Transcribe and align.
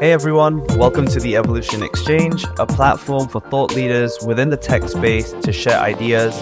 Hey 0.00 0.12
everyone, 0.12 0.64
welcome 0.78 1.04
to 1.08 1.20
the 1.20 1.36
Evolution 1.36 1.82
Exchange, 1.82 2.46
a 2.58 2.64
platform 2.64 3.28
for 3.28 3.38
thought 3.38 3.74
leaders 3.74 4.16
within 4.26 4.48
the 4.48 4.56
tech 4.56 4.84
space 4.84 5.32
to 5.32 5.52
share 5.52 5.78
ideas 5.78 6.34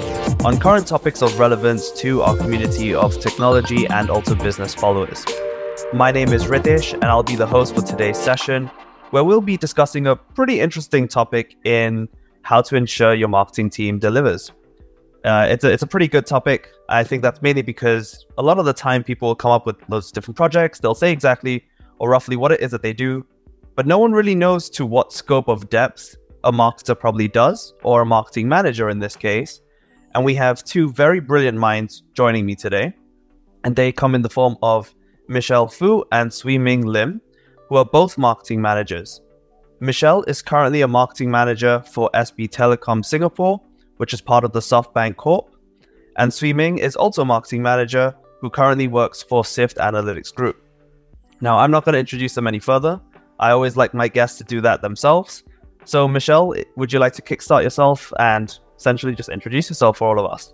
on 0.44 0.60
current 0.60 0.86
topics 0.86 1.22
of 1.22 1.40
relevance 1.40 1.90
to 1.94 2.22
our 2.22 2.36
community 2.36 2.94
of 2.94 3.18
technology 3.18 3.84
and 3.88 4.10
also 4.10 4.36
business 4.36 4.76
followers. 4.76 5.26
My 5.92 6.12
name 6.12 6.32
is 6.32 6.44
Ritesh, 6.44 6.92
and 6.92 7.06
I'll 7.06 7.24
be 7.24 7.34
the 7.34 7.48
host 7.48 7.74
for 7.74 7.82
today's 7.82 8.16
session, 8.16 8.70
where 9.10 9.24
we'll 9.24 9.40
be 9.40 9.56
discussing 9.56 10.06
a 10.06 10.14
pretty 10.14 10.60
interesting 10.60 11.08
topic 11.08 11.56
in 11.64 12.08
how 12.42 12.62
to 12.62 12.76
ensure 12.76 13.12
your 13.12 13.26
marketing 13.26 13.70
team 13.70 13.98
delivers. 13.98 14.52
Uh, 15.24 15.48
it's, 15.50 15.64
a, 15.64 15.72
it's 15.72 15.82
a 15.82 15.86
pretty 15.88 16.06
good 16.06 16.26
topic. 16.26 16.68
I 16.88 17.02
think 17.02 17.22
that's 17.22 17.42
mainly 17.42 17.62
because 17.62 18.24
a 18.38 18.42
lot 18.44 18.60
of 18.60 18.66
the 18.66 18.72
time 18.72 19.02
people 19.02 19.34
come 19.34 19.50
up 19.50 19.66
with 19.66 19.84
those 19.88 20.12
different 20.12 20.36
projects. 20.36 20.78
They'll 20.78 20.94
say 20.94 21.10
exactly 21.10 21.64
or 21.98 22.08
roughly 22.08 22.36
what 22.36 22.52
it 22.52 22.60
is 22.60 22.70
that 22.70 22.82
they 22.82 22.92
do, 22.92 23.26
but 23.78 23.86
no 23.86 23.96
one 23.96 24.10
really 24.10 24.34
knows 24.34 24.68
to 24.68 24.84
what 24.84 25.12
scope 25.12 25.46
of 25.46 25.70
depth 25.70 26.16
a 26.42 26.50
marketer 26.50 26.98
probably 26.98 27.28
does, 27.28 27.74
or 27.84 28.00
a 28.00 28.04
marketing 28.04 28.48
manager 28.48 28.90
in 28.90 28.98
this 28.98 29.14
case. 29.14 29.60
And 30.16 30.24
we 30.24 30.34
have 30.34 30.64
two 30.64 30.90
very 30.90 31.20
brilliant 31.20 31.58
minds 31.58 32.02
joining 32.12 32.44
me 32.44 32.56
today. 32.56 32.92
And 33.62 33.76
they 33.76 33.92
come 33.92 34.16
in 34.16 34.22
the 34.22 34.28
form 34.28 34.56
of 34.62 34.92
Michelle 35.28 35.68
Fu 35.68 36.04
and 36.10 36.32
Swee 36.32 36.58
Ming 36.58 36.86
Lim, 36.86 37.20
who 37.68 37.76
are 37.76 37.84
both 37.84 38.18
marketing 38.18 38.60
managers. 38.60 39.20
Michelle 39.78 40.24
is 40.24 40.42
currently 40.42 40.80
a 40.80 40.88
marketing 40.88 41.30
manager 41.30 41.80
for 41.92 42.10
SB 42.14 42.48
Telecom 42.50 43.04
Singapore, 43.04 43.60
which 43.98 44.12
is 44.12 44.20
part 44.20 44.42
of 44.42 44.50
the 44.50 44.58
SoftBank 44.58 45.14
Corp. 45.14 45.54
And 46.16 46.34
Swee 46.34 46.52
Ming 46.52 46.78
is 46.78 46.96
also 46.96 47.22
a 47.22 47.24
marketing 47.24 47.62
manager 47.62 48.12
who 48.40 48.50
currently 48.50 48.88
works 48.88 49.22
for 49.22 49.44
SIFT 49.44 49.76
Analytics 49.76 50.34
Group. 50.34 50.64
Now, 51.40 51.58
I'm 51.58 51.70
not 51.70 51.84
going 51.84 51.92
to 51.92 52.00
introduce 52.00 52.34
them 52.34 52.48
any 52.48 52.58
further. 52.58 53.00
I 53.38 53.50
always 53.50 53.76
like 53.76 53.94
my 53.94 54.08
guests 54.08 54.38
to 54.38 54.44
do 54.44 54.60
that 54.62 54.82
themselves. 54.82 55.44
So, 55.84 56.06
Michelle, 56.06 56.54
would 56.76 56.92
you 56.92 56.98
like 56.98 57.14
to 57.14 57.22
kickstart 57.22 57.62
yourself 57.62 58.12
and 58.18 58.56
essentially 58.76 59.14
just 59.14 59.28
introduce 59.28 59.70
yourself 59.70 59.98
for 59.98 60.08
all 60.08 60.24
of 60.24 60.30
us? 60.30 60.52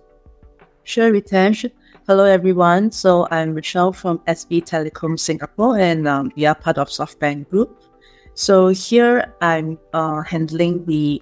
Sure, 0.85 1.11
Ritesh. 1.11 1.71
Hello, 2.07 2.25
everyone. 2.25 2.93
So, 2.93 3.27
I'm 3.31 3.55
Michelle 3.55 3.93
from 3.93 4.19
SB 4.21 4.65
Telecom 4.65 5.19
Singapore, 5.19 5.79
and 5.79 6.07
um, 6.07 6.31
we 6.37 6.47
are 6.47 6.55
part 6.55 6.79
of 6.79 6.89
SoftBank 6.89 7.49
Group. 7.51 7.83
So, 8.35 8.69
here 8.69 9.35
I'm 9.41 9.79
uh, 9.93 10.23
handling 10.23 10.85
the 10.85 11.21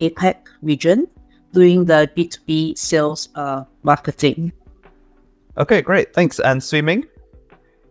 APAC 0.00 0.36
region, 0.62 1.08
doing 1.52 1.84
the 1.84 2.08
B2B 2.16 2.78
sales 2.78 3.30
uh, 3.34 3.64
marketing. 3.82 4.52
Okay, 5.56 5.82
great. 5.82 6.14
Thanks. 6.14 6.38
And 6.38 6.62
Swee 6.62 6.82
Ming? 6.82 7.06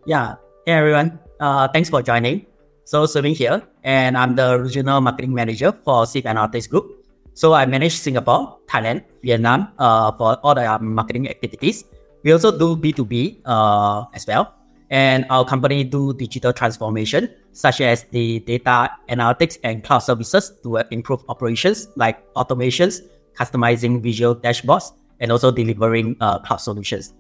Yeah. 0.06 0.36
Hey, 0.66 0.74
everyone. 0.74 1.20
Uh, 1.42 1.68
thanks 1.68 1.90
for 1.90 2.02
joining. 2.02 2.47
So 2.88 3.06
Swee 3.06 3.22
Ming 3.22 3.36
here, 3.36 3.62
and 3.84 4.16
I'm 4.18 4.34
the 4.40 4.58
regional 4.64 5.02
marketing 5.02 5.34
manager 5.34 5.74
for 5.84 6.06
SIFT 6.06 6.26
Analytics 6.26 6.70
Group. 6.70 7.04
So 7.34 7.52
I 7.52 7.66
manage 7.66 7.92
Singapore, 8.00 8.60
Thailand, 8.66 9.04
Vietnam 9.22 9.68
uh, 9.78 10.14
for 10.14 10.38
all 10.40 10.56
the 10.56 10.64
um, 10.72 10.96
marketing 10.96 11.28
activities. 11.28 11.84
We 12.24 12.32
also 12.32 12.58
do 12.58 12.78
B2B 12.78 13.42
uh, 13.44 14.06
as 14.14 14.26
well. 14.26 14.56
And 14.90 15.26
our 15.30 15.44
company 15.44 15.84
do 15.84 16.14
digital 16.14 16.54
transformation, 16.54 17.28
such 17.52 17.82
as 17.82 18.06
the 18.12 18.40
data 18.40 18.90
analytics 19.10 19.58
and 19.66 19.84
cloud 19.84 20.00
services 20.00 20.54
to 20.64 20.78
improve 20.90 21.26
operations 21.28 21.90
like 21.98 22.24
automations, 22.36 23.02
customizing 23.38 24.02
visual 24.02 24.34
dashboards, 24.34 24.94
and 25.20 25.30
also 25.30 25.52
delivering 25.52 26.16
uh, 26.22 26.40
cloud 26.40 26.64
solutions. 26.64 27.14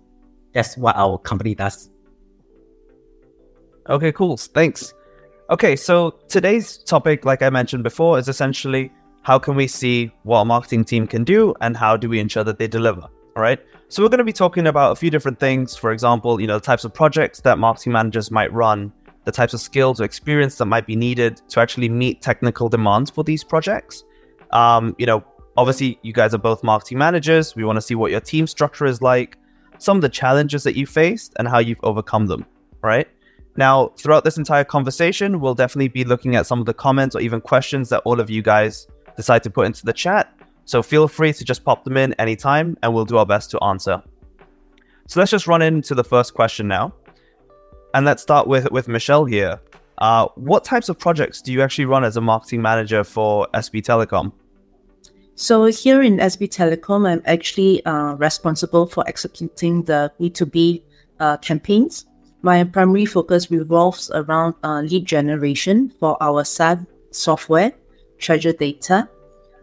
That's 0.53 0.77
what 0.77 0.95
our 0.95 1.17
company 1.17 1.55
does. 1.55 1.89
Okay, 3.89 4.13
cool. 4.13 4.37
Thanks. 4.37 4.93
Okay, 5.49 5.77
so 5.77 6.11
today's 6.27 6.77
topic, 6.79 7.23
like 7.23 7.41
I 7.41 7.49
mentioned 7.49 7.81
before, 7.81 8.19
is 8.19 8.27
essentially 8.27 8.91
how 9.21 9.39
can 9.39 9.55
we 9.55 9.65
see 9.65 10.11
what 10.23 10.39
a 10.39 10.45
marketing 10.45 10.83
team 10.83 11.07
can 11.07 11.23
do 11.23 11.55
and 11.61 11.77
how 11.77 11.95
do 11.95 12.09
we 12.09 12.19
ensure 12.19 12.43
that 12.43 12.59
they 12.59 12.67
deliver? 12.67 13.03
All 13.03 13.41
right. 13.41 13.57
So 13.87 14.03
we're 14.03 14.09
going 14.09 14.17
to 14.17 14.25
be 14.25 14.33
talking 14.33 14.67
about 14.67 14.91
a 14.91 14.95
few 14.97 15.09
different 15.09 15.39
things. 15.39 15.73
For 15.73 15.93
example, 15.93 16.41
you 16.41 16.47
know, 16.47 16.55
the 16.55 16.65
types 16.65 16.83
of 16.83 16.93
projects 16.93 17.39
that 17.41 17.59
marketing 17.59 17.93
managers 17.93 18.29
might 18.29 18.51
run, 18.51 18.91
the 19.23 19.31
types 19.31 19.53
of 19.53 19.61
skills 19.61 20.01
or 20.01 20.03
experience 20.03 20.57
that 20.57 20.65
might 20.65 20.85
be 20.85 20.97
needed 20.97 21.41
to 21.47 21.61
actually 21.61 21.87
meet 21.87 22.21
technical 22.21 22.67
demands 22.67 23.09
for 23.09 23.23
these 23.23 23.45
projects. 23.45 24.03
Um, 24.51 24.97
you 24.97 25.05
know, 25.05 25.23
obviously 25.55 25.97
you 26.01 26.11
guys 26.11 26.33
are 26.33 26.39
both 26.39 26.61
marketing 26.61 26.97
managers. 26.97 27.55
We 27.55 27.63
want 27.63 27.77
to 27.77 27.81
see 27.81 27.95
what 27.95 28.11
your 28.11 28.19
team 28.19 28.47
structure 28.47 28.85
is 28.85 29.01
like, 29.01 29.37
some 29.77 29.95
of 29.95 30.01
the 30.01 30.09
challenges 30.09 30.63
that 30.63 30.75
you 30.75 30.85
faced 30.85 31.35
and 31.39 31.47
how 31.47 31.59
you've 31.59 31.79
overcome 31.83 32.27
them, 32.27 32.45
right? 32.81 33.07
Now, 33.57 33.87
throughout 33.97 34.23
this 34.23 34.37
entire 34.37 34.63
conversation, 34.63 35.39
we'll 35.39 35.55
definitely 35.55 35.87
be 35.87 36.03
looking 36.03 36.35
at 36.35 36.45
some 36.45 36.59
of 36.59 36.67
the 36.67 36.75
comments 36.75 37.15
or 37.15 37.21
even 37.21 37.41
questions 37.41 37.89
that 37.89 38.01
all 38.05 38.19
of 38.19 38.29
you 38.29 38.43
guys 38.43 38.87
decide 39.15 39.43
to 39.43 39.49
put 39.49 39.65
into 39.65 39.83
the 39.83 39.93
chat. 39.93 40.31
So 40.65 40.83
feel 40.83 41.07
free 41.07 41.33
to 41.33 41.43
just 41.43 41.65
pop 41.65 41.83
them 41.83 41.97
in 41.97 42.13
anytime 42.13 42.77
and 42.83 42.93
we'll 42.93 43.05
do 43.05 43.17
our 43.17 43.25
best 43.25 43.49
to 43.51 43.63
answer. 43.63 44.01
So 45.07 45.19
let's 45.19 45.31
just 45.31 45.47
run 45.47 45.63
into 45.63 45.95
the 45.95 46.03
first 46.03 46.35
question 46.35 46.67
now. 46.67 46.93
And 47.95 48.05
let's 48.05 48.21
start 48.21 48.47
with, 48.47 48.69
with 48.71 48.87
Michelle 48.87 49.25
here. 49.25 49.59
Uh, 49.97 50.27
what 50.35 50.63
types 50.63 50.89
of 50.89 50.99
projects 50.99 51.41
do 51.41 51.51
you 51.51 51.63
actually 51.63 51.85
run 51.85 52.03
as 52.03 52.15
a 52.15 52.21
marketing 52.21 52.61
manager 52.61 53.03
for 53.03 53.47
SB 53.55 53.81
Telecom? 53.81 54.31
So 55.33 55.65
here 55.65 56.03
in 56.03 56.17
SB 56.17 56.49
Telecom, 56.49 57.09
I'm 57.09 57.23
actually 57.25 57.83
uh, 57.85 58.13
responsible 58.15 58.85
for 58.85 59.07
executing 59.07 59.83
the 59.83 60.11
B2B 60.19 60.83
uh, 61.19 61.37
campaigns 61.37 62.05
my 62.47 62.63
primary 62.63 63.03
focus 63.03 63.51
revolves 63.51 64.09
around 64.15 64.55
uh, 64.63 64.79
lead 64.79 65.03
generation 65.03 65.91
for 65.99 66.15
our 66.23 66.45
SaaS 66.45 66.79
software, 67.11 67.73
Treasure 68.19 68.53
Data. 68.53 69.09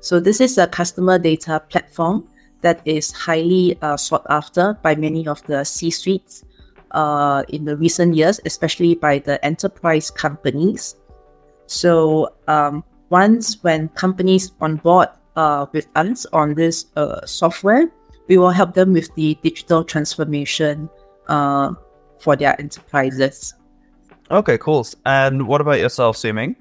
So 0.01 0.21
this 0.21 0.39
is 0.39 0.59
a 0.59 0.67
customer 0.67 1.19
data 1.19 1.65
platform 1.71 2.29
that 2.61 2.83
is 2.85 3.11
highly 3.11 3.79
uh, 3.81 3.97
sought 3.97 4.27
after 4.29 4.77
by 4.83 4.95
many 4.97 5.27
of 5.27 5.41
the 5.47 5.65
C-suites 5.65 6.45
uh, 6.91 7.43
in 7.49 7.65
the 7.65 7.75
recent 7.75 8.17
years, 8.17 8.39
especially 8.45 8.95
by 8.95 9.19
the 9.19 9.43
enterprise 9.43 10.11
companies. 10.11 10.97
So 11.65 12.37
um, 12.49 12.85
once 13.09 13.65
when 13.65 13.89
companies 13.97 14.53
on 14.61 14.77
board 14.77 15.09
uh, 15.37 15.65
with 15.73 15.89
us 15.97 16.27
on 16.35 16.53
this 16.53 16.93
uh, 16.97 17.25
software, 17.25 17.89
we 18.29 18.37
will 18.37 18.51
help 18.53 18.75
them 18.75 18.93
with 18.93 19.09
the 19.15 19.39
digital 19.43 19.85
transformation 19.85 20.91
uh, 21.29 21.73
for 22.25 22.35
their 22.35 22.59
enterprises. 22.59 23.53
Okay, 24.31 24.57
cool. 24.57 24.87
And 25.05 25.47
what 25.47 25.61
about 25.61 25.79
yourself, 25.79 26.17
Swee 26.17 26.33
Ming? 26.33 26.57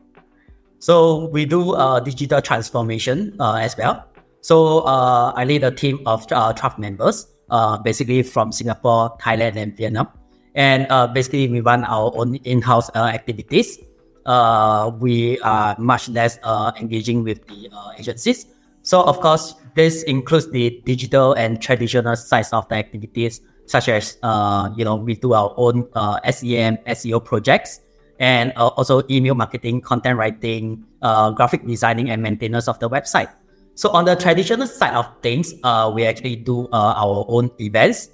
So 0.79 1.31
we 1.31 1.45
do 1.45 1.71
uh, 1.73 2.01
digital 2.01 2.41
transformation 2.41 3.39
uh, 3.39 3.55
as 3.55 3.77
well. 3.77 4.03
So 4.41 4.79
uh, 4.79 5.31
I 5.31 5.45
lead 5.45 5.63
a 5.63 5.71
team 5.71 6.03
of 6.05 6.27
uh, 6.29 6.51
12 6.51 6.77
members, 6.77 7.27
uh, 7.49 7.77
basically 7.77 8.21
from 8.21 8.51
Singapore, 8.51 9.15
Thailand, 9.17 9.55
and 9.55 9.71
Vietnam. 9.77 10.09
And 10.55 10.85
uh, 10.91 11.07
basically, 11.07 11.47
we 11.47 11.61
run 11.61 11.85
our 11.85 12.11
own 12.13 12.35
in-house 12.43 12.91
uh, 12.93 13.07
activities. 13.07 13.79
Uh, 14.25 14.91
we 14.99 15.39
are 15.39 15.75
much 15.79 16.09
less 16.09 16.37
uh, 16.43 16.73
engaging 16.79 17.23
with 17.23 17.47
the 17.47 17.69
uh, 17.71 17.91
agencies. 17.97 18.45
So 18.83 19.01
of 19.01 19.19
course, 19.19 19.55
this 19.75 20.03
includes 20.03 20.51
the 20.51 20.81
digital 20.85 21.33
and 21.33 21.61
traditional 21.61 22.15
sides 22.15 22.53
of 22.53 22.67
the 22.69 22.75
activities 22.75 23.41
such 23.65 23.87
as 23.87 24.17
uh, 24.23 24.69
you 24.75 24.83
know 24.83 24.95
we 24.95 25.15
do 25.15 25.33
our 25.33 25.53
own 25.57 25.87
uh, 25.95 26.19
SEM 26.29 26.77
SEO 26.87 27.23
projects 27.23 27.79
and 28.19 28.53
uh, 28.55 28.67
also 28.67 29.01
email 29.09 29.35
marketing, 29.35 29.81
content 29.81 30.17
writing, 30.17 30.83
uh, 31.01 31.31
graphic 31.31 31.65
designing, 31.65 32.09
and 32.09 32.21
maintenance 32.21 32.67
of 32.67 32.77
the 32.79 32.89
website. 32.89 33.31
So 33.75 33.89
on 33.89 34.05
the 34.05 34.15
traditional 34.15 34.67
side 34.67 34.93
of 34.93 35.07
things, 35.21 35.53
uh, 35.63 35.91
we 35.93 36.05
actually 36.05 36.35
do 36.35 36.67
uh, 36.71 36.93
our 36.95 37.25
own 37.27 37.49
events, 37.59 38.09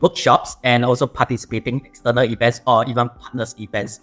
workshops, 0.00 0.56
and 0.64 0.84
also 0.84 1.06
participating 1.06 1.84
external 1.86 2.24
events 2.24 2.60
or 2.66 2.84
even 2.88 3.08
partners 3.10 3.54
events. 3.60 4.00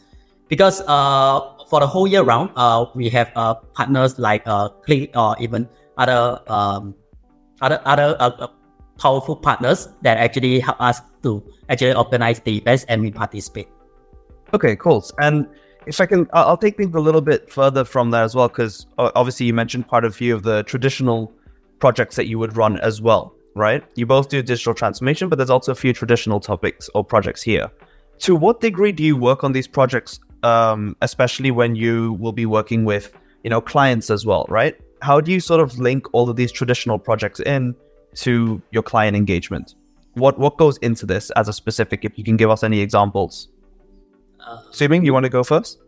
Because 0.52 0.82
uh, 0.82 1.40
for 1.70 1.80
the 1.80 1.88
whole 1.88 2.06
year 2.06 2.24
round, 2.24 2.52
uh, 2.58 2.86
we 2.94 3.08
have 3.08 3.32
uh, 3.38 3.56
partners 3.72 4.20
like 4.20 4.44
Qlik 4.44 5.16
or 5.16 5.34
even 5.40 5.70
other 5.98 6.42
um, 6.48 6.94
other 7.62 7.80
other 7.86 8.50
powerful 9.00 9.38
partners 9.38 9.88
that 10.02 10.18
actually 10.18 10.60
help 10.60 10.76
us 10.82 11.00
to 11.24 11.42
actually 11.70 11.96
organize 11.96 12.42
the 12.42 12.58
events 12.58 12.84
and 12.90 13.02
we 13.02 13.12
participate. 13.12 13.70
Okay, 14.54 14.76
cool. 14.76 15.06
And 15.20 15.48
if 15.86 16.02
I 16.02 16.06
can, 16.06 16.28
I'll 16.34 16.58
take 16.58 16.76
things 16.76 16.94
a 16.96 17.00
little 17.00 17.22
bit 17.22 17.50
further 17.50 17.86
from 17.86 18.12
there 18.12 18.24
as 18.24 18.36
well, 18.36 18.50
because 18.50 18.88
obviously 18.98 19.46
you 19.46 19.54
mentioned 19.54 19.88
quite 19.88 20.04
a 20.04 20.12
few 20.12 20.36
of 20.36 20.44
the 20.44 20.64
traditional 20.64 21.32
projects 21.80 22.18
that 22.18 22.28
you 22.28 22.38
would 22.40 22.58
run 22.58 22.78
as 22.80 23.02
well, 23.02 23.34
right? 23.56 23.86
You 23.96 24.06
both 24.06 24.28
do 24.28 24.42
digital 24.44 24.74
transformation, 24.74 25.30
but 25.30 25.38
there's 25.38 25.50
also 25.50 25.72
a 25.72 25.76
few 25.76 25.94
traditional 25.94 26.42
topics 26.42 26.90
or 26.94 27.06
projects 27.06 27.42
here. 27.42 27.72
To 28.20 28.36
what 28.36 28.60
degree 28.60 28.92
do 28.92 29.02
you 29.02 29.16
work 29.16 29.46
on 29.46 29.54
these 29.54 29.68
projects, 29.68 30.20
um, 30.44 30.96
especially 31.02 31.52
when 31.52 31.76
you 31.76 32.14
will 32.14 32.32
be 32.32 32.46
working 32.46 32.86
with, 32.86 33.18
you 33.44 33.50
know, 33.50 33.62
clients 33.62 34.10
as 34.10 34.26
well, 34.26 34.46
right? 34.50 34.76
How 35.02 35.20
do 35.20 35.32
you 35.32 35.40
sort 35.40 35.62
of 35.62 35.80
link 35.80 36.06
all 36.14 36.30
of 36.30 36.36
these 36.36 36.52
traditional 36.52 37.00
projects 37.00 37.40
in 37.40 37.76
to 38.16 38.62
your 38.72 38.84
client 38.84 39.16
engagement? 39.18 39.76
What 40.14 40.38
what 40.38 40.58
goes 40.58 40.78
into 40.78 41.06
this 41.06 41.32
as 41.32 41.48
a 41.48 41.54
specific? 41.54 42.04
If 42.04 42.18
you 42.18 42.24
can 42.24 42.38
give 42.38 42.50
us 42.50 42.64
any 42.64 42.82
examples. 42.82 43.48
Uh, 44.46 44.60
Swee 44.72 44.88
Ming, 44.88 45.06
you 45.06 45.14
want 45.14 45.24
to 45.24 45.30
go 45.30 45.44
first? 45.44 45.80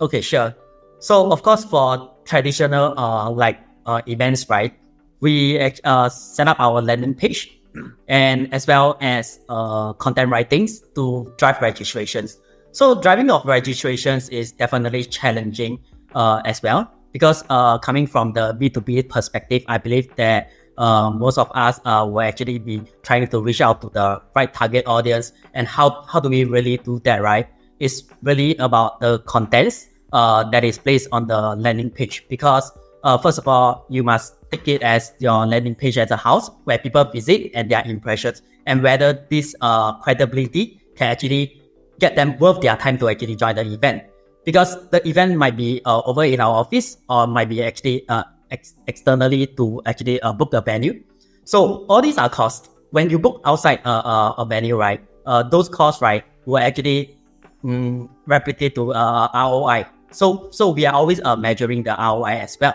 Okay, 0.00 0.20
sure. 0.20 0.54
So 0.98 1.32
of 1.32 1.42
course, 1.42 1.64
for 1.64 2.12
traditional 2.24 2.98
uh, 2.98 3.30
like 3.30 3.58
uh, 3.86 4.02
events, 4.06 4.48
right, 4.50 4.74
we 5.20 5.58
uh, 5.84 6.08
set 6.08 6.48
up 6.48 6.60
our 6.60 6.82
landing 6.82 7.14
page 7.14 7.60
and 8.08 8.52
as 8.52 8.66
well 8.66 8.98
as 9.00 9.40
uh, 9.48 9.92
content 9.94 10.30
writings 10.30 10.80
to 10.94 11.32
drive 11.38 11.60
registrations. 11.62 12.38
So 12.72 13.00
driving 13.00 13.30
of 13.30 13.44
registrations 13.44 14.28
is 14.28 14.52
definitely 14.52 15.04
challenging 15.04 15.80
uh, 16.14 16.40
as 16.44 16.62
well 16.62 16.90
because 17.12 17.44
uh, 17.50 17.78
coming 17.78 18.06
from 18.06 18.32
the 18.32 18.54
B2B 18.54 19.08
perspective, 19.08 19.64
I 19.66 19.78
believe 19.78 20.14
that 20.14 20.52
uh, 20.78 21.10
most 21.10 21.36
of 21.36 21.50
us 21.54 21.80
uh, 21.84 22.06
will 22.08 22.20
actually 22.20 22.58
be 22.58 22.82
trying 23.02 23.26
to 23.26 23.42
reach 23.42 23.60
out 23.60 23.80
to 23.82 23.90
the 23.90 24.22
right 24.36 24.54
target 24.54 24.86
audience. 24.86 25.32
And 25.52 25.66
how, 25.66 26.02
how 26.02 26.20
do 26.20 26.28
we 26.28 26.44
really 26.44 26.76
do 26.76 27.00
that, 27.00 27.22
right? 27.22 27.48
It's 27.80 28.04
really 28.22 28.56
about 28.58 29.00
the 29.00 29.18
contents 29.20 29.88
uh, 30.12 30.48
that 30.50 30.62
is 30.62 30.78
placed 30.78 31.08
on 31.10 31.26
the 31.26 31.56
landing 31.56 31.90
page 31.90 32.24
because 32.28 32.70
uh, 33.02 33.18
first 33.18 33.38
of 33.38 33.48
all, 33.48 33.86
you 33.88 34.04
must 34.04 34.34
take 34.52 34.68
it 34.68 34.82
as 34.82 35.12
your 35.18 35.44
landing 35.44 35.74
page 35.74 35.98
as 35.98 36.12
a 36.12 36.16
house 36.16 36.50
where 36.64 36.78
people 36.78 37.02
visit 37.04 37.50
and 37.54 37.68
their 37.70 37.82
impressions 37.84 38.42
and 38.66 38.82
whether 38.82 39.26
this 39.28 39.56
credibility 40.02 40.80
can 40.94 41.08
actually 41.08 41.59
get 42.00 42.16
them 42.16 42.36
worth 42.38 42.60
their 42.60 42.76
time 42.76 42.98
to 42.98 43.08
actually 43.08 43.36
join 43.36 43.54
the 43.54 43.62
event 43.62 44.02
because 44.44 44.88
the 44.88 45.06
event 45.06 45.36
might 45.36 45.56
be 45.56 45.80
uh, 45.84 46.00
over 46.02 46.24
in 46.24 46.40
our 46.40 46.54
office 46.54 46.96
or 47.08 47.26
might 47.26 47.48
be 47.48 47.62
actually 47.62 48.08
uh, 48.08 48.24
ex- 48.50 48.74
externally 48.86 49.46
to 49.46 49.80
actually 49.86 50.20
uh, 50.22 50.32
book 50.32 50.50
the 50.50 50.62
venue. 50.62 51.02
So 51.44 51.84
all 51.88 52.02
these 52.02 52.18
are 52.18 52.28
costs. 52.28 52.68
When 52.90 53.10
you 53.10 53.18
book 53.18 53.40
outside 53.44 53.80
uh, 53.84 54.02
uh, 54.02 54.34
a 54.42 54.44
venue, 54.44 54.76
right, 54.76 55.00
uh, 55.26 55.44
those 55.44 55.68
costs, 55.68 56.02
right, 56.02 56.24
will 56.46 56.58
actually 56.58 57.16
um, 57.62 58.10
replicate 58.26 58.74
to 58.74 58.90
ROI. 58.90 59.86
So 60.10 60.48
so 60.50 60.70
we 60.70 60.86
are 60.86 60.94
always 60.94 61.20
measuring 61.38 61.84
the 61.84 61.94
ROI 61.94 62.42
as 62.42 62.58
well. 62.60 62.74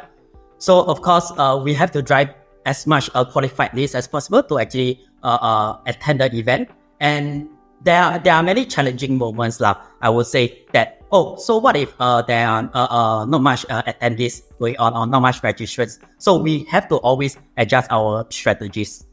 So 0.57 0.85
of 0.85 1.01
course, 1.01 1.33
we 1.63 1.73
have 1.73 1.91
to 1.91 2.01
drive 2.01 2.29
as 2.65 2.87
much 2.87 3.09
a 3.13 3.25
qualified 3.25 3.73
list 3.73 3.93
as 3.93 4.07
possible 4.07 4.41
to 4.43 4.59
actually 4.59 5.03
attend 5.21 6.21
the 6.21 6.31
event. 6.31 6.69
And 7.01 7.49
there 7.83 8.01
are, 8.01 8.19
there 8.19 8.33
are 8.33 8.43
many 8.43 8.65
challenging 8.65 9.17
moments, 9.17 9.59
lah. 9.59 9.75
I 10.01 10.09
would 10.09 10.27
say 10.27 10.65
that. 10.73 11.01
Oh, 11.11 11.37
so 11.37 11.57
what 11.57 11.77
if 11.77 11.93
uh, 11.99 12.21
there 12.23 12.47
are 12.47 12.69
uh, 12.73 12.87
uh, 12.89 13.25
not 13.25 13.41
much 13.41 13.65
uh, 13.69 13.83
attendees 13.83 14.41
going 14.59 14.75
on 14.77 14.93
or 14.97 15.07
not 15.07 15.21
much 15.21 15.41
registrants? 15.41 15.99
So 16.17 16.37
we 16.37 16.65
have 16.65 16.89
to 16.89 16.97
always 16.97 17.37
adjust 17.57 17.87
our 17.91 18.25
strategies 18.29 19.05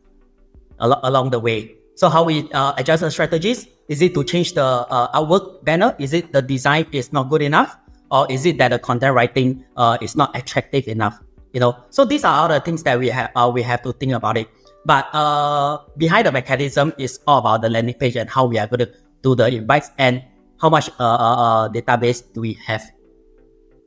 al- 0.81 1.00
along 1.05 1.31
the 1.31 1.38
way. 1.38 1.76
So 1.94 2.09
how 2.09 2.25
we 2.25 2.50
uh, 2.53 2.75
adjust 2.79 3.03
the 3.03 3.11
strategies? 3.11 3.69
Is 3.88 4.00
it 4.00 4.14
to 4.14 4.25
change 4.25 4.55
the 4.55 4.65
uh, 4.65 5.20
artwork 5.20 5.62
banner? 5.65 5.94
Is 5.99 6.12
it 6.12 6.32
the 6.32 6.41
design 6.41 6.87
is 6.93 7.12
not 7.12 7.29
good 7.29 7.43
enough? 7.43 7.76
Or 8.11 8.26
is 8.31 8.47
it 8.47 8.58
that 8.58 8.69
the 8.69 8.79
content 8.79 9.15
writing 9.15 9.65
uh, 9.76 9.99
is 10.00 10.17
not 10.17 10.35
attractive 10.37 10.88
enough? 10.88 11.20
You 11.53 11.61
know, 11.61 11.76
so 11.91 12.05
these 12.05 12.25
are 12.25 12.35
all 12.35 12.49
the 12.49 12.61
things 12.61 12.82
that 12.85 12.99
we 12.99 13.08
have 13.08 13.31
uh, 13.37 13.50
we 13.53 13.62
have 13.62 13.82
to 13.82 13.93
think 13.93 14.12
about 14.12 14.38
it. 14.38 14.49
But 14.84 15.08
uh, 15.14 15.79
behind 15.96 16.26
the 16.26 16.32
mechanism 16.32 16.93
is 16.99 17.20
all 17.26 17.38
about 17.38 17.62
the 17.62 17.70
landing 17.70 17.94
page 17.94 18.17
and 18.17 18.29
how 18.29 18.46
we 18.46 18.58
are 18.58 18.67
going 18.67 18.81
to 18.81 18.90
do 19.23 19.34
the 19.34 19.46
invites 19.46 19.90
and 19.99 20.23
how 20.61 20.69
much 20.69 20.88
uh, 20.99 21.05
uh, 21.05 21.37
uh, 21.37 21.69
database 21.69 22.23
do 22.32 22.40
we 22.40 22.55
have. 22.67 22.82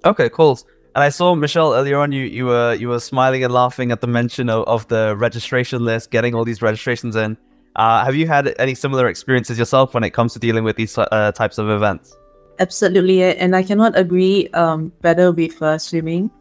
Okay, 0.06 0.30
cool. 0.30 0.60
And 0.96 1.04
I 1.04 1.10
saw 1.10 1.36
Michelle 1.36 1.74
earlier 1.74 1.98
on. 1.98 2.12
You 2.12 2.24
you 2.24 2.46
were 2.46 2.74
you 2.74 2.88
were 2.88 3.00
smiling 3.00 3.44
and 3.44 3.54
laughing 3.54 3.92
at 3.92 4.00
the 4.00 4.08
mention 4.08 4.50
of, 4.50 4.64
of 4.64 4.88
the 4.88 5.16
registration 5.18 5.84
list, 5.84 6.12
getting 6.12 6.34
all 6.34 6.46
these 6.46 6.62
registrations 6.62 7.16
in. 7.16 7.38
Uh, 7.76 8.06
have 8.06 8.16
you 8.16 8.28
had 8.28 8.56
any 8.60 8.74
similar 8.74 9.08
experiences 9.08 9.60
yourself 9.60 9.94
when 9.94 10.04
it 10.04 10.12
comes 10.12 10.32
to 10.34 10.40
dealing 10.40 10.64
with 10.64 10.78
these 10.78 10.98
uh, 10.98 11.32
types 11.34 11.58
of 11.58 11.70
events? 11.70 12.16
Absolutely, 12.60 13.22
and 13.24 13.56
I 13.56 13.64
cannot 13.64 13.98
agree 13.98 14.48
um, 14.54 14.94
better 15.02 15.34
with 15.34 15.62
uh, 15.62 15.78
Swee 15.78 16.00
Ming. 16.00 16.32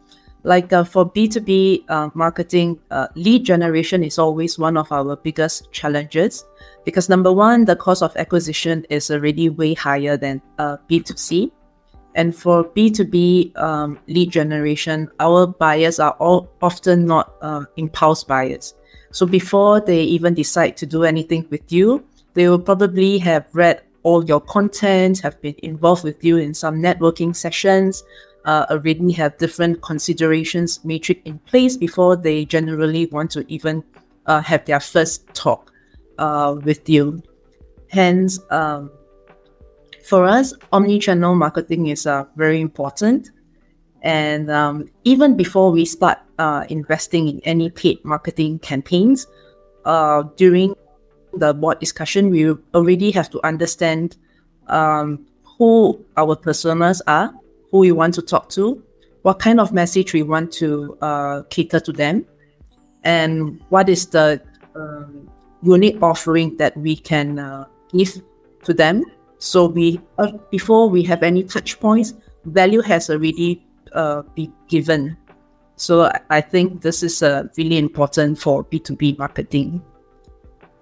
Like 0.45 0.71
uh, 0.71 0.83
for 0.83 1.11
B2B 1.11 1.89
uh, 1.89 2.11
marketing, 2.13 2.79
uh, 2.91 3.07
lead 3.15 3.43
generation 3.45 4.03
is 4.03 4.19
always 4.19 4.59
one 4.59 4.77
of 4.77 4.91
our 4.91 5.15
biggest 5.15 5.71
challenges 5.71 6.45
because 6.85 7.09
number 7.09 7.33
one, 7.33 7.65
the 7.65 7.75
cost 7.75 8.03
of 8.03 8.15
acquisition 8.15 8.85
is 8.91 9.09
already 9.09 9.49
way 9.49 9.73
higher 9.73 10.17
than 10.17 10.39
uh, 10.59 10.77
B2C. 10.87 11.51
And 12.13 12.33
for 12.33 12.63
B2B 12.63 13.57
um, 13.57 13.97
lead 14.07 14.29
generation, 14.29 15.09
our 15.19 15.47
buyers 15.47 15.99
are 15.99 16.15
all 16.19 16.47
often 16.61 17.07
not 17.07 17.33
uh, 17.41 17.65
impulse 17.77 18.23
buyers. 18.23 18.75
So 19.11 19.25
before 19.25 19.81
they 19.81 20.03
even 20.03 20.35
decide 20.35 20.77
to 20.77 20.85
do 20.85 21.05
anything 21.05 21.47
with 21.49 21.71
you, 21.71 22.05
they 22.35 22.47
will 22.47 22.59
probably 22.59 23.17
have 23.17 23.47
read 23.53 23.81
all 24.03 24.23
your 24.23 24.41
content, 24.41 25.19
have 25.21 25.41
been 25.41 25.55
involved 25.63 26.03
with 26.03 26.23
you 26.23 26.37
in 26.37 26.53
some 26.53 26.79
networking 26.79 27.35
sessions, 27.35 28.03
uh, 28.45 28.65
already 28.69 29.11
have 29.11 29.37
different 29.37 29.81
considerations 29.81 30.83
matrix 30.85 31.21
in 31.25 31.39
place 31.39 31.77
before 31.77 32.15
they 32.15 32.45
generally 32.45 33.07
want 33.07 33.31
to 33.31 33.45
even 33.51 33.83
uh, 34.25 34.41
have 34.41 34.65
their 34.65 34.79
first 34.79 35.27
talk 35.33 35.71
uh, 36.17 36.55
with 36.63 36.87
you. 36.87 37.21
Hence, 37.89 38.39
um, 38.51 38.91
for 40.03 40.25
us, 40.25 40.53
omni-channel 40.71 41.35
marketing 41.35 41.87
is 41.87 42.05
uh, 42.05 42.25
very 42.35 42.61
important. 42.61 43.31
And 44.03 44.51
um, 44.51 44.87
even 45.03 45.35
before 45.35 45.71
we 45.71 45.83
start 45.85 46.19
uh, 46.37 46.65
investing 46.69 47.27
in 47.27 47.41
any 47.43 47.71
paid 47.71 48.05
marketing 48.05 48.59
campaigns, 48.59 49.25
uh, 49.85 50.23
during 50.35 50.75
the 51.33 51.53
board 51.53 51.79
discussion, 51.79 52.29
we 52.29 52.51
already 52.73 53.11
have 53.11 53.29
to 53.31 53.43
understand 53.45 54.17
um, 54.67 55.25
who 55.57 56.03
our 56.17 56.35
personas 56.35 57.01
are, 57.07 57.33
who 57.75 57.79
we 57.79 57.91
want 57.91 58.13
to 58.13 58.21
talk 58.21 58.47
to, 58.47 58.81
what 59.23 59.37
kind 59.37 59.59
of 59.59 59.73
message 59.73 60.13
we 60.13 60.23
want 60.23 60.49
to 60.49 60.97
uh, 61.01 61.43
cater 61.49 61.77
to 61.77 61.91
them, 61.91 62.25
and 63.03 63.61
what 63.67 63.89
is 63.89 64.05
the 64.05 64.41
um, 64.75 65.29
unique 65.61 66.01
offering 66.01 66.55
that 66.55 66.77
we 66.77 66.95
can 66.95 67.37
uh, 67.37 67.65
give 67.91 68.21
to 68.63 68.73
them. 68.73 69.03
So 69.39 69.65
we 69.67 69.99
uh, 70.17 70.31
before 70.51 70.89
we 70.89 71.03
have 71.03 71.21
any 71.21 71.43
touch 71.43 71.77
points, 71.81 72.13
value 72.45 72.79
has 72.79 73.09
already 73.09 73.61
uh, 73.91 74.21
been 74.35 74.53
given. 74.69 75.17
So 75.75 76.09
I 76.29 76.39
think 76.39 76.81
this 76.81 77.03
is 77.03 77.21
uh, 77.21 77.43
really 77.57 77.77
important 77.77 78.39
for 78.39 78.63
B2B 78.63 79.17
marketing. 79.17 79.83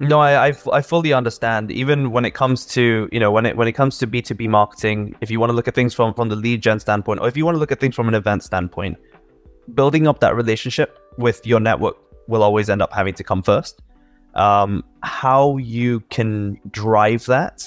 No, 0.08 0.20
I, 0.20 0.50
I, 0.50 0.54
I 0.72 0.82
fully 0.82 1.14
understand. 1.14 1.72
Even 1.72 2.12
when 2.12 2.26
it 2.26 2.34
comes 2.34 2.66
to 2.68 3.10
you 3.12 3.20
know 3.20 3.32
when 3.32 3.46
it 3.46 3.58
when 3.58 3.68
it 3.68 3.74
comes 3.74 3.98
to 4.00 4.08
B 4.08 4.22
two 4.22 4.36
B 4.36 4.48
marketing, 4.48 5.16
if 5.22 5.32
you 5.32 5.40
want 5.40 5.50
to 5.50 5.56
look 5.56 5.68
at 5.68 5.76
things 5.76 5.94
from 5.94 6.14
from 6.14 6.30
the 6.30 6.36
lead 6.36 6.62
gen 6.62 6.80
standpoint, 6.80 7.20
or 7.20 7.28
if 7.28 7.38
you 7.38 7.46
want 7.46 7.56
to 7.56 7.60
look 7.60 7.72
at 7.72 7.80
things 7.80 7.96
from 7.96 8.08
an 8.08 8.16
event 8.16 8.44
standpoint, 8.44 8.98
building 9.74 10.08
up 10.08 10.20
that 10.20 10.36
relationship 10.36 11.00
with 11.18 11.46
your 11.46 11.60
network 11.60 11.96
will 12.28 12.44
always 12.44 12.70
end 12.70 12.82
up 12.82 12.92
having 12.94 13.14
to 13.14 13.24
come 13.24 13.44
first. 13.44 13.82
Um, 14.36 14.84
how 15.04 15.58
you 15.58 16.00
can 16.10 16.60
drive 16.72 17.26
that, 17.26 17.64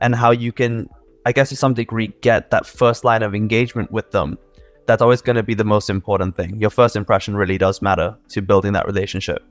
and 0.00 0.14
how 0.14 0.30
you 0.30 0.52
can, 0.52 0.88
I 1.24 1.32
guess, 1.32 1.48
to 1.48 1.56
some 1.56 1.74
degree, 1.74 2.12
get 2.20 2.50
that 2.50 2.66
first 2.66 3.04
line 3.04 3.22
of 3.22 3.34
engagement 3.34 3.90
with 3.90 4.10
them. 4.10 4.38
That's 4.86 5.00
always 5.00 5.22
going 5.22 5.36
to 5.36 5.42
be 5.42 5.54
the 5.54 5.64
most 5.64 5.88
important 5.88 6.36
thing. 6.36 6.60
Your 6.60 6.70
first 6.70 6.96
impression 6.96 7.36
really 7.36 7.56
does 7.56 7.80
matter 7.80 8.16
to 8.30 8.42
building 8.42 8.72
that 8.72 8.84
relationship. 8.84 9.42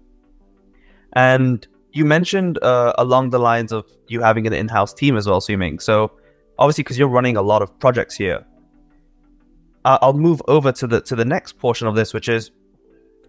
And 1.14 1.66
you 1.94 2.06
mentioned 2.06 2.62
uh, 2.64 2.94
along 2.98 3.32
the 3.32 3.40
lines 3.40 3.72
of 3.72 3.86
you 4.08 4.22
having 4.22 4.48
an 4.48 4.54
in-house 4.54 4.94
team 4.94 5.18
as 5.18 5.28
well, 5.28 5.42
Swee 5.42 5.56
Ming. 5.56 5.80
So 5.80 6.12
obviously, 6.58 6.84
because 6.84 6.98
you're 6.98 7.08
running 7.08 7.38
a 7.38 7.42
lot 7.42 7.62
of 7.62 7.78
projects 7.80 8.16
here, 8.16 8.46
uh, 9.86 9.98
I'll 10.02 10.14
move 10.14 10.42
over 10.48 10.72
to 10.72 10.88
the 10.88 11.02
to 11.02 11.16
the 11.16 11.26
next 11.26 11.58
portion 11.58 11.88
of 11.88 11.96
this, 11.96 12.14
which 12.14 12.30
is 12.30 12.52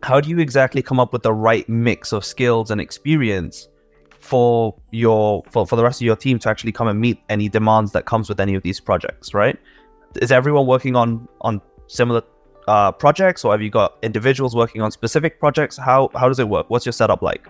how 0.02 0.20
do 0.20 0.28
you 0.28 0.38
exactly 0.38 0.82
come 0.82 1.00
up 1.00 1.12
with 1.12 1.22
the 1.22 1.32
right 1.32 1.68
mix 1.68 2.12
of 2.12 2.24
skills 2.24 2.70
and 2.70 2.80
experience 2.80 3.68
for 4.18 4.74
your 4.90 5.42
for, 5.50 5.66
for 5.66 5.76
the 5.76 5.82
rest 5.82 6.00
of 6.00 6.04
your 6.04 6.16
team 6.16 6.38
to 6.40 6.48
actually 6.48 6.72
come 6.72 6.88
and 6.88 7.00
meet 7.00 7.20
any 7.28 7.48
demands 7.48 7.92
that 7.92 8.04
comes 8.04 8.28
with 8.28 8.38
any 8.38 8.54
of 8.54 8.62
these 8.62 8.80
projects, 8.80 9.34
right? 9.34 9.58
Is 10.20 10.30
everyone 10.30 10.66
working 10.66 10.94
on 10.94 11.26
on 11.40 11.60
similar 11.86 12.22
uh, 12.68 12.92
projects, 12.92 13.44
or 13.44 13.52
have 13.52 13.62
you 13.62 13.70
got 13.70 13.96
individuals 14.02 14.54
working 14.54 14.82
on 14.82 14.90
specific 14.92 15.40
projects? 15.40 15.76
How 15.76 16.10
how 16.14 16.28
does 16.28 16.38
it 16.38 16.48
work? 16.48 16.66
What's 16.68 16.86
your 16.86 16.92
setup 16.92 17.22
like? 17.22 17.48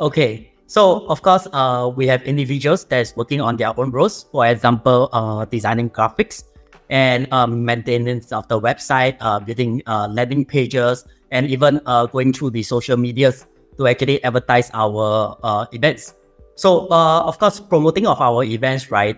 Okay. 0.00 0.48
So 0.66 1.04
of 1.10 1.20
course, 1.20 1.46
uh, 1.52 1.90
we 1.94 2.06
have 2.06 2.22
individuals 2.22 2.84
that's 2.84 3.14
working 3.16 3.40
on 3.40 3.56
their 3.56 3.78
own 3.78 3.90
roles. 3.90 4.24
For 4.32 4.46
example, 4.46 5.10
uh, 5.12 5.44
designing 5.44 5.90
graphics 5.90 6.44
and 6.88 7.26
um, 7.32 7.64
maintenance 7.64 8.32
of 8.32 8.46
the 8.48 8.58
website, 8.58 9.16
uh, 9.20 9.40
building 9.40 9.82
uh, 9.86 10.08
landing 10.08 10.44
pages, 10.44 11.04
and 11.32 11.50
even 11.50 11.80
uh, 11.86 12.06
going 12.06 12.32
through 12.32 12.50
the 12.50 12.62
social 12.62 12.96
medias 12.96 13.46
to 13.78 13.88
actually 13.88 14.22
advertise 14.24 14.70
our 14.72 15.36
uh, 15.42 15.66
events. 15.72 16.14
So 16.54 16.86
of 16.88 17.38
course, 17.38 17.58
promoting 17.58 18.06
of 18.06 18.20
our 18.20 18.44
events, 18.44 18.90
right? 18.90 19.16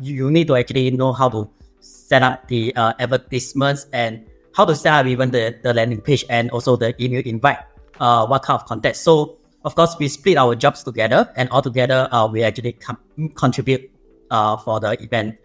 You 0.00 0.30
need 0.30 0.48
to 0.48 0.56
actually 0.56 0.90
know 0.90 1.12
how 1.12 1.28
to 1.28 1.48
set 1.80 2.22
up 2.22 2.48
the 2.48 2.74
advertisements 2.76 3.86
and 3.92 4.26
how 4.54 4.64
to 4.64 4.74
set 4.74 4.92
up 4.92 5.06
even 5.06 5.30
the, 5.30 5.56
the 5.62 5.72
landing 5.72 6.00
page 6.00 6.24
and 6.30 6.50
also 6.50 6.76
the 6.76 6.94
email 7.02 7.22
invite. 7.24 7.58
Uh, 8.00 8.26
what 8.26 8.42
kind 8.42 8.60
of 8.60 8.66
content? 8.66 8.96
So 8.96 9.37
of 9.64 9.74
course, 9.74 9.96
we 9.98 10.08
split 10.08 10.36
our 10.36 10.54
jobs 10.54 10.82
together, 10.82 11.30
and 11.36 11.48
all 11.50 11.62
together, 11.62 12.08
uh, 12.12 12.26
we 12.26 12.42
actually 12.42 12.72
com- 12.72 12.98
contribute 13.34 13.90
uh, 14.30 14.56
for 14.56 14.80
the 14.80 15.00
event. 15.02 15.36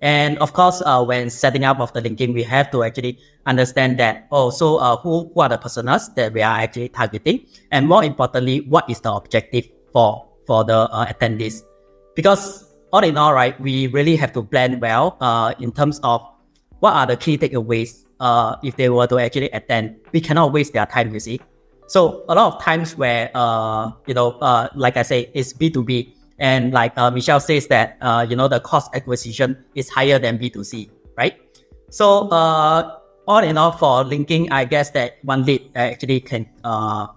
And 0.00 0.38
of 0.38 0.52
course, 0.52 0.80
uh, 0.86 1.04
when 1.04 1.28
setting 1.28 1.64
up 1.64 1.80
of 1.80 1.92
the 1.92 2.00
linking, 2.00 2.32
we 2.32 2.44
have 2.44 2.70
to 2.70 2.84
actually 2.84 3.18
understand 3.46 3.98
that, 3.98 4.28
oh, 4.30 4.50
so 4.50 4.76
uh, 4.76 4.96
who, 4.96 5.30
who 5.34 5.40
are 5.40 5.48
the 5.48 5.58
personas 5.58 6.14
that 6.14 6.32
we 6.32 6.40
are 6.40 6.60
actually 6.60 6.88
targeting? 6.88 7.46
And 7.72 7.88
more 7.88 8.04
importantly, 8.04 8.60
what 8.60 8.88
is 8.88 9.00
the 9.00 9.12
objective 9.12 9.68
for, 9.92 10.28
for 10.46 10.64
the 10.64 10.88
uh, 10.90 11.06
attendees? 11.06 11.62
Because 12.14 12.72
all 12.92 13.02
in 13.02 13.16
all, 13.16 13.34
right, 13.34 13.60
we 13.60 13.88
really 13.88 14.16
have 14.16 14.32
to 14.34 14.42
plan 14.42 14.80
well 14.80 15.16
uh, 15.20 15.54
in 15.58 15.72
terms 15.72 16.00
of 16.02 16.22
what 16.78 16.94
are 16.94 17.06
the 17.06 17.16
key 17.16 17.36
takeaways 17.36 18.04
uh, 18.20 18.56
if 18.62 18.76
they 18.76 18.88
were 18.88 19.06
to 19.06 19.18
actually 19.18 19.50
attend. 19.50 19.96
We 20.12 20.20
cannot 20.20 20.52
waste 20.52 20.72
their 20.72 20.86
time, 20.86 21.12
you 21.12 21.20
see. 21.20 21.40
So 21.88 22.24
a 22.28 22.34
lot 22.34 22.54
of 22.54 22.62
times 22.62 22.96
where, 22.96 23.30
uh, 23.34 23.90
you 24.06 24.12
know, 24.12 24.32
uh, 24.44 24.68
like 24.76 24.96
I 24.96 25.02
say, 25.02 25.30
it's 25.32 25.54
B2B 25.54 26.12
and 26.38 26.72
like 26.72 26.92
uh, 26.96 27.10
Michelle 27.10 27.40
says 27.40 27.66
that, 27.68 27.96
uh, 28.00 28.26
you 28.28 28.36
know, 28.36 28.46
the 28.46 28.60
cost 28.60 28.94
acquisition 28.94 29.56
is 29.74 29.88
higher 29.88 30.18
than 30.18 30.38
B2C, 30.38 30.90
right? 31.16 31.34
So 31.88 32.28
uh, 32.28 33.00
all 33.26 33.38
in 33.42 33.56
all, 33.56 33.72
for 33.72 34.04
linking, 34.04 34.52
I 34.52 34.64
guess 34.64 34.90
that 34.90 35.18
one 35.22 35.44
lead 35.44 35.70
actually 35.74 36.20
can 36.20 36.46
uh, 36.62 37.08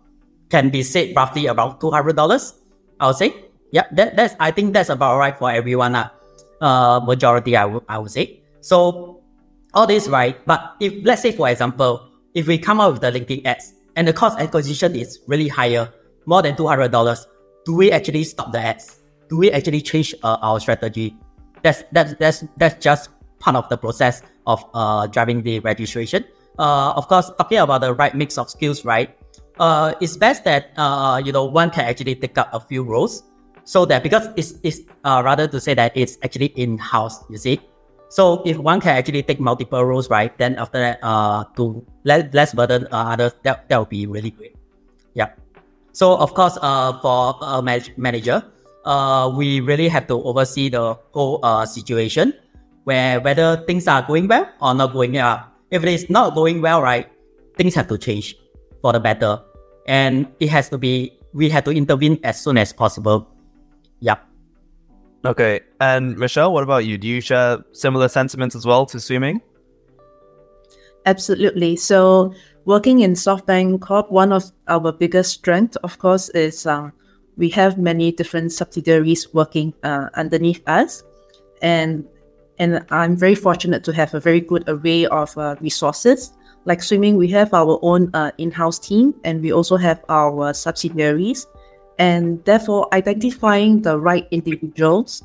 can 0.50 0.70
be 0.70 0.84
said 0.84 1.16
roughly 1.16 1.48
about 1.48 1.82
two 1.82 1.92
hundred 1.92 2.16
dollars. 2.16 2.56
I 3.00 3.08
would 3.08 3.18
say, 3.18 3.36
yeah, 3.72 3.84
that, 3.92 4.16
that's 4.16 4.36
I 4.40 4.52
think 4.52 4.74
that's 4.74 4.90
about 4.90 5.18
right 5.18 5.38
for 5.38 5.52
everyone. 5.52 5.96
Uh, 5.96 6.10
uh 6.62 7.02
majority, 7.04 7.58
I 7.58 7.66
would 7.66 7.84
I 7.90 7.98
would 7.98 8.12
say. 8.12 8.40
So 8.62 9.22
all 9.74 9.86
this 9.86 10.08
right, 10.08 10.40
but 10.46 10.76
if 10.80 11.04
let's 11.04 11.22
say 11.22 11.32
for 11.32 11.50
example, 11.50 12.08
if 12.34 12.48
we 12.48 12.58
come 12.58 12.80
up 12.80 12.94
with 12.94 13.02
the 13.02 13.12
linking 13.12 13.46
ads 13.46 13.74
and 13.96 14.08
the 14.08 14.14
cost 14.14 14.40
acquisition 14.40 14.96
is 14.96 15.20
really 15.28 15.48
higher, 15.48 15.92
more 16.26 16.42
than 16.42 16.56
two 16.56 16.68
hundred 16.68 16.92
dollars, 16.92 17.28
do 17.66 17.76
we 17.76 17.92
actually 17.92 18.24
stop 18.24 18.52
the 18.52 18.60
ads? 18.60 19.02
do 19.32 19.38
we 19.38 19.50
actually 19.50 19.82
change 19.82 20.14
uh, 20.24 20.38
our 20.44 20.60
strategy? 20.60 21.16
That's 21.64 21.84
that's 21.96 22.14
that's 22.20 22.44
that's 22.58 22.76
just 22.84 23.10
part 23.40 23.56
of 23.56 23.70
the 23.70 23.78
process 23.78 24.22
of 24.46 24.60
uh, 24.76 25.08
driving 25.08 25.42
the 25.42 25.62
registration. 25.62 26.26
Uh, 26.60 26.92
of 27.00 27.08
course, 27.08 27.32
talking 27.40 27.58
about 27.58 27.80
the 27.80 27.94
right 27.96 28.14
mix 28.14 28.38
of 28.38 28.50
skills, 28.50 28.84
right? 28.84 29.16
Uh, 29.58 29.96
it's 30.02 30.18
best 30.18 30.44
that 30.44 30.76
uh, 30.76 31.22
you 31.24 31.32
know 31.32 31.46
one 31.46 31.72
can 31.72 31.86
actually 31.88 32.14
take 32.14 32.38
up 32.38 32.52
a 32.52 32.60
few 32.60 32.84
roles, 32.84 33.24
so 33.64 33.86
that 33.86 34.04
because 34.04 34.28
it's 34.36 34.60
it's 34.64 34.82
uh, 35.06 35.22
rather 35.24 35.48
to 35.48 35.62
say 35.62 35.74
that 35.74 35.96
it's 35.96 36.20
actually 36.24 36.52
in 36.60 36.78
house. 36.78 37.24
You 37.30 37.38
see, 37.38 37.62
so 38.12 38.44
if 38.44 38.60
one 38.60 38.84
can 38.84 39.00
actually 39.00 39.24
take 39.24 39.40
multiple 39.40 39.80
roles, 39.88 40.12
right? 40.12 40.36
Then 40.38 40.60
after 40.60 40.80
that, 40.84 41.00
uh, 41.00 41.48
to 41.56 41.80
less 42.04 42.28
less 42.36 42.52
burden 42.52 42.84
uh, 42.92 43.16
others, 43.16 43.32
that 43.48 43.72
that 43.72 43.80
would 43.80 43.88
be 43.88 44.04
really 44.06 44.36
great. 44.36 44.54
Yeah. 45.16 45.32
So 45.96 46.20
of 46.20 46.36
course, 46.36 46.60
uh, 46.60 47.00
for 47.00 47.40
a 47.40 47.64
manager, 47.96 48.44
uh, 48.84 49.32
we 49.32 49.64
really 49.64 49.88
have 49.88 50.08
to 50.12 50.20
oversee 50.28 50.68
the 50.68 51.00
whole 51.16 51.40
uh, 51.40 51.66
situation 51.66 52.36
where 52.84 53.24
whether 53.24 53.64
things 53.64 53.88
are 53.88 54.04
going 54.04 54.28
well 54.28 54.44
or 54.60 54.76
not 54.76 54.92
going 54.92 55.16
well. 55.16 55.48
If 55.72 55.84
it 55.84 55.90
is 55.90 56.10
not 56.10 56.36
going 56.36 56.60
well, 56.62 56.84
right, 56.84 57.08
things 57.56 57.76
have 57.76 57.88
to 57.88 57.98
change 57.98 58.36
for 58.82 58.92
the 58.92 59.00
better. 59.00 59.40
And 59.88 60.28
it 60.40 60.50
has 60.50 60.68
to 60.70 60.78
be, 60.78 61.16
we 61.34 61.48
have 61.50 61.64
to 61.64 61.72
intervene 61.72 62.20
as 62.24 62.44
soon 62.44 62.58
as 62.58 62.74
possible. 62.74 63.32
Yep. 64.02 64.20
Okay. 65.26 65.62
And 65.80 66.18
Michelle, 66.18 66.54
what 66.54 66.64
about 66.64 66.86
you? 66.86 66.98
Do 66.98 67.08
you 67.08 67.22
share 67.22 67.64
similar 67.74 68.08
sentiments 68.08 68.56
as 68.56 68.66
well 68.66 68.86
to 68.88 69.00
Swee 69.00 69.20
Ming? 69.20 69.42
Absolutely. 71.06 71.76
So, 71.76 72.34
working 72.66 73.00
in 73.00 73.14
SoftBank 73.14 73.82
Corp, 73.82 74.12
one 74.12 74.32
of 74.32 74.52
our 74.68 74.92
biggest 74.92 75.32
strengths, 75.32 75.76
of 75.78 75.98
course, 75.98 76.30
is 76.30 76.66
um, 76.66 76.94
we 77.38 77.50
have 77.50 77.78
many 77.78 78.12
different 78.12 78.52
subsidiaries 78.52 79.34
working 79.34 79.74
uh, 79.84 80.10
underneath 80.16 80.62
us, 80.68 81.04
and 81.62 82.06
and 82.60 82.86
I'm 82.92 83.18
very 83.18 83.34
fortunate 83.34 83.84
to 83.86 83.94
have 83.94 84.14
a 84.14 84.20
very 84.20 84.42
good 84.42 84.64
array 84.68 85.08
of 85.08 85.36
uh, 85.38 85.56
resources. 85.60 86.34
Like 86.66 86.84
Swee 86.84 87.00
Ming, 87.00 87.18
we 87.18 87.28
have 87.30 87.52
our 87.56 87.80
own 87.82 88.12
uh, 88.14 88.30
in-house 88.38 88.78
team, 88.78 89.16
and 89.24 89.42
we 89.42 89.52
also 89.52 89.78
have 89.78 90.04
our 90.10 90.54
subsidiaries, 90.54 91.48
and 92.02 92.44
therefore 92.46 92.88
identifying 92.94 93.80
the 93.84 93.96
right 94.00 94.28
individuals 94.32 95.24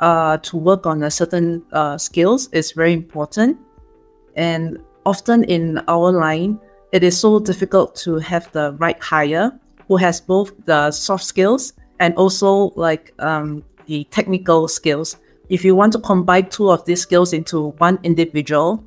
uh, 0.00 0.38
to 0.38 0.56
work 0.56 0.86
on 0.86 1.02
a 1.02 1.10
certain 1.10 1.62
uh, 1.72 1.98
skills 1.98 2.48
is 2.52 2.72
very 2.72 2.94
important. 2.94 3.58
And 4.34 4.78
often 5.04 5.44
in 5.44 5.82
our 5.86 6.10
line, 6.10 6.58
it 6.92 7.04
is 7.04 7.20
so 7.20 7.38
difficult 7.40 7.94
to 7.96 8.16
have 8.20 8.50
the 8.52 8.72
right 8.80 8.98
hire 9.02 9.52
who 9.86 9.96
has 9.96 10.18
both 10.18 10.52
the 10.64 10.90
soft 10.92 11.24
skills 11.24 11.74
and 12.00 12.14
also 12.14 12.72
like 12.74 13.12
um, 13.18 13.62
the 13.84 14.04
technical 14.04 14.66
skills. 14.66 15.18
If 15.50 15.62
you 15.62 15.76
want 15.76 15.92
to 15.92 15.98
combine 15.98 16.48
two 16.48 16.70
of 16.70 16.86
these 16.86 17.02
skills 17.02 17.34
into 17.34 17.72
one 17.76 17.98
individual, 18.02 18.82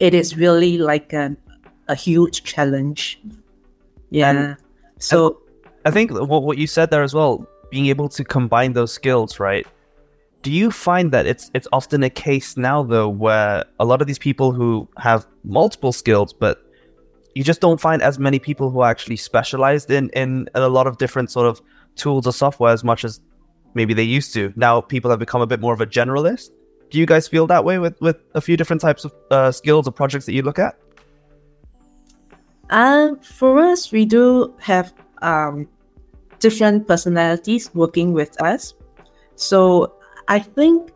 it 0.00 0.12
is 0.12 0.36
really 0.36 0.76
like 0.76 1.12
a, 1.12 1.36
a 1.86 1.94
huge 1.94 2.42
challenge. 2.42 3.20
Yeah. 4.10 4.30
And 4.30 4.56
so 4.98 5.40
I 5.84 5.90
think 5.90 6.10
what, 6.12 6.42
what 6.42 6.58
you 6.58 6.66
said 6.66 6.90
there 6.90 7.02
as 7.02 7.14
well, 7.14 7.46
being 7.70 7.86
able 7.86 8.08
to 8.10 8.24
combine 8.24 8.72
those 8.72 8.92
skills, 8.92 9.40
right? 9.40 9.66
Do 10.42 10.50
you 10.50 10.70
find 10.70 11.12
that 11.12 11.26
it's 11.26 11.50
it's 11.52 11.68
often 11.72 12.02
a 12.02 12.10
case 12.10 12.56
now 12.56 12.82
though 12.82 13.08
where 13.08 13.64
a 13.78 13.84
lot 13.84 14.00
of 14.00 14.06
these 14.06 14.18
people 14.18 14.52
who 14.52 14.88
have 14.96 15.26
multiple 15.44 15.92
skills 15.92 16.32
but 16.32 16.64
you 17.34 17.44
just 17.44 17.60
don't 17.60 17.80
find 17.80 18.02
as 18.02 18.18
many 18.18 18.38
people 18.38 18.70
who 18.70 18.80
are 18.80 18.90
actually 18.90 19.16
specialized 19.16 19.90
in, 19.90 20.08
in 20.10 20.48
a 20.54 20.68
lot 20.68 20.86
of 20.86 20.98
different 20.98 21.30
sort 21.30 21.46
of 21.46 21.60
tools 21.94 22.26
or 22.26 22.32
software 22.32 22.72
as 22.72 22.82
much 22.82 23.04
as 23.04 23.20
maybe 23.74 23.94
they 23.94 24.02
used 24.02 24.32
to. 24.34 24.52
Now 24.56 24.80
people 24.80 25.10
have 25.10 25.20
become 25.20 25.40
a 25.40 25.46
bit 25.46 25.60
more 25.60 25.72
of 25.72 25.80
a 25.80 25.86
generalist. 25.86 26.50
Do 26.90 26.98
you 26.98 27.06
guys 27.06 27.28
feel 27.28 27.46
that 27.46 27.64
way 27.64 27.78
with, 27.78 28.00
with 28.00 28.16
a 28.34 28.40
few 28.40 28.56
different 28.56 28.82
types 28.82 29.04
of 29.04 29.14
uh, 29.30 29.52
skills 29.52 29.86
or 29.86 29.92
projects 29.92 30.26
that 30.26 30.32
you 30.32 30.42
look 30.42 30.58
at? 30.58 30.76
Um, 32.70 33.18
for 33.20 33.58
us, 33.58 33.92
we 33.92 34.04
do 34.04 34.54
have 34.58 34.92
um, 35.22 35.68
different 36.38 36.88
personalities 36.88 37.70
working 37.74 38.12
with 38.12 38.40
us. 38.42 38.74
So 39.36 39.94
I 40.28 40.38
think 40.38 40.92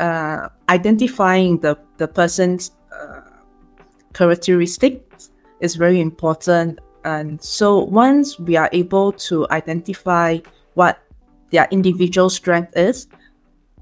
uh, 0.00 0.48
identifying 0.68 1.58
the, 1.58 1.78
the 1.98 2.08
person's 2.08 2.72
uh, 2.92 3.20
characteristics 4.12 5.30
is 5.60 5.76
very 5.76 6.00
important. 6.00 6.80
And 7.04 7.42
so 7.42 7.78
once 7.84 8.38
we 8.38 8.56
are 8.56 8.70
able 8.72 9.12
to 9.12 9.46
identify 9.50 10.38
what 10.74 10.98
their 11.50 11.68
individual 11.70 12.30
strength 12.30 12.76
is, 12.76 13.06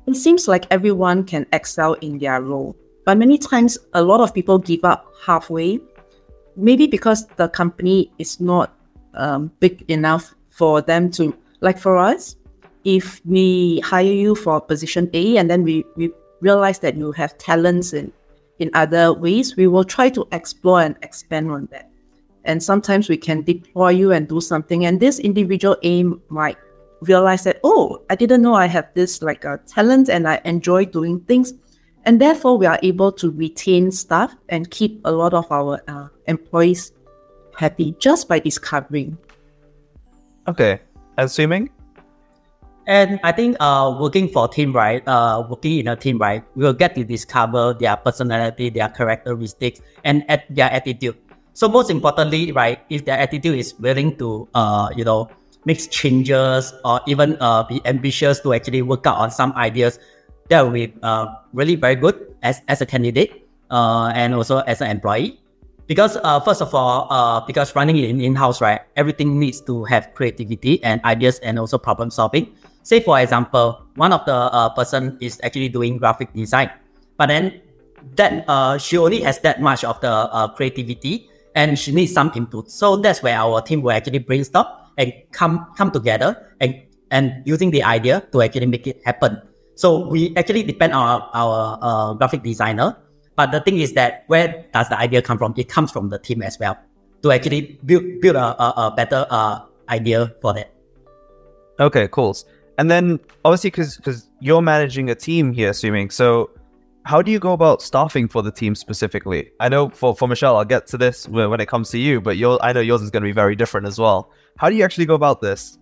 it 0.06 0.16
seems 0.16 0.48
like 0.48 0.66
everyone 0.70 1.24
can 1.24 1.46
excel 1.52 1.94
in 1.94 2.18
their 2.18 2.42
role. 2.42 2.76
But 3.04 3.18
many 3.18 3.38
times, 3.38 3.78
a 3.94 4.02
lot 4.02 4.20
of 4.20 4.34
people 4.34 4.58
give 4.58 4.84
up 4.84 5.06
halfway, 5.24 5.80
maybe 6.56 6.86
because 6.86 7.26
the 7.36 7.48
company 7.48 8.12
is 8.18 8.40
not 8.40 8.74
um, 9.14 9.50
big 9.60 9.84
enough 9.88 10.34
for 10.48 10.82
them 10.82 11.10
to, 11.12 11.36
like 11.60 11.78
for 11.78 11.98
us, 11.98 12.36
if 12.84 13.24
we 13.24 13.80
hire 13.80 14.04
you 14.04 14.34
for 14.34 14.60
position 14.60 15.08
A 15.12 15.36
and 15.36 15.48
then 15.50 15.62
we, 15.62 15.84
we 15.96 16.10
realize 16.40 16.80
that 16.80 16.96
you 16.96 17.12
have 17.12 17.38
talents 17.38 17.92
in 17.92 18.12
in 18.62 18.70
other 18.74 19.12
ways, 19.12 19.56
we 19.56 19.66
will 19.66 19.84
try 19.84 20.08
to 20.10 20.26
explore 20.30 20.80
and 20.80 20.96
expand 21.02 21.50
on 21.50 21.66
that. 21.72 21.90
And 22.44 22.62
sometimes 22.62 23.08
we 23.08 23.16
can 23.16 23.42
deploy 23.42 23.90
you 23.90 24.12
and 24.12 24.28
do 24.28 24.40
something. 24.40 24.86
And 24.86 25.00
this 25.00 25.18
individual 25.18 25.76
aim 25.82 26.22
might 26.28 26.56
realize 27.00 27.42
that, 27.44 27.58
oh, 27.64 28.02
I 28.08 28.14
didn't 28.14 28.42
know 28.42 28.54
I 28.54 28.66
have 28.66 28.88
this 28.94 29.20
like 29.20 29.44
a 29.44 29.58
talent 29.66 30.08
and 30.08 30.28
I 30.28 30.40
enjoy 30.44 30.86
doing 30.86 31.20
things. 31.20 31.54
And 32.04 32.20
therefore, 32.20 32.56
we 32.56 32.66
are 32.66 32.78
able 32.82 33.10
to 33.12 33.30
retain 33.30 33.90
staff 33.90 34.34
and 34.48 34.70
keep 34.70 35.00
a 35.04 35.10
lot 35.10 35.34
of 35.34 35.50
our 35.50 35.80
uh, 35.88 36.08
employees 36.26 36.92
happy 37.56 37.94
just 37.98 38.28
by 38.28 38.38
discovering. 38.38 39.16
Okay. 40.48 40.80
Assuming 41.18 41.70
and 42.86 43.20
I 43.22 43.32
think 43.32 43.56
uh, 43.60 43.96
working 44.00 44.28
for 44.28 44.46
a 44.46 44.48
team, 44.48 44.72
right? 44.72 45.06
Uh, 45.06 45.46
working 45.48 45.78
in 45.78 45.88
a 45.88 45.96
team, 45.96 46.18
right? 46.18 46.42
We 46.56 46.64
will 46.64 46.72
get 46.72 46.94
to 46.96 47.04
discover 47.04 47.74
their 47.74 47.96
personality, 47.96 48.70
their 48.70 48.88
characteristics, 48.88 49.80
and 50.04 50.24
at 50.28 50.44
their 50.50 50.70
attitude. 50.70 51.16
So 51.54 51.68
most 51.68 51.90
importantly, 51.90 52.52
right? 52.52 52.80
If 52.90 53.04
their 53.04 53.18
attitude 53.18 53.58
is 53.58 53.74
willing 53.78 54.16
to, 54.18 54.48
uh, 54.54 54.90
you 54.96 55.04
know, 55.04 55.28
make 55.64 55.78
changes 55.90 56.72
or 56.84 57.00
even 57.06 57.36
uh, 57.40 57.62
be 57.62 57.80
ambitious 57.84 58.40
to 58.40 58.52
actually 58.54 58.82
work 58.82 59.06
out 59.06 59.16
on 59.16 59.30
some 59.30 59.52
ideas, 59.52 59.98
that 60.48 60.62
will 60.62 60.72
be 60.72 60.92
uh, 61.02 61.26
really 61.52 61.76
very 61.76 61.94
good 61.94 62.34
as, 62.42 62.62
as 62.66 62.80
a 62.80 62.86
candidate 62.86 63.46
uh, 63.70 64.10
and 64.14 64.34
also 64.34 64.58
as 64.60 64.80
an 64.80 64.90
employee. 64.90 65.38
Because 65.92 66.16
uh, 66.24 66.40
first 66.40 66.64
of 66.64 66.72
all, 66.72 67.04
uh, 67.12 67.44
because 67.44 67.76
running 67.76 68.00
in 68.00 68.24
in-house, 68.24 68.64
right, 68.64 68.80
everything 68.96 69.36
needs 69.36 69.60
to 69.68 69.84
have 69.92 70.08
creativity 70.16 70.80
and 70.80 71.04
ideas 71.04 71.36
and 71.44 71.60
also 71.60 71.76
problem 71.76 72.08
solving 72.08 72.48
say 72.82 73.00
for 73.00 73.18
example, 73.18 73.82
one 73.96 74.12
of 74.12 74.24
the 74.26 74.34
uh, 74.34 74.68
person 74.74 75.16
is 75.20 75.40
actually 75.42 75.68
doing 75.68 75.98
graphic 75.98 76.32
design, 76.34 76.70
but 77.16 77.26
then 77.26 77.60
that 78.16 78.44
uh, 78.48 78.76
she 78.76 78.98
only 78.98 79.20
has 79.22 79.38
that 79.40 79.62
much 79.62 79.84
of 79.84 80.00
the 80.00 80.10
uh, 80.10 80.48
creativity 80.48 81.30
and 81.54 81.78
she 81.78 81.92
needs 81.92 82.12
some 82.12 82.30
input. 82.34 82.70
So 82.70 82.96
that's 82.96 83.22
where 83.22 83.38
our 83.38 83.62
team 83.62 83.82
will 83.82 83.92
actually 83.92 84.18
brainstorm 84.18 84.66
and 84.98 85.12
come 85.30 85.66
come 85.78 85.90
together 85.90 86.54
and 86.60 86.74
and 87.10 87.42
using 87.46 87.70
the 87.70 87.82
idea 87.82 88.26
to 88.32 88.42
actually 88.42 88.66
make 88.66 88.86
it 88.86 89.00
happen. 89.04 89.40
So 89.74 90.08
we 90.08 90.34
actually 90.36 90.62
depend 90.64 90.92
on 90.92 91.00
our, 91.00 91.30
our 91.32 91.78
uh, 91.80 92.12
graphic 92.14 92.42
designer. 92.42 92.96
But 93.42 93.50
the 93.50 93.60
thing 93.60 93.80
is 93.80 93.94
that 93.94 94.22
where 94.28 94.64
does 94.72 94.88
the 94.88 94.96
idea 94.96 95.20
come 95.20 95.36
from? 95.36 95.52
It 95.56 95.68
comes 95.68 95.90
from 95.90 96.10
the 96.10 96.18
team 96.20 96.42
as 96.42 96.60
well 96.60 96.78
to 97.22 97.32
actually 97.32 97.76
build 97.84 98.20
build 98.20 98.36
a, 98.36 98.62
a, 98.62 98.86
a 98.86 98.94
better 98.94 99.26
uh, 99.30 99.62
idea 99.88 100.32
for 100.40 100.54
that. 100.54 100.72
Okay, 101.80 102.06
cool. 102.12 102.36
And 102.78 102.88
then 102.88 103.18
obviously, 103.44 103.70
because 103.70 103.96
because 103.96 104.30
you're 104.38 104.62
managing 104.62 105.10
a 105.10 105.16
team 105.16 105.52
here, 105.52 105.70
assuming 105.70 106.10
so. 106.10 106.50
How 107.04 107.20
do 107.20 107.32
you 107.32 107.40
go 107.40 107.52
about 107.52 107.82
staffing 107.82 108.28
for 108.28 108.42
the 108.42 108.52
team 108.52 108.76
specifically? 108.76 109.50
I 109.58 109.68
know 109.68 109.88
for, 109.88 110.14
for 110.14 110.28
Michelle, 110.28 110.56
I'll 110.56 110.64
get 110.64 110.86
to 110.86 110.96
this 110.96 111.26
when 111.26 111.60
it 111.60 111.66
comes 111.66 111.90
to 111.90 111.98
you, 111.98 112.20
but 112.20 112.36
your 112.36 112.62
I 112.62 112.72
know 112.72 112.78
yours 112.78 113.02
is 113.02 113.10
going 113.10 113.24
to 113.24 113.28
be 113.28 113.32
very 113.32 113.56
different 113.56 113.88
as 113.88 113.98
well. 113.98 114.30
How 114.56 114.70
do 114.70 114.76
you 114.76 114.84
actually 114.84 115.06
go 115.06 115.16
about 115.16 115.40
this? 115.40 115.78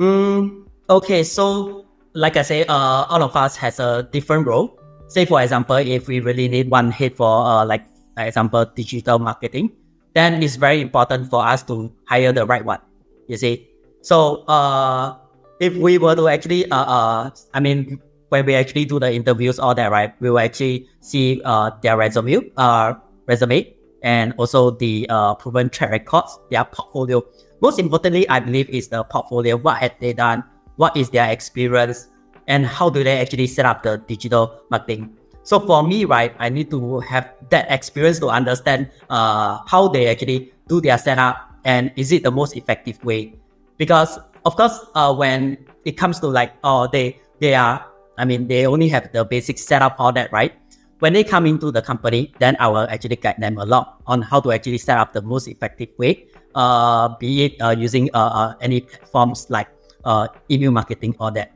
Mm, 0.00 0.66
okay, 0.90 1.22
so 1.22 1.86
like 2.12 2.36
I 2.36 2.42
say, 2.42 2.64
uh, 2.64 3.06
all 3.08 3.22
of 3.22 3.36
us 3.36 3.54
has 3.54 3.78
a 3.78 4.08
different 4.10 4.48
role. 4.48 4.75
Say 5.08 5.24
for 5.24 5.40
example, 5.42 5.76
if 5.76 6.08
we 6.08 6.20
really 6.20 6.48
need 6.48 6.70
one 6.70 6.90
head 6.90 7.14
for 7.14 7.46
uh, 7.46 7.64
like 7.64 7.86
for 8.16 8.24
example 8.24 8.64
digital 8.74 9.18
marketing, 9.18 9.72
then 10.14 10.42
it's 10.42 10.56
very 10.56 10.80
important 10.80 11.30
for 11.30 11.46
us 11.46 11.62
to 11.64 11.92
hire 12.06 12.32
the 12.32 12.46
right 12.46 12.64
one. 12.64 12.80
You 13.28 13.36
see, 13.36 13.68
so 14.02 14.44
uh, 14.46 15.16
if 15.60 15.74
we 15.76 15.98
were 15.98 16.14
to 16.14 16.28
actually 16.28 16.70
uh, 16.70 16.84
uh 16.84 17.30
I 17.54 17.60
mean 17.60 18.00
when 18.28 18.44
we 18.44 18.54
actually 18.54 18.84
do 18.84 18.98
the 18.98 19.12
interviews 19.12 19.58
all 19.58 19.74
that 19.74 19.90
right, 19.90 20.14
we 20.20 20.30
will 20.30 20.40
actually 20.40 20.88
see 21.00 21.40
uh 21.44 21.70
their 21.82 21.96
resume 21.96 22.50
uh 22.56 22.94
resume 23.26 23.72
and 24.02 24.34
also 24.38 24.70
the 24.70 25.06
uh 25.08 25.34
proven 25.34 25.70
track 25.70 25.90
records, 25.90 26.38
their 26.50 26.64
portfolio 26.64 27.22
most 27.60 27.78
importantly, 27.78 28.28
I 28.28 28.40
believe 28.40 28.68
is 28.68 28.88
the 28.88 29.04
portfolio. 29.04 29.56
What 29.56 29.78
have 29.78 29.94
they 30.00 30.12
done? 30.12 30.44
What 30.76 30.96
is 30.96 31.10
their 31.10 31.30
experience? 31.30 32.08
And 32.46 32.66
how 32.66 32.90
do 32.90 33.02
they 33.02 33.18
actually 33.18 33.46
set 33.46 33.66
up 33.66 33.82
the 33.82 33.98
digital 33.98 34.62
marketing? 34.70 35.16
So 35.42 35.60
for 35.60 35.82
me, 35.82 36.04
right, 36.04 36.34
I 36.38 36.48
need 36.48 36.70
to 36.70 37.00
have 37.00 37.30
that 37.50 37.70
experience 37.70 38.18
to 38.20 38.28
understand 38.28 38.90
uh, 39.10 39.58
how 39.66 39.88
they 39.88 40.08
actually 40.08 40.52
do 40.66 40.80
their 40.80 40.98
setup 40.98 41.38
and 41.64 41.92
is 41.96 42.12
it 42.12 42.22
the 42.22 42.30
most 42.30 42.56
effective 42.56 43.02
way? 43.04 43.34
Because 43.78 44.18
of 44.44 44.56
course, 44.56 44.78
uh, 44.94 45.14
when 45.14 45.58
it 45.84 45.96
comes 45.96 46.20
to 46.20 46.28
like, 46.28 46.52
oh, 46.64 46.88
they 46.90 47.20
they 47.40 47.54
are, 47.54 47.84
I 48.18 48.24
mean, 48.24 48.48
they 48.48 48.66
only 48.66 48.88
have 48.88 49.12
the 49.12 49.24
basic 49.24 49.58
setup, 49.58 49.96
all 49.98 50.12
that, 50.12 50.32
right? 50.32 50.54
When 50.98 51.12
they 51.12 51.22
come 51.22 51.46
into 51.46 51.70
the 51.70 51.82
company, 51.82 52.32
then 52.38 52.56
I 52.58 52.68
will 52.68 52.88
actually 52.88 53.16
guide 53.16 53.36
them 53.38 53.58
a 53.58 53.64
lot 53.66 54.00
on 54.06 54.22
how 54.22 54.40
to 54.40 54.52
actually 54.52 54.78
set 54.78 54.98
up 54.98 55.12
the 55.12 55.20
most 55.20 55.46
effective 55.46 55.90
way 55.98 56.26
uh, 56.56 57.14
be 57.20 57.44
it 57.44 57.60
uh, 57.60 57.76
using 57.76 58.08
uh, 58.14 58.32
uh, 58.32 58.54
any 58.60 58.80
platforms 58.80 59.46
like 59.50 59.68
uh, 60.04 60.26
email 60.50 60.72
marketing 60.72 61.14
or 61.20 61.30
that. 61.30 61.52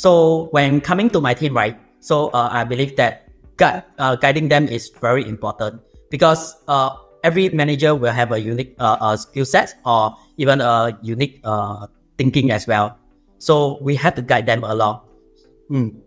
So 0.00 0.48
when 0.56 0.80
coming 0.80 1.10
to 1.10 1.20
my 1.20 1.34
team, 1.34 1.52
right? 1.52 1.76
So 2.00 2.32
uh, 2.32 2.48
I 2.50 2.64
believe 2.64 2.96
that 2.96 3.28
gu- 3.58 3.84
uh, 3.98 4.16
guiding 4.16 4.48
them 4.48 4.64
is 4.64 4.88
very 4.88 5.28
important 5.28 5.82
because 6.08 6.56
uh, 6.68 6.96
every 7.22 7.50
manager 7.50 7.94
will 7.94 8.10
have 8.10 8.32
a 8.32 8.40
unique 8.40 8.74
uh, 8.80 8.96
uh, 8.98 9.16
skill 9.18 9.44
set 9.44 9.74
or 9.84 10.16
even 10.38 10.62
a 10.62 10.98
unique 11.02 11.44
uh, 11.44 11.86
thinking 12.16 12.50
as 12.50 12.66
well. 12.66 12.96
So 13.36 13.76
we 13.82 13.94
have 13.96 14.14
to 14.14 14.22
guide 14.22 14.46
them 14.46 14.64
along. 14.64 15.04
Mm. 15.70 16.00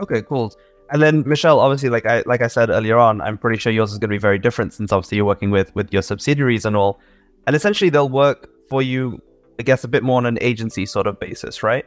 Okay, 0.00 0.22
cool. 0.22 0.52
And 0.90 1.00
then 1.00 1.22
Michelle, 1.24 1.60
obviously, 1.60 1.88
like 1.88 2.04
I 2.04 2.24
like 2.26 2.42
I 2.42 2.48
said 2.48 2.70
earlier 2.70 2.98
on, 2.98 3.20
I'm 3.20 3.38
pretty 3.38 3.58
sure 3.58 3.70
yours 3.70 3.92
is 3.92 3.98
going 3.98 4.10
to 4.10 4.14
be 4.14 4.18
very 4.18 4.40
different 4.40 4.74
since 4.74 4.90
obviously 4.90 5.18
you're 5.18 5.30
working 5.30 5.52
with 5.52 5.72
with 5.76 5.92
your 5.92 6.02
subsidiaries 6.02 6.64
and 6.64 6.74
all, 6.74 6.98
and 7.46 7.54
essentially 7.54 7.90
they'll 7.90 8.08
work 8.08 8.50
for 8.68 8.82
you, 8.82 9.22
I 9.60 9.62
guess, 9.62 9.84
a 9.84 9.88
bit 9.88 10.02
more 10.02 10.18
on 10.18 10.26
an 10.26 10.38
agency 10.40 10.84
sort 10.84 11.06
of 11.06 11.20
basis, 11.20 11.62
right? 11.62 11.86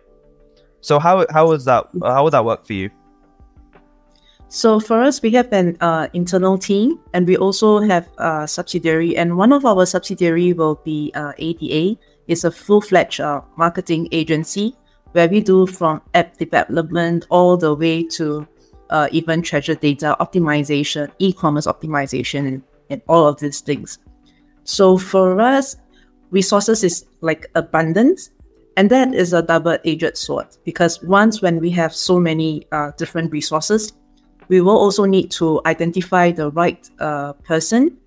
So 0.82 1.00
how 1.00 1.26
how 1.32 1.52
is 1.52 1.66
that? 1.66 1.88
How 2.02 2.24
would 2.24 2.34
that 2.34 2.46
work 2.46 2.66
for 2.66 2.74
you? 2.74 2.90
So 4.48 4.80
for 4.80 5.04
us, 5.04 5.22
we 5.22 5.30
have 5.32 5.54
an 5.54 5.78
uh, 5.80 6.08
internal 6.14 6.58
team, 6.58 7.00
and 7.14 7.28
we 7.28 7.38
also 7.38 7.80
have 7.80 8.10
a 8.18 8.48
subsidiary. 8.48 9.16
And 9.16 9.38
one 9.38 9.54
of 9.54 9.64
our 9.64 9.86
subsidiary 9.86 10.54
will 10.54 10.82
be 10.84 11.12
uh, 11.14 11.34
ADA. 11.38 12.00
It's 12.28 12.44
a 12.44 12.52
full-fledged 12.52 13.20
uh, 13.22 13.42
marketing 13.58 14.08
agency 14.12 14.76
where 15.12 15.28
we 15.28 15.42
do 15.42 15.68
from 15.68 16.02
app 16.16 16.38
development 16.38 17.28
all 17.30 17.58
the 17.58 17.76
way 17.76 18.04
to 18.04 18.48
uh, 18.90 19.08
even 19.12 19.42
Treasure 19.42 19.76
Data 19.76 20.16
optimization, 20.20 21.12
e-commerce 21.20 21.68
optimization, 21.68 22.48
and, 22.48 22.64
and 22.90 23.02
all 23.08 23.28
of 23.28 23.40
these 23.40 23.62
things. 23.62 24.00
So 24.64 24.98
for 24.98 25.40
us, 25.40 25.76
resources 26.32 26.84
is 26.84 27.06
like 27.22 27.50
abundance, 27.54 28.32
and 28.78 28.90
that 28.90 29.14
is 29.14 29.34
a 29.34 29.42
double-edged 29.42 30.18
sword 30.18 30.48
because 30.64 31.02
once 31.04 31.42
when 31.42 31.60
we 31.60 31.70
have 31.72 31.94
so 31.94 32.20
many 32.20 32.66
uh, 32.72 32.92
different 32.98 33.32
resources, 33.32 33.94
we 34.48 34.62
will 34.62 34.78
also 34.78 35.06
need 35.06 35.32
to 35.32 35.62
identify 35.66 36.32
the 36.32 36.52
right 36.52 36.90
uh, 37.00 37.34
person 37.34 37.98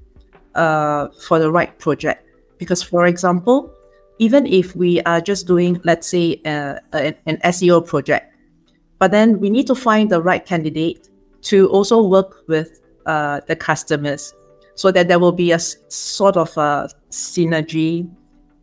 uh, 0.55 1.09
for 1.27 1.38
the 1.38 1.51
right 1.51 1.79
project. 1.79 2.27
Because, 2.59 2.83
for 2.83 3.07
example, 3.07 3.72
even 4.18 4.46
if 4.46 4.77
we 4.77 5.01
are 5.03 5.20
just 5.20 5.46
doing, 5.46 5.81
let's 5.85 6.07
say, 6.07 6.40
uh, 6.44 6.79
an 6.92 7.38
SEO 7.44 7.85
project, 7.87 8.35
but 8.98 9.11
then 9.11 9.40
we 9.40 9.51
need 9.51 9.66
to 9.66 9.75
find 9.75 10.11
the 10.11 10.22
right 10.22 10.44
candidate 10.44 11.09
to 11.42 11.68
also 11.70 12.03
work 12.03 12.46
with 12.46 12.81
uh, 13.07 13.40
the 13.48 13.57
customers 13.57 14.33
so 14.75 14.92
that 14.92 15.09
there 15.09 15.18
will 15.18 15.33
be 15.33 15.51
a 15.51 15.59
sort 15.59 16.37
of 16.37 16.57
a 16.57 16.88
synergy. 17.11 18.09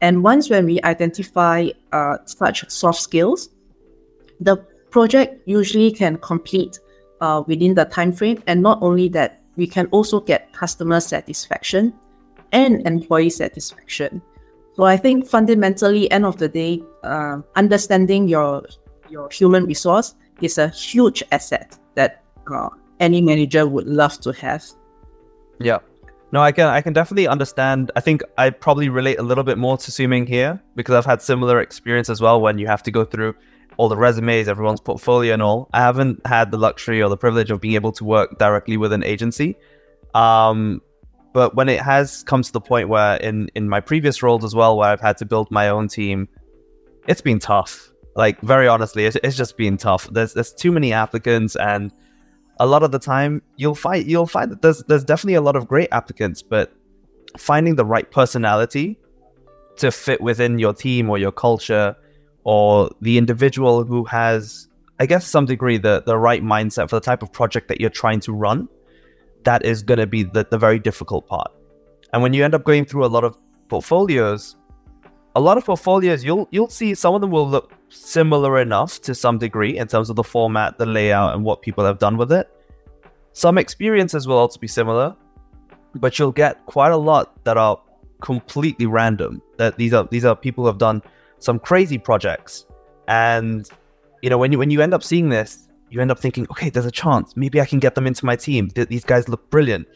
And 0.02 0.24
once 0.24 0.50
when 0.50 0.66
we 0.66 0.82
identify 0.84 1.70
uh, 1.92 2.18
such 2.26 2.70
soft 2.70 3.02
skills, 3.02 3.50
the 4.40 4.58
project 4.92 5.42
usually 5.46 5.92
can 5.92 6.18
complete 6.18 6.80
uh, 7.22 7.44
within 7.48 7.76
the 7.76 7.86
time 7.86 8.12
frame. 8.12 8.42
And 8.48 8.62
not 8.62 8.80
only 8.82 9.10
that, 9.10 9.42
we 9.56 9.68
can 9.68 9.88
also 9.88 10.22
get 10.22 10.54
customer 10.54 11.00
satisfaction 11.00 11.94
and 12.52 12.86
employee 12.88 13.30
satisfaction. 13.30 14.22
So 14.76 14.84
I 14.84 14.96
think 14.96 15.28
fundamentally, 15.28 16.10
end 16.12 16.26
of 16.26 16.38
the 16.38 16.48
day, 16.48 16.82
uh, 17.04 17.42
understanding 17.56 18.30
your 18.30 18.64
your 19.10 19.28
human 19.30 19.66
resource 19.66 20.16
is 20.42 20.58
a 20.58 20.70
huge 20.70 21.24
asset 21.32 21.78
that 21.96 22.24
uh, 22.48 22.70
any 23.00 23.22
manager 23.22 23.68
would 23.68 23.88
love 23.88 24.20
to 24.22 24.32
have. 24.32 24.64
Yeah. 25.60 25.80
No, 26.32 26.42
I 26.42 26.52
can 26.52 26.68
I 26.68 26.82
can 26.82 26.94
definitely 26.94 27.28
understand. 27.28 27.92
I 27.96 28.02
think 28.02 28.22
I 28.38 28.52
probably 28.52 28.89
relate 28.89 29.20
a 29.20 29.24
little 29.24 29.44
bit 29.44 29.58
more 29.58 29.78
to 29.78 29.92
Swee 29.92 30.08
Ming 30.08 30.28
here 30.28 30.62
because 30.76 30.96
I've 30.96 31.06
had 31.06 31.22
similar 31.22 31.60
experience 31.60 32.10
as 32.10 32.22
well 32.22 32.39
when 32.39 32.60
you 32.60 32.68
have 32.68 32.84
to 32.84 32.92
go 32.92 33.04
through 33.04 33.34
all 33.78 33.89
the 33.89 33.98
resumes, 33.98 34.48
everyone's 34.48 34.82
portfolio 34.82 35.34
and 35.34 35.42
all. 35.42 35.70
I 35.74 35.80
haven't 35.80 36.26
had 36.28 36.52
the 36.52 36.58
luxury 36.58 37.02
or 37.02 37.10
the 37.10 37.18
privilege 37.18 37.50
of 37.50 37.62
being 37.62 37.76
able 37.76 37.94
to 37.94 38.04
work 38.04 38.38
directly 38.38 38.78
with 38.78 38.92
an 38.94 39.04
agency. 39.04 39.56
Um, 40.13 40.82
but 41.34 41.56
when 41.56 41.70
it 41.70 41.80
has 41.82 42.24
come 42.24 42.42
to 42.44 42.52
the 42.52 42.62
point 42.62 42.89
where 42.89 43.15
in 43.18 43.50
in 43.56 43.70
my 43.70 43.80
previous 43.80 44.22
roles 44.22 44.44
as 44.44 44.54
well 44.54 44.78
where 44.78 44.89
I've 44.89 45.02
had 45.02 45.18
to 45.18 45.26
build 45.26 45.50
my 45.50 45.70
own 45.70 45.88
team, 45.88 46.28
it's 47.08 47.22
been 47.22 47.39
tough. 47.39 47.92
Like 48.15 48.39
very 48.42 48.68
honestly, 48.68 49.06
it's, 49.06 49.18
it's 49.24 49.38
just 49.38 49.58
been 49.58 49.78
tough. 49.78 50.08
There's 50.12 50.34
there's 50.34 50.54
too 50.54 50.72
many 50.72 50.94
applicants, 50.94 51.56
and 51.56 51.92
a 52.60 52.65
lot 52.65 52.84
of 52.84 52.91
the 52.91 53.00
time 53.00 53.41
you'll 53.56 53.76
find 53.76 54.06
you'll 54.06 54.28
find 54.28 54.52
that 54.52 54.62
there's 54.62 54.84
there's 54.84 55.04
definitely 55.04 55.36
a 55.36 55.41
lot 55.41 55.56
of 55.56 55.67
great 55.67 55.89
applicants, 55.91 56.41
but 56.41 56.74
finding 57.38 57.76
the 57.76 57.86
right 57.86 58.10
personality 58.12 59.00
to 59.78 59.91
fit 59.91 60.19
within 60.22 60.60
your 60.60 60.74
team 60.74 61.10
or 61.10 61.17
your 61.17 61.32
culture 61.32 61.95
or 62.43 62.91
the 63.02 63.17
individual 63.17 63.84
who 63.84 64.04
has 64.06 64.67
I 65.00 65.06
guess 65.06 65.26
some 65.26 65.45
degree 65.45 65.78
the 65.78 66.04
the 66.06 66.17
right 66.17 66.43
mindset 66.43 66.89
for 66.89 66.98
the 66.98 67.02
type 67.02 67.24
of 67.24 67.32
project 67.32 67.69
that 67.69 67.80
you're 67.80 67.89
trying 67.89 68.19
to 68.22 68.34
run, 68.34 68.67
that 69.43 69.63
is 69.65 69.84
going 69.84 70.00
to 70.00 70.08
be 70.08 70.24
the, 70.24 70.45
the 70.50 70.58
very 70.58 70.80
difficult 70.80 71.28
part. 71.28 71.52
And 72.12 72.22
when 72.22 72.34
you 72.34 72.43
end 72.43 72.56
up 72.56 72.63
going 72.63 72.86
through 72.86 73.06
a 73.06 73.08
lot 73.08 73.24
of 73.24 73.38
portfolios, 73.69 74.58
a 75.36 75.39
lot 75.39 75.58
of 75.58 75.65
portfolios 75.65 76.24
you'll 76.24 76.48
you'll 76.52 76.70
see 76.70 76.96
some 76.96 77.13
of 77.13 77.22
them 77.22 77.32
will 77.32 77.48
look 77.48 77.74
similar 77.89 78.60
enough 78.60 79.02
to 79.02 79.13
some 79.15 79.38
degree 79.38 79.78
in 79.78 79.88
terms 79.88 80.10
of 80.10 80.15
the 80.15 80.24
format, 80.24 80.78
the 80.78 80.86
layout, 80.86 81.36
and 81.36 81.44
what 81.44 81.62
people 81.62 81.84
have 81.86 82.00
done 82.00 82.18
with 82.18 82.32
it. 82.32 82.50
Some 83.34 83.58
experiences 83.58 84.28
will 84.28 84.38
also 84.38 84.60
be 84.60 84.68
similar, 84.68 85.15
but 85.96 86.18
you'll 86.18 86.32
get 86.32 86.65
quite 86.65 86.92
a 86.92 86.98
lot 86.98 87.44
that 87.46 87.58
are 87.58 87.80
completely 88.22 88.86
random. 88.86 89.42
That 89.58 89.78
these 89.78 89.94
are 89.94 90.08
these 90.12 90.26
are 90.26 90.36
people 90.36 90.63
who 90.63 90.68
have 90.68 90.78
done 90.78 91.02
some 91.39 91.60
crazy 91.60 91.98
projects, 91.98 92.65
and 93.08 93.70
you 94.22 94.30
know 94.30 94.38
when 94.38 94.52
you 94.52 94.58
when 94.58 94.72
you 94.72 94.82
end 94.82 94.94
up 94.94 95.04
seeing 95.04 95.30
this, 95.30 95.68
you 95.89 96.02
end 96.02 96.12
up 96.12 96.20
thinking, 96.20 96.48
okay, 96.52 96.70
there's 96.70 96.86
a 96.86 96.92
chance. 96.92 97.36
Maybe 97.36 97.62
I 97.62 97.65
can 97.65 97.80
get 97.80 97.96
them 97.96 98.08
into 98.08 98.26
my 98.26 98.36
team. 98.36 98.70
These 98.76 99.06
guys 99.06 99.30
look 99.30 99.50
brilliant. 99.50 99.88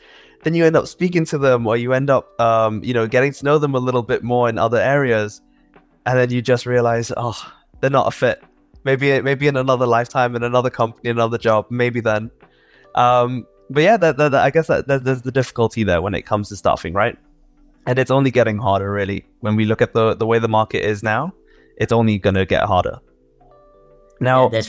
Then 0.43 0.53
you 0.53 0.65
end 0.65 0.75
up 0.75 0.87
speaking 0.87 1.25
to 1.25 1.37
them, 1.37 1.65
or 1.65 1.77
you 1.77 1.93
end 1.93 2.09
up, 2.09 2.39
um, 2.39 2.83
you 2.83 2.93
know, 2.93 3.07
getting 3.07 3.31
to 3.33 3.45
know 3.45 3.57
them 3.57 3.75
a 3.75 3.79
little 3.79 4.03
bit 4.03 4.23
more 4.23 4.49
in 4.49 4.57
other 4.57 4.79
areas, 4.79 5.41
and 6.05 6.19
then 6.19 6.29
you 6.31 6.41
just 6.41 6.65
realize, 6.65 7.11
oh, 7.15 7.37
they're 7.79 7.89
not 7.89 8.07
a 8.07 8.11
fit. 8.11 8.43
Maybe 8.83 9.21
maybe 9.21 9.47
in 9.47 9.55
another 9.55 9.85
lifetime, 9.85 10.35
in 10.35 10.43
another 10.43 10.69
company, 10.69 11.09
another 11.09 11.37
job, 11.37 11.67
maybe 11.69 12.01
then. 12.01 12.29
Um, 12.95 13.45
but 13.69 13.83
yeah, 13.83 13.97
that, 13.97 14.17
that, 14.17 14.33
that, 14.33 14.43
I 14.43 14.49
guess 14.49 14.67
that, 14.67 14.87
there's 14.87 15.21
the 15.21 15.31
difficulty 15.31 15.83
there 15.83 16.01
when 16.01 16.13
it 16.13 16.23
comes 16.23 16.49
to 16.49 16.55
staffing, 16.57 16.93
right? 16.93 17.17
And 17.85 17.97
it's 17.97 18.11
only 18.11 18.29
getting 18.31 18.57
harder, 18.57 18.91
really. 18.91 19.25
When 19.39 19.55
we 19.55 19.65
look 19.65 19.81
at 19.81 19.93
the 19.93 20.15
the 20.15 20.25
way 20.25 20.39
the 20.39 20.49
market 20.49 20.85
is 20.85 21.03
now, 21.03 21.33
it's 21.77 21.91
only 21.91 22.17
going 22.17 22.35
to 22.35 22.45
get 22.45 22.63
harder. 22.63 22.99
Now, 24.19 24.49
Yeah, 24.51 24.61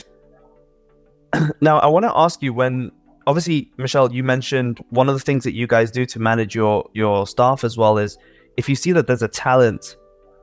now 1.61 1.79
I 1.79 1.87
want 1.87 2.03
to 2.03 2.11
ask 2.15 2.41
you 2.41 2.53
when 2.53 2.91
obviously 3.27 3.71
Michelle, 3.77 4.11
you 4.11 4.23
mentioned 4.23 4.83
one 4.89 5.09
of 5.09 5.15
the 5.15 5.19
things 5.19 5.43
that 5.43 5.53
you 5.53 5.67
guys 5.67 5.91
do 5.91 6.05
to 6.05 6.19
manage 6.19 6.55
your 6.55 6.89
your 6.93 7.27
staff 7.27 7.63
as 7.63 7.77
well 7.77 7.97
is 7.97 8.17
if 8.57 8.69
you 8.69 8.75
see 8.75 8.91
that 8.93 9.07
there's 9.07 9.21
a 9.21 9.27
talent 9.27 9.97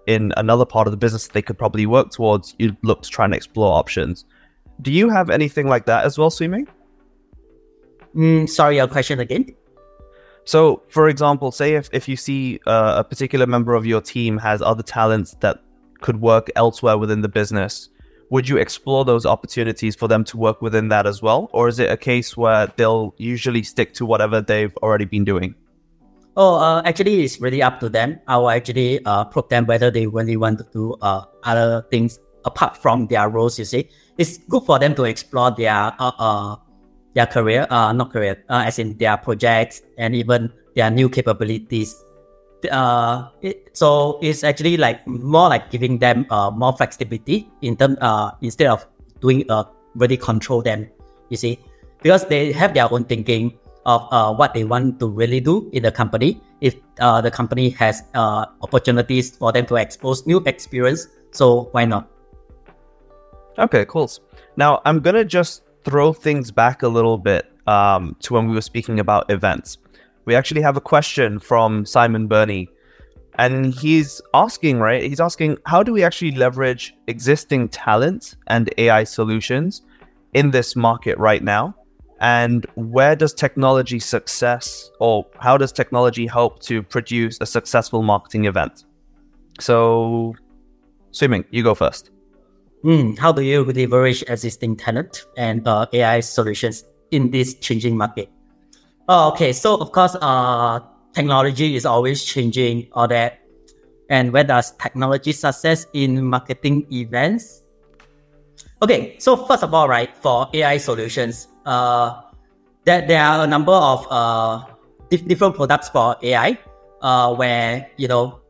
in 0.06 0.32
another 0.36 0.66
part 0.66 0.86
of 0.86 0.90
the 0.90 0.96
business 0.96 1.26
that 1.26 1.32
they 1.32 1.42
could 1.42 1.56
probably 1.56 1.86
work 1.86 2.10
towards, 2.10 2.54
you 2.58 2.76
look 2.82 3.02
to 3.02 3.08
try 3.08 3.24
and 3.24 3.34
explore 3.34 3.72
options. 3.72 4.24
Do 4.80 4.90
you 4.90 5.08
have 5.08 5.30
anything 5.30 5.68
like 5.68 5.86
that 5.86 6.04
as 6.04 6.18
well, 6.18 6.30
Swee 6.30 6.48
Ming? 6.48 6.66
Mm, 8.14 8.48
sorry, 8.48 8.76
your 8.76 8.88
question 8.88 9.20
again. 9.20 9.54
So, 10.44 10.82
for 10.88 11.08
example, 11.08 11.52
say 11.52 11.74
if, 11.74 11.88
if 11.92 12.08
you 12.08 12.16
see 12.16 12.58
uh, 12.66 12.94
a 12.98 13.04
particular 13.04 13.46
member 13.46 13.74
of 13.74 13.86
your 13.86 14.00
team 14.00 14.38
has 14.38 14.60
other 14.60 14.82
talents 14.82 15.36
that 15.40 15.62
could 16.00 16.20
work 16.20 16.50
elsewhere 16.56 16.98
within 16.98 17.20
the 17.20 17.28
business, 17.28 17.88
would 18.32 18.48
you 18.48 18.56
explore 18.56 19.04
those 19.04 19.26
opportunities 19.26 19.94
for 19.94 20.08
them 20.08 20.24
to 20.24 20.38
work 20.38 20.62
within 20.62 20.88
that 20.88 21.06
as 21.06 21.20
well? 21.20 21.50
Or 21.52 21.68
is 21.68 21.78
it 21.78 21.90
a 21.90 21.98
case 21.98 22.34
where 22.34 22.66
they'll 22.78 23.14
usually 23.18 23.62
stick 23.62 23.92
to 23.94 24.06
whatever 24.06 24.40
they've 24.40 24.74
already 24.78 25.04
been 25.04 25.22
doing? 25.22 25.54
Oh, 26.34 26.54
uh, 26.54 26.80
actually, 26.86 27.24
it's 27.24 27.42
really 27.42 27.62
up 27.62 27.78
to 27.80 27.90
them. 27.90 28.18
I 28.26 28.38
will 28.38 28.48
actually 28.48 29.04
uh, 29.04 29.26
probe 29.26 29.50
them 29.50 29.66
whether 29.66 29.90
they 29.90 30.06
really 30.06 30.38
want 30.38 30.60
to 30.60 30.66
do 30.72 30.96
uh, 31.02 31.26
other 31.42 31.84
things 31.90 32.18
apart 32.46 32.78
from 32.78 33.06
their 33.08 33.28
roles. 33.28 33.58
You 33.58 33.66
see, 33.66 33.90
it's 34.16 34.38
good 34.38 34.62
for 34.62 34.78
them 34.78 34.94
to 34.94 35.04
explore 35.04 35.50
their 35.50 35.92
uh, 35.98 36.12
uh 36.18 36.56
their 37.12 37.26
career, 37.26 37.66
uh, 37.68 37.92
not 37.92 38.14
career, 38.14 38.42
uh, 38.48 38.64
as 38.64 38.78
in 38.78 38.96
their 38.96 39.18
projects 39.18 39.82
and 39.98 40.14
even 40.14 40.50
their 40.74 40.90
new 40.90 41.10
capabilities. 41.10 41.94
Uh, 42.70 43.28
it, 43.42 43.70
so 43.72 44.18
it's 44.22 44.44
actually 44.44 44.76
like 44.76 45.06
more 45.06 45.48
like 45.48 45.70
giving 45.70 45.98
them 45.98 46.26
uh, 46.30 46.50
more 46.50 46.72
flexibility 46.72 47.50
in 47.62 47.76
term 47.76 47.96
uh, 48.00 48.32
instead 48.40 48.68
of 48.68 48.86
doing 49.20 49.44
uh, 49.50 49.64
really 49.94 50.16
control 50.16 50.62
them. 50.62 50.88
You 51.28 51.36
see, 51.36 51.58
because 52.02 52.26
they 52.26 52.52
have 52.52 52.74
their 52.74 52.92
own 52.92 53.04
thinking 53.04 53.58
of 53.86 54.06
uh, 54.12 54.32
what 54.32 54.54
they 54.54 54.64
want 54.64 55.00
to 55.00 55.08
really 55.08 55.40
do 55.40 55.70
in 55.72 55.82
the 55.82 55.90
company. 55.90 56.40
If 56.60 56.76
uh, 57.00 57.20
the 57.20 57.30
company 57.30 57.70
has 57.70 58.02
uh, 58.14 58.46
opportunities 58.62 59.34
for 59.36 59.50
them 59.50 59.66
to 59.66 59.76
expose 59.76 60.26
new 60.26 60.38
experience, 60.46 61.08
so 61.32 61.68
why 61.72 61.84
not? 61.84 62.08
Okay, 63.58 63.84
cool. 63.86 64.10
Now, 64.56 64.80
I'm 64.84 65.00
to 65.02 65.24
just 65.24 65.62
throw 65.84 66.12
things 66.12 66.50
back 66.50 66.82
a 66.82 66.88
little 66.88 67.18
bit 67.18 67.50
um, 67.66 68.16
to 68.20 68.34
when 68.34 68.48
we 68.48 68.54
were 68.54 68.62
speaking 68.62 69.00
about 69.00 69.30
events. 69.30 69.78
We 70.24 70.34
actually 70.34 70.62
have 70.62 70.76
a 70.76 70.80
question 70.80 71.38
from 71.38 71.84
Simon 71.84 72.28
Burney, 72.28 72.68
and 73.38 73.74
he's 73.74 74.20
asking, 74.34 74.78
right? 74.78 75.02
He's 75.02 75.20
asking, 75.20 75.58
how 75.66 75.82
do 75.82 75.92
we 75.92 76.04
actually 76.04 76.32
leverage 76.32 76.94
existing 77.06 77.68
talent 77.70 78.36
and 78.46 78.72
AI 78.78 79.04
solutions 79.04 79.82
in 80.34 80.50
this 80.50 80.76
market 80.76 81.18
right 81.18 81.42
now? 81.42 81.74
And 82.20 82.66
where 82.76 83.16
does 83.16 83.34
technology 83.34 83.98
success, 83.98 84.90
or 85.00 85.26
how 85.40 85.58
does 85.58 85.72
technology 85.72 86.26
help 86.26 86.60
to 86.62 86.82
produce 86.82 87.38
a 87.40 87.46
successful 87.46 88.02
marketing 88.02 88.44
event? 88.44 88.84
So, 89.58 90.34
Swee 91.10 91.28
Ming, 91.28 91.44
you 91.50 91.64
go 91.64 91.74
first. 91.74 92.10
Hmm, 92.82 93.14
how 93.14 93.32
do 93.32 93.42
you 93.42 93.64
leverage 93.64 94.22
existing 94.28 94.76
talent 94.76 95.24
and 95.36 95.66
uh, 95.66 95.86
AI 95.92 96.20
solutions 96.20 96.84
in 97.10 97.30
this 97.30 97.54
changing 97.54 97.96
market? 97.96 98.28
Oh, 99.12 99.28
okay, 99.28 99.52
so 99.52 99.76
of 99.76 99.92
course, 99.92 100.16
uh, 100.24 100.80
technology 101.12 101.76
is 101.76 101.84
always 101.84 102.24
changing 102.24 102.88
all 102.96 103.04
that. 103.12 103.44
And 104.08 104.32
where 104.32 104.42
does 104.42 104.72
technology 104.80 105.32
success 105.32 105.84
in 105.92 106.24
marketing 106.24 106.88
events? 106.88 107.60
Okay, 108.80 109.20
so 109.20 109.36
first 109.36 109.64
of 109.64 109.74
all, 109.74 109.86
right, 109.86 110.08
for 110.16 110.48
AI 110.54 110.78
solutions, 110.78 111.48
uh, 111.66 112.22
there, 112.88 113.06
there 113.06 113.20
are 113.20 113.44
a 113.44 113.46
number 113.46 113.76
of 113.76 114.08
uh, 114.08 114.64
dif- 115.10 115.28
different 115.28 115.56
products 115.56 115.90
for 115.90 116.16
AI 116.22 116.56
uh, 117.02 117.34
where, 117.34 117.90
you 117.98 118.08
know, 118.08 118.40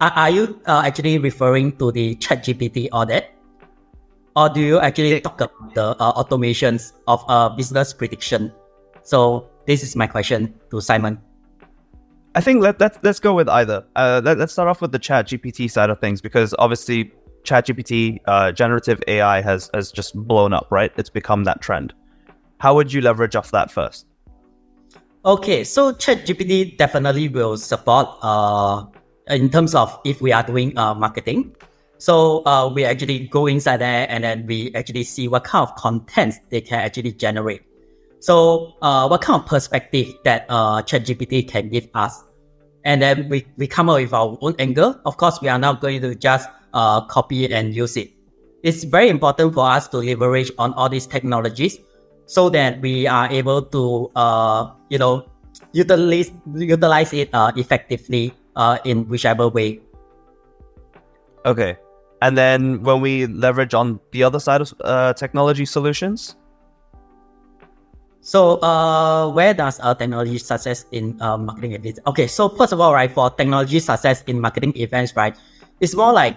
are, 0.00 0.12
are 0.14 0.30
you 0.30 0.60
uh, 0.66 0.82
actually 0.86 1.18
referring 1.18 1.76
to 1.78 1.90
the 1.90 2.14
ChatGPT 2.22 2.90
or 2.92 3.06
that? 3.06 3.34
Or 4.36 4.48
do 4.50 4.60
you 4.60 4.78
actually 4.78 5.20
talk 5.20 5.40
about 5.40 5.74
the 5.74 5.98
uh, 5.98 6.22
automations 6.22 6.92
of 7.08 7.24
uh, 7.26 7.48
business 7.48 7.92
prediction? 7.92 8.52
So 9.02 9.50
this 9.66 9.82
is 9.82 9.96
my 9.96 10.06
question 10.06 10.54
to 10.70 10.80
Simon. 10.80 11.20
I 12.34 12.40
think 12.40 12.62
let 12.62 12.80
let's 12.80 12.98
let's 13.02 13.18
go 13.18 13.34
with 13.34 13.48
either. 13.48 13.84
Uh, 13.96 14.20
let, 14.22 14.38
us 14.40 14.52
start 14.52 14.68
off 14.68 14.80
with 14.80 14.92
the 14.92 14.98
ChatGPT 14.98 15.70
side 15.70 15.90
of 15.90 16.00
things 16.00 16.20
because 16.20 16.54
obviously 16.58 17.12
ChatGPT, 17.44 18.20
uh, 18.26 18.52
generative 18.52 19.02
AI 19.06 19.40
has 19.40 19.70
has 19.72 19.90
just 19.90 20.14
blown 20.14 20.52
up, 20.52 20.66
right? 20.70 20.92
It's 20.96 21.10
become 21.10 21.44
that 21.44 21.60
trend. 21.62 21.94
How 22.58 22.74
would 22.74 22.92
you 22.92 23.00
leverage 23.00 23.36
off 23.36 23.50
that 23.52 23.70
first? 23.70 24.06
Okay, 25.24 25.64
so 25.64 25.92
ChatGPT 25.92 26.76
definitely 26.76 27.28
will 27.28 27.56
support 27.56 28.08
uh, 28.22 28.84
in 29.28 29.50
terms 29.50 29.74
of 29.74 29.98
if 30.04 30.20
we 30.20 30.32
are 30.32 30.42
doing 30.42 30.76
uh, 30.78 30.94
marketing. 30.94 31.56
So 31.98 32.46
uh, 32.46 32.70
we 32.72 32.84
actually 32.84 33.26
go 33.26 33.46
inside 33.46 33.78
there 33.78 34.06
and 34.08 34.22
then 34.22 34.46
we 34.46 34.72
actually 34.74 35.02
see 35.02 35.26
what 35.26 35.44
kind 35.44 35.66
of 35.66 35.74
contents 35.76 36.38
they 36.50 36.60
can 36.60 36.78
actually 36.78 37.12
generate. 37.12 37.65
So 38.20 38.74
uh, 38.82 39.06
what 39.08 39.20
kind 39.20 39.40
of 39.40 39.46
perspective 39.46 40.14
that 40.24 40.46
uh, 40.48 40.82
ChatGPT 40.82 41.48
can 41.48 41.68
give 41.68 41.88
us. 41.94 42.24
And 42.84 43.02
then 43.02 43.28
we, 43.28 43.46
we 43.56 43.66
come 43.66 43.90
up 43.90 43.96
with 43.96 44.12
our 44.12 44.38
own 44.40 44.54
angle. 44.58 45.00
Of 45.04 45.16
course, 45.16 45.40
we 45.42 45.48
are 45.48 45.58
not 45.58 45.80
going 45.80 46.00
to 46.02 46.14
just 46.14 46.48
uh, 46.72 47.00
copy 47.06 47.44
it 47.44 47.52
and 47.52 47.74
use 47.74 47.96
it. 47.96 48.10
It's 48.62 48.84
very 48.84 49.08
important 49.08 49.54
for 49.54 49.68
us 49.68 49.88
to 49.88 49.98
leverage 49.98 50.50
on 50.58 50.72
all 50.74 50.88
these 50.88 51.06
technologies 51.06 51.78
so 52.26 52.48
that 52.50 52.80
we 52.80 53.06
are 53.06 53.30
able 53.30 53.62
to, 53.62 54.10
uh, 54.16 54.70
you 54.88 54.98
know, 54.98 55.26
utilize, 55.72 56.32
utilize 56.54 57.12
it 57.12 57.30
uh, 57.32 57.52
effectively 57.56 58.34
uh, 58.56 58.78
in 58.84 59.08
whichever 59.08 59.48
way. 59.48 59.80
Okay. 61.44 61.76
And 62.22 62.36
then 62.36 62.82
when 62.82 63.00
we 63.00 63.26
leverage 63.26 63.74
on 63.74 64.00
the 64.10 64.24
other 64.24 64.40
side 64.40 64.60
of 64.60 64.74
uh, 64.80 65.12
technology 65.12 65.66
solutions, 65.66 66.36
So, 68.26 68.58
uh, 68.58 69.30
where 69.30 69.54
does 69.54 69.78
uh, 69.78 69.94
technology 69.94 70.38
success 70.38 70.84
in 70.90 71.14
uh, 71.22 71.38
marketing 71.38 71.78
events? 71.78 72.00
Okay, 72.10 72.26
so 72.26 72.48
first 72.48 72.72
of 72.72 72.80
all, 72.82 72.92
right, 72.92 73.06
for 73.06 73.30
technology 73.30 73.78
success 73.78 74.26
in 74.26 74.40
marketing 74.40 74.74
events, 74.74 75.14
right, 75.14 75.38
it's 75.78 75.94
more 75.94 76.12
like 76.12 76.34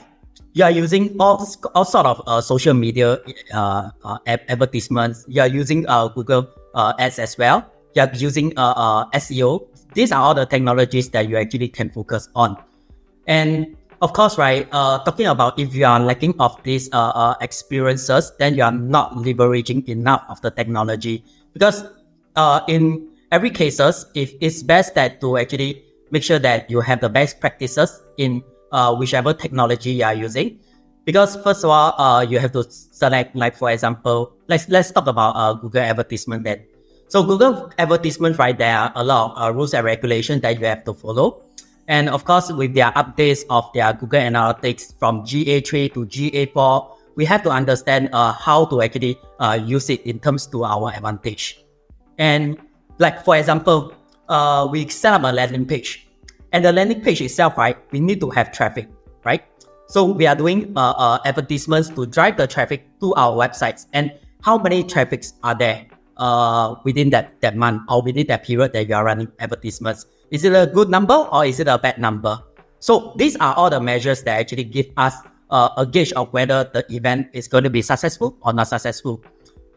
you 0.54 0.64
are 0.64 0.70
using 0.70 1.18
all, 1.20 1.42
all 1.74 1.86
sort 1.86 2.06
of 2.06 2.22
uh, 2.28 2.42
social 2.42 2.76
media 2.76 3.18
uh, 3.56 3.90
uh, 4.06 4.20
advertisements. 4.28 5.26
You 5.28 5.42
are 5.42 5.48
using 5.48 5.90
uh, 5.90 6.10
Google 6.10 6.48
uh, 6.76 6.94
ads 7.00 7.18
as 7.18 7.40
well. 7.40 7.66
You 7.96 8.04
are 8.04 8.12
using 8.14 8.54
uh, 8.56 8.78
uh, 8.78 9.10
SEO. 9.18 9.66
These 9.96 10.12
are 10.12 10.22
all 10.22 10.36
the 10.36 10.46
technologies 10.46 11.10
that 11.10 11.28
you 11.28 11.38
actually 11.38 11.70
can 11.70 11.90
focus 11.90 12.30
on. 12.36 12.56
And 13.26 13.76
of 14.04 14.14
course, 14.14 14.38
right, 14.38 14.68
uh, 14.72 15.04
talking 15.06 15.26
about 15.26 15.58
if 15.58 15.74
you 15.74 15.88
are 15.88 16.00
lacking 16.00 16.36
of 16.40 16.62
these 16.62 16.88
uh, 16.94 17.10
uh, 17.16 17.36
experiences, 17.42 18.32
then 18.38 18.54
you 18.54 18.62
are 18.62 18.72
not 18.72 19.14
leveraging 19.14 19.90
enough 19.90 20.24
of 20.30 20.40
the 20.42 20.52
technology 20.52 21.26
because 21.54 21.84
uh, 22.36 22.62
in 22.68 23.10
every 23.32 23.50
cases, 23.50 24.06
if 24.16 24.34
it's 24.42 24.64
best 24.64 24.96
that 24.96 25.22
to 25.22 25.38
actually 25.38 25.84
make 26.12 26.24
sure 26.24 26.40
that 26.40 26.70
you 26.70 26.82
have 26.82 27.02
the 27.02 27.10
best 27.10 27.40
practices 27.40 28.02
in 28.18 28.44
uh, 28.72 28.96
whichever 28.96 29.34
technology 29.34 29.92
you 29.92 30.04
are 30.04 30.14
using. 30.14 30.60
Because 31.06 31.36
first 31.42 31.64
of 31.64 31.70
all, 31.70 32.00
uh, 32.00 32.22
you 32.22 32.38
have 32.40 32.52
to 32.54 32.64
select, 32.70 33.36
like 33.36 33.56
for 33.56 33.72
example, 33.72 34.34
let's 34.48 34.70
let's 34.70 34.92
talk 34.92 35.08
about 35.08 35.34
uh, 35.36 35.54
Google 35.54 35.82
advertisement. 35.82 36.44
Then, 36.44 36.66
so 37.08 37.24
Google 37.24 37.72
advertisement, 37.80 38.38
right? 38.38 38.56
There 38.56 38.76
are 38.76 38.92
a 38.96 39.04
lot 39.04 39.32
of 39.32 39.42
uh, 39.42 39.54
rules 39.54 39.74
and 39.74 39.86
regulations 39.86 40.42
that 40.42 40.60
you 40.60 40.66
have 40.66 40.84
to 40.86 40.94
follow. 40.94 41.42
And 41.88 42.10
of 42.10 42.26
course, 42.26 42.52
with 42.52 42.76
their 42.76 42.92
updates 42.92 43.42
of 43.50 43.66
their 43.74 43.94
Google 43.94 44.22
Analytics 44.22 44.94
from 45.00 45.26
GA3 45.26 45.94
to 45.94 46.06
GA4, 46.06 46.99
we 47.16 47.26
have 47.26 47.44
to 47.44 47.50
understand 47.50 48.10
uh, 48.14 48.34
how 48.34 48.66
to 48.66 48.82
actually 48.82 49.20
uh, 49.40 49.60
use 49.62 49.90
it 49.90 50.02
in 50.06 50.20
terms 50.20 50.48
to 50.48 50.64
our 50.64 50.92
advantage. 50.94 51.64
And 52.18 52.58
like 52.98 53.24
for 53.24 53.36
example, 53.36 53.94
uh, 54.28 54.68
we 54.70 54.88
set 54.88 55.14
up 55.14 55.24
a 55.24 55.32
landing 55.32 55.66
page, 55.66 56.08
and 56.52 56.64
the 56.64 56.72
landing 56.72 57.02
page 57.02 57.22
itself, 57.22 57.58
right? 57.58 57.78
We 57.92 58.00
need 58.00 58.20
to 58.22 58.30
have 58.30 58.52
traffic, 58.52 58.88
right? 59.24 59.44
So 59.88 60.06
we 60.06 60.28
are 60.28 60.36
doing 60.36 60.72
uh, 60.76 60.92
uh, 60.92 61.20
advertisements 61.26 61.90
to 61.90 62.06
drive 62.06 62.38
the 62.38 62.46
traffic 62.46 62.86
to 63.02 63.14
our 63.16 63.34
websites. 63.36 63.88
And 63.94 64.14
how 64.42 64.58
many 64.58 64.84
traffics 64.84 65.34
are 65.44 65.56
there 65.56 65.88
uh, 66.18 66.76
within 66.84 67.10
that, 67.10 67.42
that 67.42 67.58
month 67.58 67.82
or 67.90 68.04
within 68.04 68.28
that 68.28 68.44
period 68.44 68.74
that 68.74 68.88
you 68.88 68.94
are 68.94 69.04
running 69.04 69.32
advertisements? 69.40 70.06
Is 70.30 70.46
it 70.46 70.54
a 70.54 70.68
good 70.68 70.90
number 70.90 71.16
or 71.16 71.44
is 71.44 71.60
it 71.60 71.68
a 71.68 71.80
bad 71.80 71.98
number? 71.98 72.38
So 72.80 73.14
these 73.18 73.36
are 73.38 73.56
all 73.56 73.70
the 73.70 73.82
measures 73.82 74.22
that 74.24 74.40
actually 74.40 74.66
give 74.66 74.86
us 74.96 75.16
uh, 75.50 75.70
a 75.78 75.86
gauge 75.86 76.14
of 76.14 76.32
whether 76.34 76.70
the 76.74 76.86
event 76.94 77.28
is 77.34 77.48
going 77.48 77.64
to 77.64 77.70
be 77.70 77.82
successful 77.82 78.38
or 78.42 78.54
not 78.54 78.68
successful. 78.68 79.22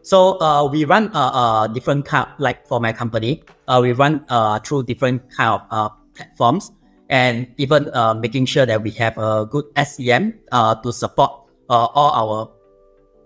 So 0.03 0.39
uh, 0.41 0.67
we 0.67 0.85
run 0.85 1.07
uh, 1.15 1.31
uh, 1.33 1.67
different 1.67 2.05
kind, 2.05 2.27
like 2.37 2.67
for 2.67 2.79
my 2.79 2.91
company, 2.91 3.43
uh, 3.67 3.79
we 3.81 3.93
run 3.93 4.25
uh, 4.29 4.59
through 4.59 4.83
different 4.83 5.23
kind 5.31 5.61
of 5.61 5.61
uh, 5.71 5.89
platforms 6.13 6.71
and 7.09 7.47
even 7.57 7.89
uh, 7.93 8.13
making 8.13 8.45
sure 8.45 8.65
that 8.65 8.81
we 8.81 8.91
have 8.91 9.17
a 9.17 9.45
good 9.49 9.65
SEM 9.77 10.39
uh, 10.51 10.75
to 10.75 10.91
support 10.91 11.31
uh, 11.69 11.87
all 11.95 12.11
our 12.11 12.51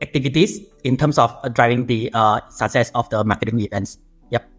activities 0.01 0.61
in 0.83 0.97
terms 0.97 1.17
of 1.17 1.35
uh, 1.43 1.49
driving 1.49 1.85
the 1.85 2.11
uh, 2.13 2.39
success 2.49 2.91
of 2.93 3.09
the 3.09 3.23
marketing 3.23 3.59
events. 3.59 3.97
Yep. 4.29 4.49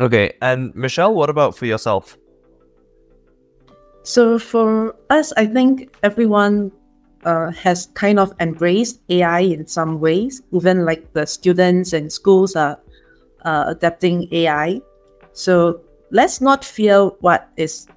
Okay, 0.00 0.34
and 0.42 0.74
Michelle, 0.74 1.14
what 1.14 1.30
about 1.30 1.56
for 1.56 1.64
yourself? 1.64 2.18
So 4.02 4.38
for 4.38 4.94
us, 5.10 5.32
I 5.36 5.46
think 5.46 5.90
everyone 6.02 6.70
uh, 7.26 7.50
has 7.50 7.86
kind 7.94 8.18
of 8.18 8.32
embraced 8.40 9.00
AI 9.10 9.40
in 9.40 9.66
some 9.66 10.00
ways. 10.00 10.42
Even 10.52 10.84
like 10.84 11.12
the 11.12 11.26
students 11.26 11.92
and 11.92 12.10
schools 12.10 12.56
are 12.56 12.80
uh, 13.44 13.64
adapting 13.68 14.28
AI. 14.32 14.80
So 15.32 15.80
let's 16.10 16.40
not 16.40 16.64
fear 16.64 17.06
what 17.20 17.50
is, 17.56 17.88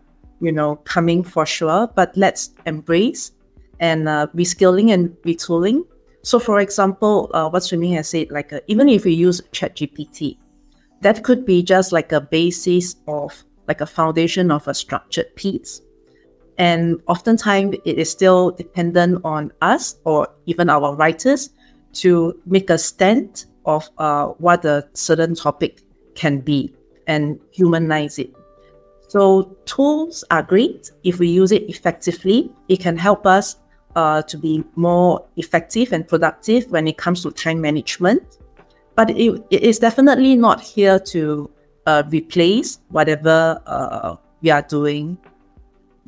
you 0.42 0.52
know, 0.52 0.78
coming 0.78 1.24
for 1.24 1.46
sure, 1.46 1.88
but 1.96 2.12
let's 2.18 2.52
embrace 2.66 3.32
and 3.80 4.10
uh, 4.10 4.28
reskilling 4.36 4.92
and 4.92 5.10
retooling. 5.24 5.86
So, 6.24 6.40
for 6.40 6.60
example, 6.60 7.32
uh, 7.34 7.50
what 7.50 7.64
Swee 7.64 7.78
Ming 7.78 7.94
has 7.94 8.10
said, 8.10 8.30
like 8.32 8.52
uh, 8.52 8.60
even 8.68 8.90
if 8.90 9.06
you 9.06 9.14
use 9.14 9.42
ChatGPT, 9.54 10.38
that 11.02 11.24
could 11.24 11.46
be 11.46 11.64
just 11.64 11.92
like 11.94 12.12
a 12.12 12.20
basis 12.20 12.96
of 13.08 13.44
like 13.68 13.80
a 13.80 13.86
foundation 13.86 14.52
of 14.52 14.68
a 14.68 14.74
structured 14.74 15.34
piece. 15.36 15.82
And 16.60 17.02
oftentimes 17.08 17.78
it 17.86 17.98
is 17.98 18.12
still 18.12 18.52
dependent 18.52 19.22
on 19.24 19.52
us 19.62 19.96
or 20.04 20.28
even 20.46 20.70
our 20.70 20.94
writers 20.94 21.52
to 21.94 22.40
make 22.46 22.70
a 22.70 22.78
stand 22.78 23.46
of 23.66 23.90
uh, 23.98 24.28
what 24.38 24.66
a 24.66 24.88
certain 24.94 25.36
topic 25.36 25.82
can 26.16 26.42
be 26.42 26.76
and 27.08 27.40
humanize 27.52 28.20
it. 28.20 28.32
So 29.08 29.56
tools 29.66 30.24
are 30.30 30.44
great. 30.44 30.92
If 31.04 31.18
we 31.18 31.30
use 31.30 31.54
it 31.54 31.64
effectively, 31.70 32.52
it 32.68 32.82
can 32.82 32.98
help 32.98 33.26
us 33.26 33.56
uh, 33.96 34.22
to 34.24 34.38
be 34.38 34.64
more 34.76 35.26
effective 35.38 35.94
and 35.94 36.06
productive 36.08 36.70
when 36.72 36.88
it 36.88 36.98
comes 36.98 37.24
to 37.24 37.32
time 37.32 37.62
management. 37.62 38.38
But 38.96 39.12
it, 39.12 39.44
it 39.50 39.64
is 39.64 39.80
definitely 39.80 40.36
not 40.36 40.60
here 40.60 41.00
to 41.00 41.50
uh, 41.86 42.04
replace 42.10 42.80
whatever 42.90 43.62
uh, 43.66 44.18
we 44.42 44.52
are 44.52 44.62
doing 44.62 45.18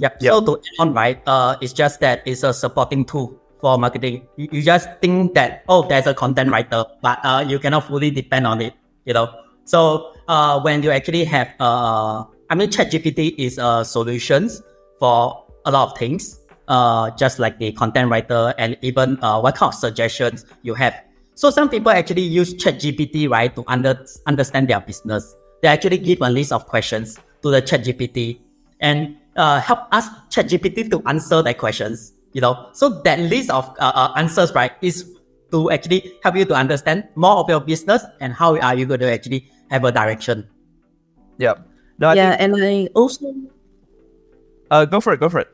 Yep. 0.01 0.17
yep. 0.19 0.33
So 0.33 0.41
to 0.41 0.51
add 0.57 0.81
on, 0.81 0.93
right, 0.93 1.21
uh, 1.27 1.57
it's 1.61 1.73
just 1.73 1.99
that 1.99 2.23
it's 2.25 2.41
a 2.41 2.51
supporting 2.51 3.05
tool 3.05 3.39
for 3.61 3.77
marketing. 3.77 4.27
You, 4.35 4.49
you 4.51 4.61
just 4.63 4.89
think 4.99 5.35
that, 5.35 5.63
oh, 5.69 5.87
there's 5.87 6.07
a 6.07 6.13
content 6.13 6.49
writer, 6.49 6.83
but 7.01 7.19
uh, 7.23 7.45
you 7.47 7.59
cannot 7.59 7.85
fully 7.85 8.09
depend 8.09 8.47
on 8.47 8.61
it, 8.61 8.73
you 9.05 9.13
know. 9.13 9.29
So 9.65 10.13
uh, 10.27 10.59
when 10.59 10.81
you 10.81 10.89
actually 10.89 11.23
have, 11.25 11.53
uh, 11.59 12.25
I 12.49 12.55
mean, 12.55 12.69
ChatGPT 12.69 13.35
is 13.37 13.59
a 13.59 13.85
solutions 13.85 14.63
for 14.97 15.45
a 15.65 15.71
lot 15.71 15.91
of 15.91 15.97
things, 15.99 16.39
uh, 16.67 17.11
just 17.11 17.37
like 17.37 17.59
the 17.59 17.71
content 17.73 18.09
writer 18.09 18.55
and 18.57 18.75
even 18.81 19.23
uh, 19.23 19.39
what 19.39 19.55
kind 19.55 19.71
of 19.71 19.75
suggestions 19.79 20.45
you 20.63 20.73
have. 20.73 20.99
So 21.35 21.51
some 21.51 21.69
people 21.69 21.91
actually 21.91 22.23
use 22.23 22.55
ChatGPT, 22.55 23.29
right, 23.29 23.55
to 23.55 23.63
under, 23.67 24.03
understand 24.25 24.67
their 24.67 24.81
business. 24.81 25.35
They 25.61 25.67
actually 25.67 25.99
give 25.99 26.21
a 26.21 26.29
list 26.29 26.51
of 26.51 26.65
questions 26.65 27.19
to 27.43 27.51
the 27.51 27.61
ChatGPT 27.61 28.39
and 28.79 29.15
uh, 29.35 29.59
help 29.59 29.79
us 29.91 30.07
ChatGPT 30.29 30.89
to 30.91 31.01
answer 31.07 31.41
their 31.41 31.53
questions. 31.53 32.13
You 32.33 32.41
know, 32.41 32.69
so 32.73 33.01
that 33.03 33.19
list 33.19 33.49
of 33.49 33.67
uh, 33.79 33.91
uh, 33.93 34.13
answers, 34.15 34.53
right, 34.53 34.71
is 34.81 35.19
to 35.51 35.69
actually 35.69 36.13
help 36.23 36.35
you 36.35 36.45
to 36.45 36.53
understand 36.53 37.07
more 37.15 37.37
of 37.37 37.49
your 37.49 37.59
business 37.59 38.03
and 38.21 38.33
how 38.33 38.57
are 38.57 38.75
you 38.75 38.85
going 38.85 39.01
to 39.01 39.11
actually 39.11 39.49
have 39.69 39.83
a 39.83 39.91
direction. 39.91 40.47
Yeah. 41.37 41.55
No, 41.99 42.13
yeah, 42.13 42.37
think... 42.37 42.41
and 42.41 42.63
I 42.63 42.87
also. 42.95 43.33
Uh, 44.69 44.85
go 44.85 45.01
for 45.01 45.13
it. 45.13 45.19
Go 45.19 45.29
for 45.29 45.39
it. 45.39 45.49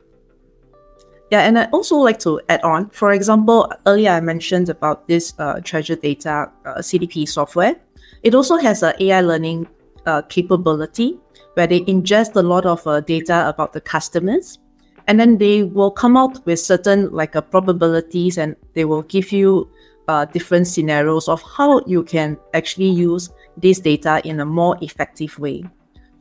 Yeah, 1.30 1.40
and 1.40 1.58
I 1.58 1.64
also 1.72 1.96
like 1.96 2.18
to 2.20 2.40
add 2.48 2.62
on. 2.62 2.88
For 2.90 3.12
example, 3.12 3.70
earlier 3.86 4.12
I 4.12 4.20
mentioned 4.20 4.70
about 4.70 5.08
this 5.08 5.34
uh, 5.38 5.60
Treasure 5.60 5.96
Data 5.96 6.50
uh, 6.64 6.78
CDP 6.78 7.28
software. 7.28 7.76
It 8.22 8.34
also 8.34 8.56
has 8.56 8.82
an 8.82 8.94
AI 8.98 9.20
learning 9.20 9.68
uh, 10.06 10.22
capability 10.22 11.18
where 11.58 11.66
they 11.66 11.80
ingest 11.80 12.36
a 12.36 12.40
lot 12.40 12.64
of 12.64 12.86
uh, 12.86 13.00
data 13.00 13.48
about 13.48 13.72
the 13.72 13.80
customers. 13.80 14.60
And 15.08 15.18
then 15.18 15.38
they 15.38 15.64
will 15.64 15.90
come 15.90 16.16
out 16.16 16.46
with 16.46 16.60
certain 16.60 17.10
like 17.10 17.34
uh, 17.34 17.40
probabilities 17.40 18.38
and 18.38 18.54
they 18.74 18.84
will 18.84 19.02
give 19.02 19.32
you 19.32 19.68
uh, 20.06 20.24
different 20.26 20.68
scenarios 20.68 21.28
of 21.28 21.42
how 21.42 21.80
you 21.84 22.04
can 22.04 22.38
actually 22.54 22.90
use 22.90 23.30
this 23.56 23.80
data 23.80 24.22
in 24.24 24.38
a 24.38 24.44
more 24.44 24.78
effective 24.82 25.36
way. 25.40 25.64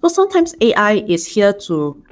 So 0.01 0.07
sometimes 0.07 0.55
ai 0.59 1.05
is 1.07 1.27
here 1.27 1.53
to 1.67 2.03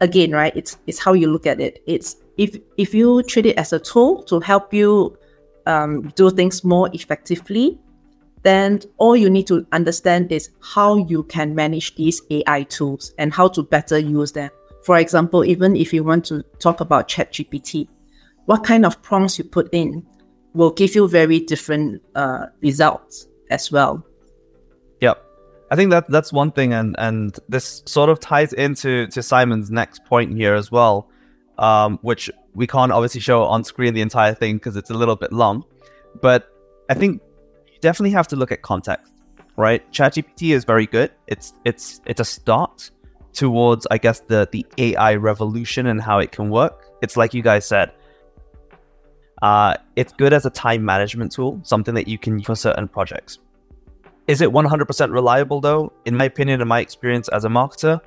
again 0.00 0.32
right 0.32 0.54
it's 0.56 0.78
it's 0.88 0.98
how 0.98 1.12
you 1.12 1.28
look 1.28 1.46
at 1.46 1.60
it. 1.60 1.80
It's 1.86 2.16
if 2.36 2.58
if 2.78 2.92
you 2.92 3.22
treat 3.22 3.46
it 3.46 3.56
as 3.58 3.72
a 3.72 3.78
tool 3.78 4.24
to 4.24 4.40
help 4.40 4.74
you 4.74 5.16
um, 5.66 6.08
do 6.16 6.30
things 6.30 6.64
more 6.64 6.90
effectively 6.92 7.78
then 8.46 8.80
all 8.98 9.16
you 9.16 9.28
need 9.28 9.48
to 9.48 9.66
understand 9.72 10.30
is 10.30 10.50
how 10.60 10.96
you 10.96 11.24
can 11.24 11.54
manage 11.54 11.96
these 11.96 12.22
AI 12.30 12.62
tools 12.62 13.12
and 13.18 13.32
how 13.32 13.48
to 13.48 13.62
better 13.62 13.98
use 13.98 14.30
them. 14.32 14.50
For 14.84 14.98
example, 14.98 15.44
even 15.44 15.74
if 15.74 15.92
you 15.92 16.04
want 16.04 16.24
to 16.26 16.44
talk 16.60 16.80
about 16.80 17.08
ChatGPT, 17.08 17.88
what 18.44 18.62
kind 18.62 18.86
of 18.86 19.02
prompts 19.02 19.36
you 19.36 19.44
put 19.44 19.68
in 19.72 20.06
will 20.54 20.70
give 20.70 20.94
you 20.94 21.08
very 21.08 21.40
different 21.40 22.00
uh, 22.14 22.46
results 22.60 23.26
as 23.50 23.72
well. 23.72 24.06
Yep. 25.00 25.20
I 25.72 25.74
think 25.74 25.90
that 25.90 26.08
that's 26.08 26.32
one 26.32 26.52
thing, 26.52 26.72
and 26.72 26.94
and 26.98 27.36
this 27.48 27.82
sort 27.86 28.08
of 28.08 28.20
ties 28.20 28.52
into 28.52 29.08
to 29.08 29.22
Simon's 29.24 29.72
next 29.72 30.04
point 30.04 30.32
here 30.36 30.54
as 30.54 30.70
well, 30.70 31.10
um, 31.58 31.98
which 32.02 32.30
we 32.54 32.68
can't 32.68 32.92
obviously 32.92 33.20
show 33.20 33.42
on 33.42 33.64
screen 33.64 33.92
the 33.92 34.02
entire 34.02 34.34
thing 34.34 34.56
because 34.56 34.76
it's 34.76 34.90
a 34.90 34.94
little 34.94 35.16
bit 35.16 35.32
long. 35.32 35.64
But 36.22 36.48
I 36.88 36.94
think 36.94 37.20
definitely 37.86 38.10
have 38.10 38.26
to 38.26 38.36
look 38.36 38.50
at 38.50 38.62
context, 38.62 39.12
right? 39.56 39.80
ChatGPT 39.92 40.52
is 40.56 40.64
very 40.64 40.86
good. 40.86 41.10
It's 41.28 41.52
it's 41.64 42.00
it's 42.10 42.20
a 42.20 42.24
start 42.24 42.90
towards, 43.32 43.86
I 43.94 43.98
guess, 44.04 44.18
the 44.32 44.48
the 44.50 44.66
AI 44.86 45.14
revolution 45.14 45.86
and 45.86 45.98
how 46.08 46.18
it 46.18 46.32
can 46.32 46.50
work. 46.50 46.76
It's 47.02 47.16
like 47.16 47.32
you 47.32 47.42
guys 47.42 47.64
said. 47.74 47.92
Uh, 49.42 49.74
it's 49.96 50.12
good 50.14 50.32
as 50.32 50.46
a 50.46 50.50
time 50.50 50.82
management 50.84 51.30
tool, 51.30 51.60
something 51.62 51.94
that 51.94 52.08
you 52.08 52.18
can 52.18 52.38
use 52.38 52.46
for 52.46 52.56
certain 52.56 52.88
projects. 52.88 53.38
Is 54.26 54.40
it 54.40 54.48
100% 54.50 55.12
reliable 55.12 55.60
though? 55.60 55.92
In 56.06 56.16
my 56.16 56.24
opinion 56.24 56.60
and 56.62 56.68
my 56.68 56.80
experience 56.80 57.28
as 57.28 57.44
a 57.44 57.48
marketer, 57.48 58.00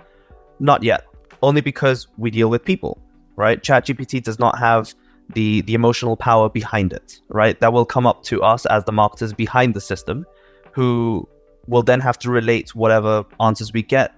not 0.60 0.82
yet. 0.84 1.06
Only 1.42 1.62
because 1.62 2.08
we 2.18 2.32
deal 2.32 2.50
with 2.50 2.66
people, 2.66 3.00
right? 3.36 3.62
ChatGPT 3.62 4.24
does 4.24 4.40
not 4.40 4.58
have 4.58 4.94
the 5.34 5.62
the 5.62 5.74
emotional 5.74 6.18
power 6.18 6.50
behind 6.50 6.94
it, 6.94 7.20
right? 7.30 7.60
That 7.60 7.74
will 7.74 7.86
come 7.86 8.08
up 8.08 8.24
to 8.24 8.42
us 8.42 8.66
as 8.66 8.84
the 8.86 8.92
marketers 8.92 9.34
behind 9.34 9.74
the 9.74 9.82
system, 9.82 10.26
who 10.72 11.28
will 11.68 11.84
then 11.84 12.00
have 12.00 12.18
to 12.20 12.32
relate 12.32 12.74
whatever 12.74 13.26
answers 13.40 13.72
we 13.74 13.84
get 13.84 14.16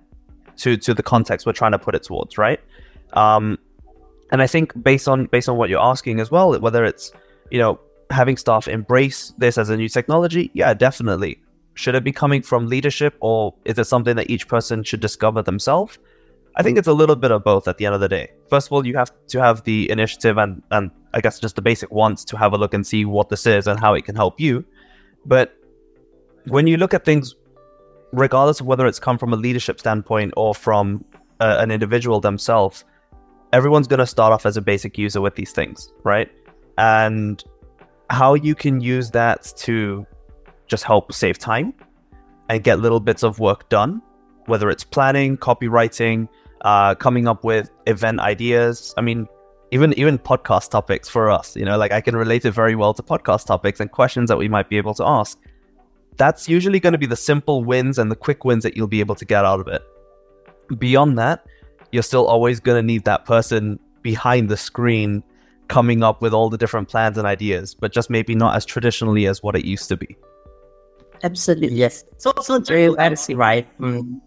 to 0.58 0.78
to 0.78 0.94
the 0.94 1.04
context 1.04 1.46
we're 1.46 1.54
trying 1.54 1.74
to 1.74 1.80
put 1.80 1.96
it 1.96 2.04
towards, 2.04 2.38
right? 2.38 2.60
Um, 3.14 3.58
and 4.32 4.42
I 4.42 4.48
think 4.48 4.82
based 4.82 5.08
on 5.08 5.26
based 5.26 5.50
on 5.50 5.58
what 5.58 5.70
you're 5.70 5.82
asking 5.82 6.20
as 6.20 6.32
well, 6.32 6.58
whether 6.60 6.86
it's 6.86 7.12
you 7.50 7.60
know 7.60 7.80
having 8.10 8.38
staff 8.38 8.68
embrace 8.68 9.34
this 9.38 9.58
as 9.58 9.70
a 9.70 9.78
new 9.78 9.90
technology, 9.90 10.50
yeah, 10.54 10.74
definitely. 10.74 11.42
Should 11.74 11.96
it 11.96 12.04
be 12.04 12.12
coming 12.12 12.42
from 12.42 12.68
leadership, 12.68 13.16
or 13.22 13.54
is 13.66 13.78
it 13.78 13.86
something 13.86 14.16
that 14.16 14.30
each 14.30 14.48
person 14.48 14.84
should 14.84 15.00
discover 15.00 15.42
themselves? 15.42 15.98
I 16.56 16.64
think 16.64 16.78
it's 16.78 16.88
a 16.88 16.94
little 16.94 17.16
bit 17.16 17.32
of 17.32 17.44
both 17.44 17.68
at 17.68 17.78
the 17.78 17.86
end 17.86 17.96
of 17.96 18.02
the 18.02 18.10
day. 18.10 18.32
First 18.52 18.68
of 18.68 18.74
all, 18.74 18.86
you 18.86 18.98
have 18.98 19.14
to 19.28 19.40
have 19.40 19.64
the 19.64 19.90
initiative 19.90 20.38
and, 20.38 20.62
and 20.72 20.92
I 21.14 21.22
guess 21.22 21.40
just 21.40 21.56
the 21.56 21.62
basic 21.62 21.90
wants 21.90 22.26
to 22.26 22.38
have 22.38 22.52
a 22.52 22.58
look 22.58 22.74
and 22.74 22.86
see 22.86 23.06
what 23.06 23.30
this 23.30 23.48
is 23.48 23.66
and 23.66 23.80
how 23.80 23.94
it 23.94 24.04
can 24.04 24.14
help 24.14 24.42
you. 24.42 24.66
But 25.26 25.56
when 26.48 26.68
you 26.68 26.76
look 26.76 26.94
at 26.94 27.06
things, 27.06 27.34
regardless 28.12 28.60
of 28.60 28.66
whether 28.66 28.86
it's 28.86 29.00
come 29.00 29.18
from 29.18 29.32
a 29.32 29.38
leadership 29.38 29.80
standpoint 29.80 30.34
or 30.36 30.54
from 30.54 31.06
uh, 31.40 31.60
an 31.60 31.72
individual 31.72 32.20
themselves, 32.20 32.84
everyone's 33.54 33.88
going 33.88 34.00
to 34.02 34.06
start 34.06 34.34
off 34.34 34.46
as 34.46 34.58
a 34.58 34.62
basic 34.62 34.98
user 34.98 35.22
with 35.22 35.36
these 35.36 35.54
things, 35.54 35.94
right? 36.04 36.30
And 36.78 37.42
how 38.10 38.34
you 38.34 38.54
can 38.54 38.82
use 38.82 39.12
that 39.12 39.54
to 39.60 40.06
just 40.68 40.84
help 40.84 41.14
save 41.14 41.38
time 41.38 41.74
and 42.50 42.66
get 42.66 42.80
little 42.80 43.00
bits 43.00 43.24
of 43.24 43.40
work 43.40 43.70
done, 43.70 44.02
whether 44.48 44.70
it's 44.70 44.84
planning, 44.84 45.38
copywriting, 45.38 46.28
uh, 46.62 46.96
coming 46.96 47.28
up 47.28 47.44
with 47.44 47.70
event 47.88 48.20
ideas. 48.20 48.94
I 48.98 49.02
mean, 49.02 49.28
even 49.72 49.98
even 49.98 50.18
podcast 50.18 50.70
topics 50.70 51.10
for 51.10 51.30
us. 51.30 51.56
You 51.56 51.66
know, 51.66 51.78
like 51.78 51.92
I 51.92 52.02
can 52.02 52.16
relate 52.16 52.46
it 52.46 52.52
very 52.52 52.76
well 52.76 52.94
to 52.94 53.04
podcast 53.04 53.46
topics 53.46 53.80
and 53.80 53.92
questions 53.92 54.30
that 54.30 54.38
we 54.38 54.48
might 54.48 54.70
be 54.70 54.78
able 54.78 54.94
to 54.96 55.06
ask. 55.06 55.40
That's 56.18 56.48
usually 56.48 56.80
going 56.80 56.94
to 56.94 57.00
be 57.00 57.06
the 57.06 57.16
simple 57.16 57.64
wins 57.64 57.98
and 57.98 58.12
the 58.12 58.16
quick 58.16 58.44
wins 58.46 58.64
that 58.64 58.76
you'll 58.76 58.88
be 58.88 59.00
able 59.00 59.16
to 59.16 59.26
get 59.26 59.46
out 59.46 59.60
of 59.60 59.68
it. 59.68 59.82
Beyond 60.78 61.18
that, 61.18 61.46
you're 61.92 62.04
still 62.04 62.28
always 62.28 62.60
going 62.60 62.78
to 62.82 62.86
need 62.86 63.06
that 63.06 63.26
person 63.26 63.80
behind 64.02 64.50
the 64.50 64.58
screen 64.58 65.24
coming 65.68 66.04
up 66.04 66.22
with 66.22 66.34
all 66.34 66.50
the 66.50 66.58
different 66.58 66.90
plans 66.90 67.18
and 67.18 67.26
ideas, 67.26 67.74
but 67.74 67.94
just 67.94 68.10
maybe 68.10 68.36
not 68.36 68.56
as 68.56 68.66
traditionally 68.66 69.26
as 69.26 69.42
what 69.42 69.56
it 69.56 69.64
used 69.64 69.88
to 69.88 69.96
be. 69.96 70.18
Absolutely. 71.24 71.78
Yes. 71.78 72.04
So, 72.18 72.34
so 72.42 72.60
very 72.60 72.90
right? 72.90 73.80
Mm. 73.80 74.20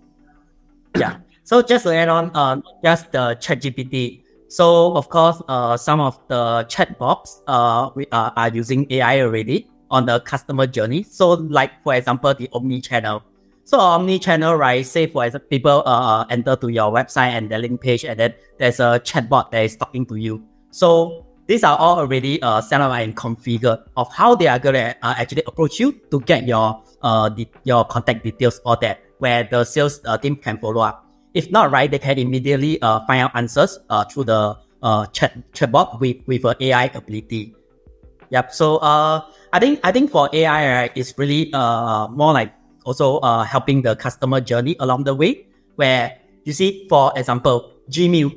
Yeah. 0.96 1.18
So 1.44 1.60
just 1.60 1.84
to 1.84 1.94
add 1.94 2.08
on, 2.08 2.34
um, 2.34 2.64
just 2.82 3.12
the 3.12 3.36
ChatGPT. 3.38 4.24
So 4.48 4.96
of 4.96 5.10
course, 5.10 5.42
uh, 5.46 5.76
some 5.76 6.00
of 6.00 6.18
the 6.28 6.64
chatbots 6.70 7.42
uh, 7.46 7.90
we 7.94 8.06
uh, 8.12 8.30
are 8.34 8.48
using 8.48 8.86
AI 8.90 9.20
already 9.20 9.68
on 9.90 10.06
the 10.06 10.20
customer 10.20 10.66
journey. 10.66 11.02
So 11.02 11.32
like 11.32 11.70
for 11.84 11.94
example, 11.94 12.32
the 12.32 12.48
omni 12.54 12.80
channel. 12.80 13.22
So 13.64 13.78
omni 13.78 14.18
channel, 14.18 14.56
right? 14.56 14.86
Say 14.86 15.06
for 15.06 15.26
example, 15.26 15.48
people 15.50 15.82
uh, 15.84 16.24
enter 16.30 16.56
to 16.56 16.68
your 16.68 16.90
website 16.90 17.36
and 17.36 17.50
the 17.50 17.58
link 17.58 17.80
page, 17.80 18.04
and 18.04 18.18
then 18.18 18.34
there's 18.58 18.80
a 18.80 19.00
chatbot 19.04 19.50
that 19.50 19.64
is 19.64 19.76
talking 19.76 20.06
to 20.06 20.16
you. 20.16 20.42
So 20.70 21.26
these 21.46 21.62
are 21.62 21.76
all 21.76 21.98
already 21.98 22.40
uh, 22.40 22.62
set 22.62 22.80
up 22.80 22.90
and 22.92 23.14
configured 23.14 23.84
of 23.98 24.10
how 24.14 24.34
they 24.34 24.46
are 24.46 24.58
going 24.58 24.76
to 24.76 24.96
uh, 25.02 25.14
actually 25.18 25.42
approach 25.46 25.78
you 25.78 25.92
to 26.10 26.20
get 26.20 26.46
your 26.46 26.82
uh 27.02 27.28
the, 27.28 27.46
your 27.64 27.84
contact 27.84 28.24
details 28.24 28.62
or 28.64 28.78
that 28.80 29.00
where 29.18 29.44
the 29.44 29.62
sales 29.62 30.00
uh, 30.06 30.16
team 30.16 30.36
can 30.36 30.56
follow 30.56 30.80
up. 30.80 31.03
If 31.34 31.50
not, 31.50 31.70
right, 31.70 31.90
they 31.90 31.98
can 31.98 32.18
immediately 32.18 32.80
uh, 32.80 33.00
find 33.06 33.22
out 33.26 33.32
answers 33.34 33.78
uh, 33.90 34.04
through 34.04 34.24
the 34.24 34.56
uh, 34.82 35.06
chat 35.06 35.34
chatbot 35.52 35.98
with 36.00 36.22
with 36.26 36.44
an 36.44 36.54
AI 36.60 36.86
ability. 36.94 37.54
Yep. 38.30 38.52
So 38.54 38.78
uh, 38.78 39.26
I 39.52 39.58
think 39.58 39.80
I 39.82 39.90
think 39.90 40.10
for 40.10 40.30
AI, 40.32 40.62
right, 40.70 40.92
it's 40.94 41.14
really 41.18 41.50
uh 41.52 42.06
more 42.08 42.32
like 42.32 42.52
also 42.84 43.18
uh 43.18 43.42
helping 43.42 43.82
the 43.82 43.96
customer 43.96 44.40
journey 44.40 44.76
along 44.78 45.04
the 45.04 45.14
way. 45.14 45.46
Where 45.76 46.18
you 46.44 46.52
see, 46.52 46.86
for 46.88 47.12
example, 47.16 47.72
Gmail, 47.90 48.30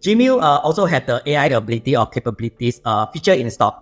Gmail 0.00 0.38
uh, 0.38 0.58
also 0.62 0.86
have 0.86 1.06
the 1.06 1.22
AI 1.26 1.46
ability 1.58 1.96
or 1.96 2.06
capabilities 2.06 2.80
uh 2.84 3.06
feature 3.10 3.34
installed. 3.34 3.74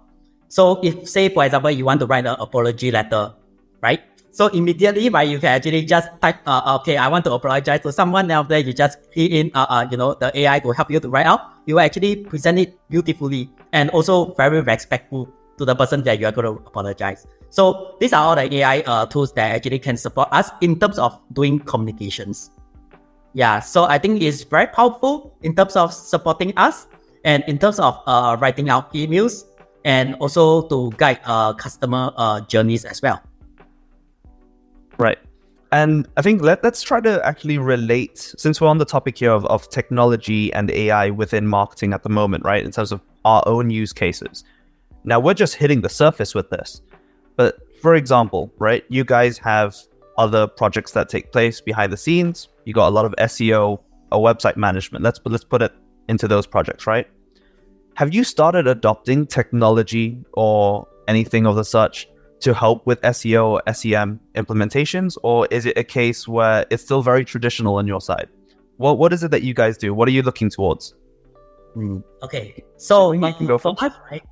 So 0.49 0.81
if 0.83 1.09
say 1.09 1.29
for 1.29 1.45
example 1.45 1.71
you 1.71 1.85
want 1.85 2.01
to 2.01 2.07
write 2.07 2.27
an 2.27 2.37
apology 2.39 2.91
letter, 2.91 3.35
right? 3.83 4.01
So 4.33 4.47
immediately, 4.49 5.11
right, 5.11 5.29
you 5.29 5.39
can 5.39 5.51
actually 5.61 5.85
just 5.85 6.09
type, 6.23 6.41
uh, 6.47 6.79
okay, 6.81 6.97
I 6.97 7.07
want 7.09 7.23
to 7.27 7.33
apologize 7.33 7.81
to 7.81 7.93
someone. 7.93 8.27
Now 8.27 8.43
there 8.43 8.61
you 8.61 8.73
just 8.73 8.97
key 9.13 9.27
in, 9.27 9.51
uh, 9.55 9.67
uh, 9.69 9.87
you 9.91 9.99
know, 9.99 10.15
the 10.15 10.33
AI 10.33 10.59
to 10.61 10.73
help 10.73 10.91
you 10.91 11.01
to 11.01 11.09
write 11.11 11.27
out. 11.27 11.53
You 11.67 11.79
actually 11.79 12.17
present 12.17 12.59
it 12.59 12.81
beautifully 12.89 13.51
and 13.75 13.91
also 13.91 14.33
very 14.33 14.63
respectful 14.63 15.29
to 15.59 15.67
the 15.67 15.77
person 15.77 16.03
that 16.05 16.19
you 16.19 16.27
are 16.27 16.33
going 16.33 16.49
to 16.49 16.65
apologize. 16.65 17.27
So 17.51 17.97
these 18.01 18.15
are 18.15 18.25
all 18.25 18.35
the 18.35 18.49
AI 18.55 18.81
uh, 18.81 19.05
tools 19.05 19.35
that 19.35 19.55
actually 19.55 19.79
can 19.79 19.99
support 19.99 20.29
us 20.33 20.51
in 20.63 20.81
terms 20.81 20.99
of 20.99 21.21
doing 21.35 21.59
communications. 21.59 22.51
Yeah, 23.35 23.61
so 23.61 23.85
I 23.85 23.99
think 23.99 24.23
it's 24.23 24.45
very 24.45 24.67
powerful 24.67 25.37
in 25.43 25.55
terms 25.55 25.77
of 25.77 25.93
supporting 25.93 26.57
us 26.57 26.87
and 27.25 27.45
in 27.47 27.59
terms 27.59 27.79
of 27.79 28.01
uh, 28.07 28.39
writing 28.41 28.71
out 28.71 28.95
emails 28.95 29.45
and 29.85 30.15
also 30.17 30.67
to 30.69 30.91
guide 30.97 31.21
uh, 31.25 31.53
customer 31.53 32.13
uh, 32.17 32.41
journeys 32.41 32.87
as 32.87 33.03
well. 33.03 33.21
Right. 34.99 35.19
And 35.73 36.07
I 36.19 36.23
think 36.23 36.43
let, 36.43 36.63
let's 36.63 36.83
try 36.83 37.01
to 37.01 37.25
actually 37.25 37.57
relate, 37.57 38.35
since 38.37 38.61
we're 38.61 38.69
on 38.69 38.79
the 38.79 38.85
topic 38.85 39.19
here 39.19 39.33
of, 39.33 39.47
of 39.47 39.69
technology 39.71 40.53
and 40.53 40.71
AI 40.71 41.09
within 41.11 41.47
marketing 41.47 41.95
at 41.95 42.03
the 42.03 42.11
moment, 42.11 42.45
right? 42.45 42.63
In 42.63 42.71
terms 42.71 42.93
of 42.93 43.01
our 43.25 43.43
own 43.47 43.71
use 43.71 43.93
cases. 43.93 44.45
Now, 45.05 45.19
we're 45.19 45.35
just 45.35 45.55
hitting 45.55 45.81
the 45.81 45.89
surface 45.89 46.35
with 46.35 46.51
this. 46.51 46.83
But 47.37 47.59
for 47.81 47.95
example, 47.95 48.53
right, 48.59 48.85
you 48.89 49.05
guys 49.05 49.39
have 49.39 49.77
other 50.19 50.47
projects 50.47 50.93
that 50.93 51.09
take 51.09 51.33
place 51.33 51.61
behind 51.61 51.93
the 51.93 51.97
scenes. 51.97 52.49
You 52.65 52.75
got 52.75 52.89
a 52.89 52.91
lot 52.91 53.05
of 53.05 53.15
SEO 53.19 53.81
or 54.13 54.19
website 54.21 54.57
management. 54.57 55.03
Let's 55.03 55.21
let's 55.25 55.45
put 55.45 55.63
it 55.63 55.73
into 56.09 56.29
those 56.29 56.47
projects, 56.47 56.87
right? 56.87 57.09
Have 57.95 58.15
you 58.15 58.25
started 58.25 58.67
adopting 58.67 59.27
technology 59.27 60.19
or 60.35 60.87
anything 61.09 61.47
of 61.47 61.57
the 61.57 61.65
such 61.65 62.09
to 62.43 62.55
help 62.55 62.87
with 62.87 63.01
SEO 63.03 63.45
or 63.45 63.75
SEM 63.75 64.21
implementations, 64.35 65.17
or 65.23 65.47
is 65.51 65.67
it 65.67 65.77
a 65.77 65.85
case 65.85 66.29
where 66.29 66.67
it's 66.71 66.83
still 66.83 67.03
very 67.03 67.25
traditional 67.25 67.77
on 67.77 67.87
your 67.87 68.01
side? 68.01 68.29
What 68.77 68.99
what 68.99 69.13
is 69.13 69.23
it 69.23 69.31
that 69.31 69.43
you 69.43 69.55
guys 69.55 69.77
do? 69.79 69.95
What 69.95 70.09
are 70.09 70.13
you 70.13 70.23
looking 70.23 70.51
towards? 70.51 70.95
Mm. 71.77 72.03
Okay, 72.23 72.63
so 72.77 73.13
can 73.13 73.47
go 73.47 73.59
for 73.59 73.75
us, 73.79 73.93
right? 74.11 74.23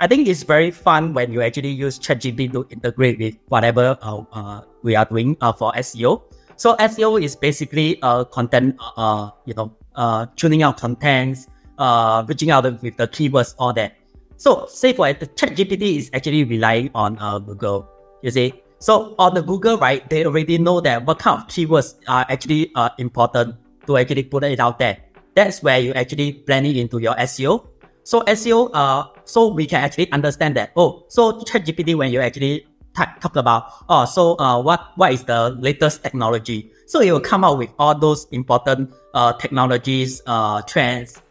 I 0.00 0.06
think 0.06 0.26
it's 0.26 0.42
very 0.42 0.70
fun 0.70 1.14
when 1.14 1.32
you 1.32 1.42
actually 1.42 1.70
use 1.70 1.98
ChatGPT 1.98 2.52
to 2.52 2.66
integrate 2.70 3.18
with 3.18 3.36
whatever 3.48 3.96
uh, 4.02 4.22
uh, 4.32 4.62
we 4.82 4.96
are 4.96 5.04
doing 5.04 5.36
uh, 5.40 5.52
for 5.52 5.72
SEO. 5.74 6.22
So 6.56 6.76
SEO 6.76 7.22
is 7.22 7.36
basically 7.36 8.02
uh, 8.02 8.24
content, 8.24 8.76
uh, 8.96 9.30
you 9.46 9.54
know, 9.54 9.74
uh, 9.94 10.26
tuning 10.34 10.62
out 10.62 10.76
contents, 10.76 11.46
uh, 11.78 12.24
reaching 12.26 12.50
out 12.50 12.64
with 12.82 12.96
the 12.96 13.06
keywords, 13.08 13.54
all 13.58 13.72
that. 13.74 13.96
So 14.42 14.66
say 14.66 14.92
for 14.92 15.06
the 15.12 15.28
ChatGPT 15.38 15.98
is 15.98 16.10
actually 16.12 16.42
relying 16.42 16.90
on 16.96 17.16
uh, 17.20 17.38
Google, 17.38 17.88
you 18.24 18.30
see. 18.32 18.52
So 18.80 19.14
on 19.16 19.34
the 19.34 19.40
Google, 19.40 19.78
right, 19.78 20.02
they 20.10 20.26
already 20.26 20.58
know 20.58 20.80
that 20.80 21.06
what 21.06 21.20
kind 21.20 21.40
of 21.40 21.46
keywords 21.46 21.94
are 22.08 22.26
actually 22.28 22.72
uh, 22.74 22.90
important 22.98 23.54
to 23.86 23.98
actually 23.98 24.24
put 24.24 24.42
it 24.42 24.58
out 24.58 24.80
there. 24.80 24.98
That's 25.36 25.62
where 25.62 25.78
you 25.78 25.92
actually 25.92 26.32
blend 26.32 26.66
it 26.66 26.76
into 26.76 26.98
your 26.98 27.14
SEO. 27.14 27.68
So 28.02 28.22
SEO, 28.22 28.70
uh, 28.74 29.04
so 29.22 29.46
we 29.46 29.64
can 29.64 29.84
actually 29.84 30.10
understand 30.10 30.56
that. 30.56 30.72
Oh, 30.74 31.04
so 31.06 31.38
ChatGPT 31.38 31.94
when 31.94 32.10
you 32.10 32.18
actually 32.18 32.66
talk, 32.96 33.20
talk 33.20 33.36
about, 33.36 33.70
oh, 33.88 34.06
so 34.06 34.36
uh, 34.40 34.60
what 34.60 34.90
what 34.96 35.12
is 35.12 35.22
the 35.22 35.50
latest 35.60 36.02
technology? 36.02 36.72
So 36.88 36.98
it 37.00 37.12
will 37.12 37.20
come 37.20 37.44
out 37.44 37.58
with 37.58 37.70
all 37.78 37.96
those 37.96 38.26
important 38.32 38.92
uh, 39.14 39.34
technologies, 39.34 40.20
uh, 40.26 40.62
trends, 40.62 41.21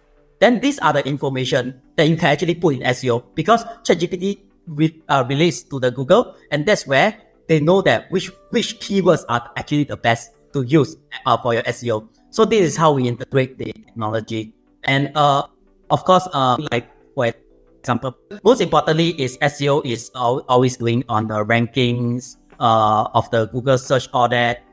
then 0.41 0.59
these 0.59 0.79
are 0.79 0.91
the 0.91 1.05
information 1.07 1.79
that 1.95 2.09
you 2.09 2.17
can 2.17 2.33
actually 2.33 2.55
put 2.55 2.75
in 2.75 2.81
SEO 2.81 3.23
because 3.35 3.63
ChatGPT 3.85 4.41
re- 4.65 5.01
uh, 5.07 5.23
released 5.29 5.69
to 5.69 5.79
the 5.79 5.91
Google, 5.91 6.35
and 6.49 6.65
that's 6.65 6.87
where 6.87 7.15
they 7.47 7.61
know 7.61 7.81
that 7.85 8.09
which 8.11 8.33
which 8.49 8.81
keywords 8.81 9.23
are 9.29 9.49
actually 9.55 9.85
the 9.85 9.95
best 9.95 10.33
to 10.53 10.63
use 10.63 10.97
uh, 11.25 11.37
for 11.37 11.53
your 11.53 11.63
SEO. 11.69 12.09
So 12.31 12.43
this 12.43 12.61
is 12.61 12.75
how 12.75 12.91
we 12.91 13.07
integrate 13.07 13.57
the 13.61 13.71
technology, 13.71 14.53
and 14.83 15.13
uh, 15.15 15.45
of 15.93 16.03
course, 16.03 16.27
uh, 16.33 16.57
like 16.71 16.89
for 17.13 17.29
example, 17.77 18.17
most 18.43 18.61
importantly 18.61 19.13
is 19.21 19.37
SEO 19.45 19.85
is 19.85 20.09
al- 20.15 20.43
always 20.49 20.75
doing 20.75 21.05
on 21.07 21.27
the 21.27 21.45
rankings 21.45 22.37
uh, 22.59 23.05
of 23.13 23.29
the 23.29 23.45
Google 23.53 23.77
search 23.77 24.09
all 24.11 24.27
that. 24.29 24.65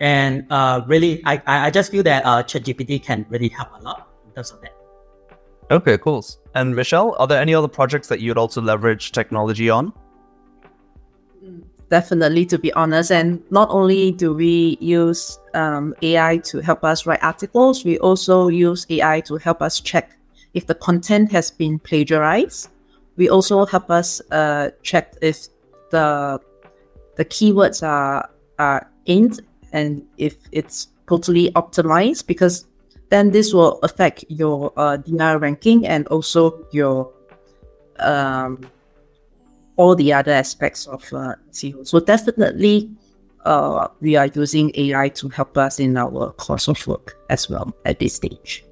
And 0.00 0.46
uh, 0.48 0.80
really, 0.86 1.20
I, 1.26 1.42
I 1.44 1.70
just 1.70 1.90
feel 1.92 2.02
that 2.04 2.24
uh, 2.24 2.42
ChatGPT 2.42 3.04
can 3.04 3.26
really 3.28 3.48
help 3.48 3.68
a 3.78 3.84
lot 3.84 4.08
in 4.24 4.32
terms 4.32 4.50
of 4.50 4.62
that. 4.62 4.79
Okay, 5.70 5.98
cool. 5.98 6.24
And 6.54 6.74
Michelle, 6.74 7.14
are 7.18 7.26
there 7.28 7.40
any 7.40 7.54
other 7.54 7.68
projects 7.68 8.08
that 8.08 8.20
you'd 8.20 8.38
also 8.38 8.60
leverage 8.60 9.12
technology 9.12 9.70
on? 9.70 9.92
Definitely, 11.90 12.46
to 12.46 12.58
be 12.58 12.72
honest. 12.72 13.12
And 13.12 13.42
not 13.50 13.68
only 13.70 14.12
do 14.12 14.32
we 14.32 14.78
use 14.80 15.38
um, 15.54 15.94
AI 16.02 16.38
to 16.38 16.58
help 16.58 16.84
us 16.84 17.06
write 17.06 17.22
articles, 17.22 17.84
we 17.84 17.98
also 17.98 18.48
use 18.48 18.86
AI 18.90 19.20
to 19.20 19.36
help 19.36 19.62
us 19.62 19.80
check 19.80 20.16
if 20.54 20.66
the 20.66 20.74
content 20.74 21.30
has 21.30 21.50
been 21.50 21.78
plagiarized. 21.78 22.68
We 23.16 23.28
also 23.28 23.66
help 23.66 23.90
us 23.90 24.20
uh, 24.30 24.70
check 24.82 25.14
if 25.20 25.48
the 25.90 26.40
the 27.16 27.24
keywords 27.24 27.82
are 27.86 28.30
are 28.58 28.90
aimed 29.06 29.40
and 29.72 30.02
if 30.16 30.36
it's 30.52 30.88
totally 31.06 31.50
optimized 31.52 32.26
because 32.26 32.66
then 33.10 33.30
this 33.30 33.52
will 33.52 33.78
affect 33.82 34.24
your 34.28 34.72
uh, 34.76 34.98
ranking 35.38 35.86
and 35.86 36.06
also 36.08 36.66
your 36.72 37.12
um, 37.98 38.60
all 39.76 39.94
the 39.94 40.12
other 40.12 40.32
aspects 40.32 40.86
of 40.86 41.02
uh, 41.12 41.34
SEO. 41.50 41.86
So 41.86 42.00
definitely, 42.00 42.90
uh, 43.44 43.88
we 44.00 44.16
are 44.16 44.26
using 44.26 44.70
AI 44.74 45.08
to 45.10 45.28
help 45.28 45.56
us 45.58 45.80
in 45.80 45.96
our 45.96 46.32
course 46.32 46.68
of 46.68 46.86
work 46.86 47.16
as 47.28 47.48
well 47.48 47.74
at 47.84 47.98
this 47.98 48.14
stage. 48.14 48.64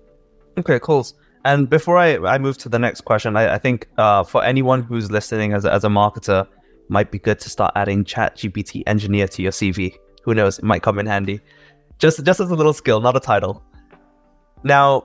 Okay, 0.56 0.78
cool. 0.80 1.06
And 1.44 1.70
before 1.70 1.96
I, 1.96 2.18
I 2.18 2.38
move 2.38 2.58
to 2.58 2.68
the 2.68 2.78
next 2.78 3.02
question, 3.02 3.36
I, 3.36 3.54
I 3.54 3.58
think 3.58 3.88
uh, 3.96 4.22
for 4.22 4.44
anyone 4.44 4.82
who's 4.82 5.10
listening 5.10 5.52
as 5.52 5.64
as 5.64 5.84
a 5.84 5.88
marketer, 5.88 6.46
might 6.88 7.10
be 7.10 7.18
good 7.18 7.38
to 7.40 7.50
start 7.50 7.72
adding 7.76 8.04
Chat 8.04 8.36
GPT 8.36 8.82
engineer 8.86 9.28
to 9.28 9.42
your 9.42 9.52
CV. 9.52 9.94
Who 10.24 10.34
knows? 10.34 10.58
It 10.58 10.64
might 10.64 10.82
come 10.82 10.98
in 10.98 11.06
handy. 11.06 11.40
Just 11.98 12.24
just 12.24 12.40
as 12.40 12.50
a 12.50 12.54
little 12.54 12.72
skill, 12.72 13.00
not 13.00 13.16
a 13.16 13.20
title. 13.20 13.62
Now, 14.64 15.04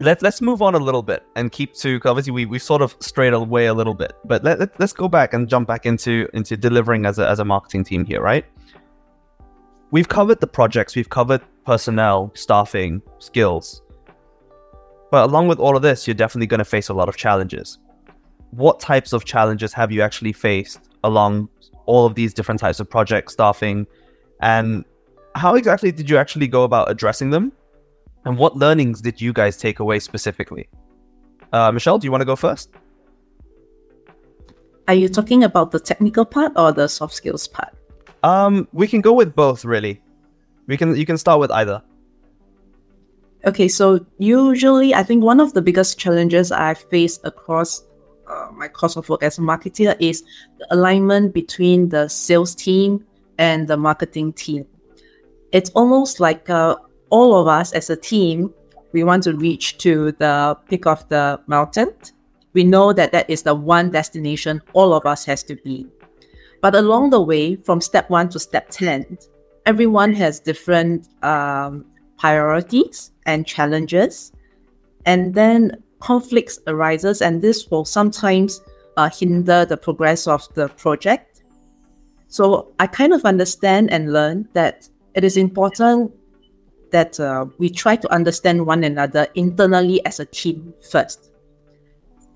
let, 0.00 0.22
let's 0.22 0.40
move 0.40 0.62
on 0.62 0.74
a 0.74 0.78
little 0.78 1.02
bit 1.02 1.24
and 1.36 1.52
keep 1.52 1.74
to 1.74 2.00
obviously 2.04 2.32
we, 2.32 2.46
we 2.46 2.58
sort 2.58 2.82
of 2.82 2.96
strayed 3.00 3.32
away 3.32 3.66
a 3.66 3.74
little 3.74 3.94
bit, 3.94 4.12
but 4.24 4.42
let, 4.44 4.58
let, 4.58 4.80
us 4.80 4.92
go 4.92 5.08
back 5.08 5.34
and 5.34 5.48
jump 5.48 5.68
back 5.68 5.86
into 5.86 6.28
into 6.34 6.56
delivering 6.56 7.06
as 7.06 7.18
a, 7.18 7.28
as 7.28 7.38
a 7.38 7.44
marketing 7.44 7.84
team 7.84 8.04
here, 8.04 8.20
right? 8.20 8.44
We've 9.90 10.08
covered 10.08 10.40
the 10.40 10.46
projects, 10.46 10.96
we've 10.96 11.08
covered 11.08 11.40
personnel, 11.64 12.32
staffing, 12.34 13.00
skills. 13.18 13.82
But 15.10 15.28
along 15.28 15.46
with 15.48 15.60
all 15.60 15.76
of 15.76 15.82
this, 15.82 16.08
you're 16.08 16.14
definitely 16.14 16.48
going 16.48 16.58
to 16.58 16.64
face 16.64 16.88
a 16.88 16.94
lot 16.94 17.08
of 17.08 17.16
challenges. 17.16 17.78
What 18.50 18.80
types 18.80 19.12
of 19.12 19.24
challenges 19.24 19.72
have 19.72 19.92
you 19.92 20.02
actually 20.02 20.32
faced 20.32 20.80
along 21.04 21.48
all 21.86 22.06
of 22.06 22.14
these 22.14 22.34
different 22.34 22.60
types 22.60 22.80
of 22.80 22.90
projects, 22.90 23.34
staffing, 23.34 23.86
and 24.40 24.84
how 25.36 25.54
exactly 25.54 25.92
did 25.92 26.10
you 26.10 26.16
actually 26.16 26.48
go 26.48 26.64
about 26.64 26.90
addressing 26.90 27.30
them? 27.30 27.52
And 28.24 28.38
what 28.38 28.56
learnings 28.56 29.00
did 29.00 29.20
you 29.20 29.32
guys 29.32 29.56
take 29.56 29.80
away 29.80 29.98
specifically? 29.98 30.68
Uh, 31.52 31.70
Michelle, 31.70 31.98
do 31.98 32.06
you 32.06 32.10
want 32.10 32.22
to 32.22 32.26
go 32.26 32.36
first? 32.36 32.70
Are 34.88 34.94
you 34.94 35.08
talking 35.08 35.44
about 35.44 35.70
the 35.70 35.80
technical 35.80 36.24
part 36.24 36.52
or 36.56 36.72
the 36.72 36.88
soft 36.88 37.14
skills 37.14 37.48
part? 37.48 37.74
Um, 38.22 38.68
we 38.72 38.86
can 38.86 39.00
go 39.00 39.12
with 39.12 39.34
both, 39.34 39.64
really. 39.64 40.02
We 40.66 40.76
can 40.76 40.96
you 40.96 41.06
can 41.06 41.18
start 41.18 41.40
with 41.40 41.50
either. 41.50 41.82
Okay, 43.46 43.68
so 43.68 44.04
usually 44.18 44.94
I 44.94 45.02
think 45.02 45.22
one 45.22 45.40
of 45.40 45.52
the 45.52 45.60
biggest 45.60 45.98
challenges 45.98 46.50
I've 46.50 46.78
faced 46.90 47.20
across 47.24 47.82
uh, 48.26 48.48
my 48.52 48.68
course 48.68 48.96
of 48.96 49.08
work 49.08 49.22
as 49.22 49.38
a 49.38 49.42
marketer 49.42 49.94
is 50.00 50.24
the 50.58 50.66
alignment 50.70 51.34
between 51.34 51.90
the 51.90 52.08
sales 52.08 52.54
team 52.54 53.04
and 53.38 53.68
the 53.68 53.76
marketing 53.76 54.32
team. 54.32 54.66
It's 55.52 55.70
almost 55.70 56.20
like 56.20 56.48
uh, 56.48 56.76
all 57.14 57.32
of 57.40 57.46
us 57.46 57.70
as 57.70 57.90
a 57.90 57.96
team, 57.96 58.52
we 58.92 59.04
want 59.04 59.22
to 59.22 59.36
reach 59.36 59.78
to 59.78 60.10
the 60.18 60.58
peak 60.68 60.84
of 60.84 61.08
the 61.10 61.40
mountain. 61.46 61.94
We 62.54 62.64
know 62.64 62.92
that 62.92 63.12
that 63.12 63.30
is 63.30 63.44
the 63.44 63.54
one 63.54 63.90
destination 63.90 64.60
all 64.72 64.92
of 64.92 65.06
us 65.06 65.24
has 65.26 65.44
to 65.44 65.54
be. 65.54 65.86
But 66.60 66.74
along 66.74 67.10
the 67.10 67.20
way, 67.20 67.54
from 67.54 67.80
step 67.80 68.10
one 68.10 68.30
to 68.30 68.40
step 68.40 68.68
10, 68.70 69.16
everyone 69.64 70.12
has 70.14 70.40
different 70.40 71.06
um, 71.22 71.84
priorities 72.18 73.12
and 73.26 73.46
challenges. 73.46 74.32
And 75.06 75.34
then 75.34 75.84
conflicts 76.00 76.58
arises, 76.66 77.22
and 77.22 77.40
this 77.40 77.70
will 77.70 77.84
sometimes 77.84 78.60
uh, 78.96 79.08
hinder 79.08 79.64
the 79.64 79.76
progress 79.76 80.26
of 80.26 80.52
the 80.54 80.66
project. 80.70 81.44
So 82.26 82.72
I 82.80 82.88
kind 82.88 83.12
of 83.12 83.24
understand 83.24 83.92
and 83.92 84.12
learn 84.12 84.48
that 84.54 84.88
it 85.14 85.22
is 85.22 85.36
important 85.36 86.12
that 86.94 87.18
uh, 87.18 87.44
we 87.58 87.68
try 87.68 87.96
to 87.96 88.06
understand 88.14 88.64
one 88.64 88.84
another 88.84 89.26
internally 89.34 89.98
as 90.06 90.20
a 90.20 90.26
team 90.26 90.72
first. 90.90 91.32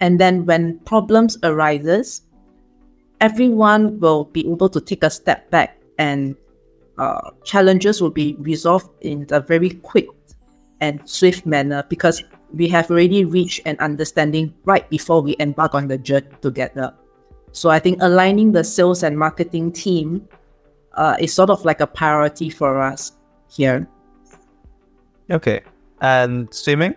And 0.01 0.19
then 0.19 0.47
when 0.47 0.81
problems 0.81 1.39
arises, 1.45 2.23
everyone 3.21 4.01
will 4.01 4.25
be 4.25 4.43
able 4.51 4.69
to 4.69 4.81
take 4.81 5.05
a 5.05 5.11
step 5.11 5.49
back 5.53 5.79
and 5.99 6.35
uh, 6.99 7.31
challenges 7.45 8.03
will 8.03 8.11
be 8.11 8.35
resolved 8.41 8.91
in 9.03 9.27
a 9.31 9.39
very 9.39 9.71
quick 9.71 10.09
and 10.81 10.99
swift 11.09 11.47
manner 11.47 11.85
because 11.89 12.25
we 12.53 12.67
have 12.67 12.91
already 12.91 13.25
reached 13.25 13.61
an 13.65 13.79
understanding 13.79 14.53
right 14.65 14.91
before 14.91 15.23
we 15.23 15.37
embark 15.39 15.77
on 15.77 15.87
the 15.87 15.99
journey 15.99 16.35
together. 16.43 16.93
So 17.53 17.71
I 17.71 17.79
think 17.79 18.03
aligning 18.03 18.51
the 18.51 18.65
sales 18.65 19.05
and 19.05 19.17
marketing 19.17 19.71
team 19.71 20.27
uh, 20.95 21.17
is 21.21 21.33
sort 21.33 21.51
of 21.51 21.65
like 21.65 21.81
a 21.81 21.87
priority 21.87 22.51
for 22.51 22.83
us 22.83 23.13
here. 23.49 23.87
Okay. 25.31 25.61
And 26.01 26.53
Swee 26.53 26.77
Ming? 26.77 26.95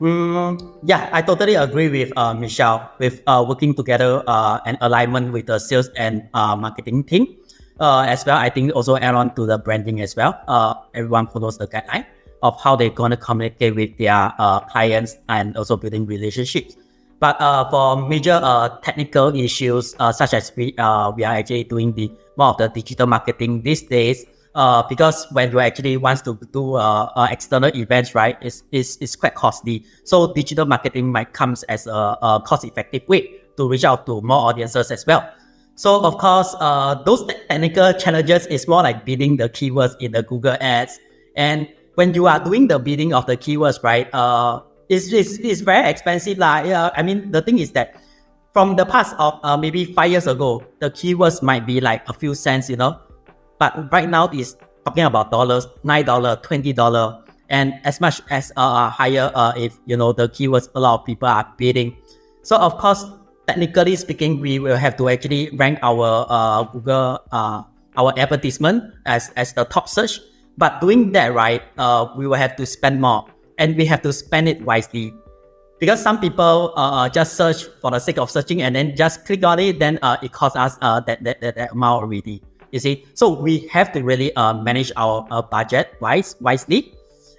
Mm, 0.00 0.56
yeah, 0.82 1.12
I 1.12 1.20
totally 1.20 1.54
agree 1.54 1.88
with 1.88 2.10
uh, 2.16 2.32
Michelle 2.32 2.90
with 2.98 3.20
uh, 3.26 3.44
working 3.46 3.74
together 3.74 4.24
uh, 4.26 4.58
and 4.64 4.78
alignment 4.80 5.32
with 5.32 5.46
the 5.46 5.58
sales 5.58 5.90
and 5.96 6.24
uh, 6.32 6.56
marketing 6.56 7.04
team. 7.04 7.36
Uh, 7.80 8.04
as 8.08 8.24
well, 8.24 8.36
I 8.36 8.48
think 8.50 8.72
also 8.74 8.96
add 8.96 9.14
on 9.14 9.34
to 9.36 9.46
the 9.46 9.56
branding 9.56 10.00
as 10.00 10.16
well. 10.16 10.36
Uh, 10.48 10.74
everyone 10.94 11.26
follows 11.28 11.56
the 11.56 11.66
guideline 11.66 12.04
of 12.42 12.60
how 12.60 12.76
they're 12.76 12.90
going 12.92 13.10
to 13.10 13.16
communicate 13.16 13.74
with 13.74 13.96
their 13.96 14.32
uh, 14.38 14.60
clients 14.60 15.16
and 15.28 15.56
also 15.56 15.76
building 15.76 16.04
relationships. 16.06 16.76
But 17.20 17.40
uh, 17.40 17.68
for 17.68 18.08
major 18.08 18.40
uh, 18.42 18.80
technical 18.80 19.34
issues, 19.36 19.94
such 20.12 20.32
as 20.32 20.52
we 20.56 20.72
we 21.16 21.24
are 21.24 21.36
actually 21.36 21.64
doing 21.64 21.92
the 21.92 22.10
more 22.36 22.48
of 22.48 22.56
the 22.56 22.68
digital 22.68 23.06
marketing 23.06 23.60
these 23.60 23.82
days, 23.82 24.24
uh, 24.54 24.82
because 24.88 25.26
when 25.32 25.52
you 25.52 25.60
actually 25.60 25.96
wants 25.96 26.22
to 26.22 26.38
do 26.52 26.74
uh, 26.74 27.10
uh, 27.14 27.28
external 27.30 27.74
events, 27.76 28.14
right, 28.14 28.36
it's, 28.40 28.62
it's, 28.72 28.96
it's 29.00 29.16
quite 29.16 29.34
costly. 29.34 29.84
So 30.04 30.32
digital 30.32 30.66
marketing 30.66 31.12
might 31.12 31.32
comes 31.32 31.62
as 31.64 31.86
a, 31.86 32.16
a 32.22 32.42
cost-effective 32.44 33.02
way 33.08 33.40
to 33.56 33.68
reach 33.68 33.84
out 33.84 34.06
to 34.06 34.20
more 34.22 34.48
audiences 34.48 34.90
as 34.90 35.06
well. 35.06 35.32
So 35.74 36.04
of 36.04 36.18
course, 36.18 36.54
uh, 36.60 37.02
those 37.04 37.26
technical 37.26 37.92
challenges 37.94 38.46
is 38.46 38.68
more 38.68 38.82
like 38.82 39.04
bidding 39.04 39.36
the 39.36 39.48
keywords 39.48 39.94
in 40.00 40.12
the 40.12 40.22
Google 40.22 40.56
Ads 40.60 40.98
and 41.36 41.68
when 41.94 42.14
you 42.14 42.26
are 42.26 42.42
doing 42.42 42.68
the 42.68 42.78
bidding 42.78 43.12
of 43.12 43.26
the 43.26 43.36
keywords, 43.36 43.82
right, 43.82 44.12
uh, 44.14 44.60
it's, 44.88 45.12
it's, 45.12 45.38
it's 45.38 45.60
very 45.60 45.88
expensive. 45.88 46.38
Like, 46.38 46.66
yeah, 46.66 46.90
I 46.96 47.02
mean, 47.02 47.30
the 47.30 47.42
thing 47.42 47.58
is 47.58 47.72
that 47.72 48.00
from 48.52 48.76
the 48.76 48.84
past 48.84 49.14
of 49.18 49.38
uh, 49.42 49.56
maybe 49.56 49.84
five 49.84 50.10
years 50.10 50.26
ago, 50.26 50.64
the 50.80 50.90
keywords 50.90 51.42
might 51.42 51.66
be 51.66 51.80
like 51.80 52.08
a 52.08 52.12
few 52.12 52.34
cents, 52.34 52.70
you 52.70 52.76
know, 52.76 52.98
but 53.60 53.92
right 53.92 54.08
now 54.08 54.26
it's 54.32 54.56
talking 54.84 55.04
about 55.04 55.30
dollars, 55.30 55.68
nine 55.84 56.04
dollar, 56.04 56.36
twenty 56.42 56.72
dollar, 56.72 57.22
and 57.50 57.74
as 57.84 58.00
much 58.00 58.20
as 58.30 58.50
uh, 58.56 58.60
uh, 58.60 58.90
higher 58.90 59.30
uh, 59.36 59.52
if 59.56 59.78
you 59.84 59.96
know 59.96 60.12
the 60.12 60.28
keywords 60.28 60.68
a 60.74 60.80
lot 60.80 61.00
of 61.00 61.06
people 61.06 61.28
are 61.28 61.46
bidding. 61.56 61.94
So 62.42 62.56
of 62.56 62.78
course, 62.78 63.04
technically 63.46 63.94
speaking, 63.94 64.40
we 64.40 64.58
will 64.58 64.76
have 64.76 64.96
to 64.96 65.08
actually 65.08 65.54
rank 65.54 65.78
our 65.82 66.26
uh, 66.28 66.64
Google 66.64 67.20
uh, 67.30 67.62
our 67.96 68.16
advertisement 68.18 68.82
as 69.04 69.30
as 69.36 69.52
the 69.52 69.64
top 69.66 69.86
search 69.86 70.18
but 70.60 70.78
doing 70.78 71.12
that 71.12 71.32
right, 71.32 71.62
uh, 71.78 72.12
we 72.16 72.26
will 72.26 72.36
have 72.36 72.54
to 72.56 72.66
spend 72.66 73.00
more 73.00 73.24
and 73.56 73.76
we 73.76 73.86
have 73.86 74.02
to 74.02 74.12
spend 74.12 74.46
it 74.46 74.60
wisely. 74.60 75.14
Because 75.78 76.02
some 76.02 76.20
people 76.20 76.74
uh, 76.76 77.00
uh, 77.00 77.08
just 77.08 77.34
search 77.34 77.64
for 77.80 77.90
the 77.90 77.98
sake 77.98 78.18
of 78.18 78.30
searching 78.30 78.60
and 78.60 78.76
then 78.76 78.94
just 78.94 79.24
click 79.24 79.42
on 79.42 79.58
it, 79.58 79.78
then 79.78 79.98
uh, 80.02 80.18
it 80.22 80.32
costs 80.32 80.56
us 80.56 80.76
uh, 80.82 81.00
that, 81.00 81.24
that, 81.24 81.40
that, 81.40 81.56
that 81.56 81.72
amount 81.72 82.02
already. 82.02 82.42
You 82.72 82.78
see, 82.78 83.04
so 83.14 83.28
we 83.28 83.66
have 83.68 83.92
to 83.92 84.02
really 84.02 84.34
uh, 84.36 84.54
manage 84.54 84.92
our 84.96 85.26
uh, 85.30 85.42
budget 85.42 85.96
wise 86.00 86.36
wisely, 86.40 86.94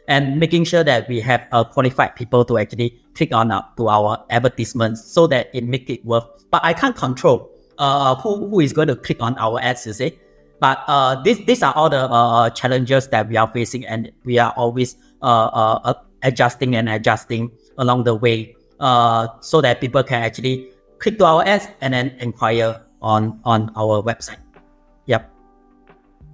and 0.08 0.40
making 0.40 0.66
sure 0.66 0.84
that 0.84 1.08
we 1.08 1.22
have 1.22 1.48
uh, 1.52 1.64
qualified 1.64 2.16
people 2.16 2.44
to 2.46 2.58
actually 2.58 3.00
click 3.16 3.34
on 3.34 3.52
uh, 3.52 3.62
to 3.78 3.88
our 3.88 4.26
advertisements 4.30 5.04
so 5.04 5.28
that 5.28 5.50
it 5.54 5.64
make 5.64 5.90
it 5.90 6.04
worth. 6.06 6.26
But 6.52 6.62
I 6.64 6.74
can't 6.74 6.96
control 6.96 7.50
uh, 7.78 8.16
who, 8.16 8.50
who 8.50 8.60
is 8.60 8.74
going 8.74 8.90
to 8.90 8.96
click 8.96 9.22
on 9.22 9.38
our 9.38 9.62
ads. 9.62 9.88
You 9.88 9.94
see, 9.94 10.20
but 10.60 10.84
uh, 10.88 11.22
this, 11.24 11.40
these 11.46 11.64
are 11.64 11.74
all 11.76 11.90
the 11.90 12.12
uh, 12.12 12.50
challenges 12.52 13.08
that 13.08 13.30
we 13.30 13.38
are 13.38 13.48
facing, 13.48 13.86
and 13.86 14.12
we 14.26 14.38
are 14.38 14.54
always 14.58 14.96
uh, 15.22 15.80
uh 15.86 15.94
adjusting 16.24 16.76
and 16.76 16.90
adjusting 16.90 17.50
along 17.78 18.04
the 18.04 18.14
way 18.14 18.56
uh, 18.80 19.28
so 19.40 19.62
that 19.62 19.80
people 19.80 20.04
can 20.04 20.22
actually 20.22 20.70
click 21.00 21.18
to 21.18 21.26
our 21.26 21.44
ads 21.48 21.68
and 21.82 21.94
then 21.94 22.10
inquire 22.20 22.82
on 23.02 23.40
on 23.46 23.72
our 23.76 24.04
website. 24.04 24.41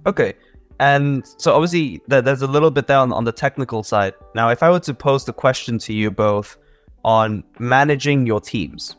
Okay. 0.08 0.34
And 0.80 1.26
so 1.38 1.54
obviously 1.54 2.00
there's 2.08 2.42
a 2.42 2.46
little 2.46 2.70
bit 2.70 2.86
down 2.86 3.12
on 3.12 3.24
the 3.24 3.32
technical 3.32 3.82
side. 3.82 4.14
Now, 4.34 4.48
if 4.48 4.62
I 4.62 4.70
were 4.70 4.80
to 4.80 4.94
pose 4.94 5.24
the 5.24 5.32
question 5.32 5.78
to 5.78 5.92
you 5.92 6.10
both 6.10 6.56
on 7.04 7.44
managing 7.58 8.26
your 8.26 8.40
teams, 8.40 8.96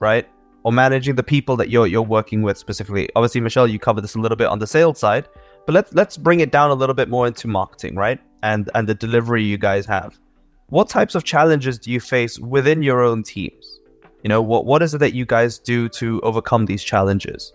right? 0.00 0.26
or 0.66 0.72
managing 0.72 1.14
the 1.14 1.22
people 1.22 1.56
that 1.56 1.70
you're 1.70 1.86
you're 1.86 2.02
working 2.02 2.42
with 2.42 2.58
specifically. 2.58 3.08
Obviously, 3.14 3.40
Michelle, 3.40 3.68
you 3.68 3.78
covered 3.78 4.00
this 4.00 4.16
a 4.16 4.18
little 4.18 4.36
bit 4.36 4.48
on 4.48 4.58
the 4.58 4.66
sales 4.66 4.98
side, 4.98 5.28
but 5.64 5.74
let's 5.74 5.94
let's 5.94 6.16
bring 6.16 6.40
it 6.40 6.50
down 6.50 6.72
a 6.72 6.74
little 6.74 6.94
bit 6.94 7.08
more 7.08 7.24
into 7.24 7.46
marketing, 7.46 7.94
right? 7.94 8.18
And 8.42 8.68
and 8.74 8.88
the 8.88 8.94
delivery 8.94 9.44
you 9.44 9.58
guys 9.58 9.86
have. 9.86 10.18
What 10.70 10.88
types 10.88 11.14
of 11.14 11.22
challenges 11.22 11.78
do 11.78 11.92
you 11.92 12.00
face 12.00 12.40
within 12.40 12.82
your 12.82 13.00
own 13.00 13.22
teams? 13.22 13.78
You 14.24 14.28
know, 14.28 14.42
what 14.42 14.66
what 14.66 14.82
is 14.82 14.92
it 14.92 14.98
that 14.98 15.14
you 15.14 15.24
guys 15.24 15.56
do 15.56 15.88
to 16.00 16.20
overcome 16.22 16.66
these 16.66 16.82
challenges? 16.82 17.52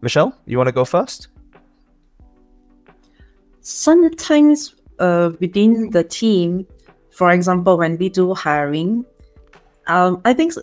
Michelle, 0.00 0.34
you 0.46 0.56
want 0.56 0.68
to 0.68 0.72
go 0.72 0.84
first? 0.84 1.28
Sometimes 3.60 4.74
uh, 4.98 5.32
within 5.40 5.90
the 5.90 6.04
team, 6.04 6.66
for 7.10 7.30
example, 7.30 7.76
when 7.76 7.98
we 7.98 8.08
do 8.08 8.34
hiring, 8.34 9.04
um, 9.86 10.20
I 10.24 10.32
think 10.32 10.54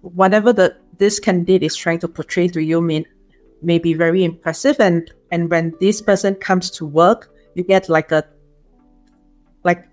whatever 0.00 0.52
the 0.52 0.76
this 0.98 1.20
candidate 1.20 1.62
is 1.62 1.76
trying 1.76 1.98
to 1.98 2.08
portray 2.08 2.48
to 2.48 2.62
you 2.62 2.80
may, 2.80 3.04
may 3.60 3.78
be 3.78 3.92
very 3.94 4.24
impressive 4.24 4.78
and 4.80 5.12
and 5.30 5.50
when 5.50 5.74
this 5.80 6.00
person 6.00 6.34
comes 6.36 6.70
to 6.70 6.86
work 6.86 7.34
you 7.54 7.62
get 7.62 7.88
like 7.88 8.12
a 8.12 8.24
like 9.64 9.84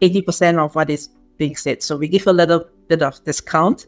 80% 0.00 0.58
of 0.58 0.74
what 0.74 0.90
is 0.90 1.08
being 1.36 1.56
said 1.56 1.82
so 1.82 1.96
we 1.96 2.08
give 2.08 2.26
a 2.26 2.32
little 2.32 2.64
bit 2.88 3.02
of 3.02 3.22
discount 3.24 3.86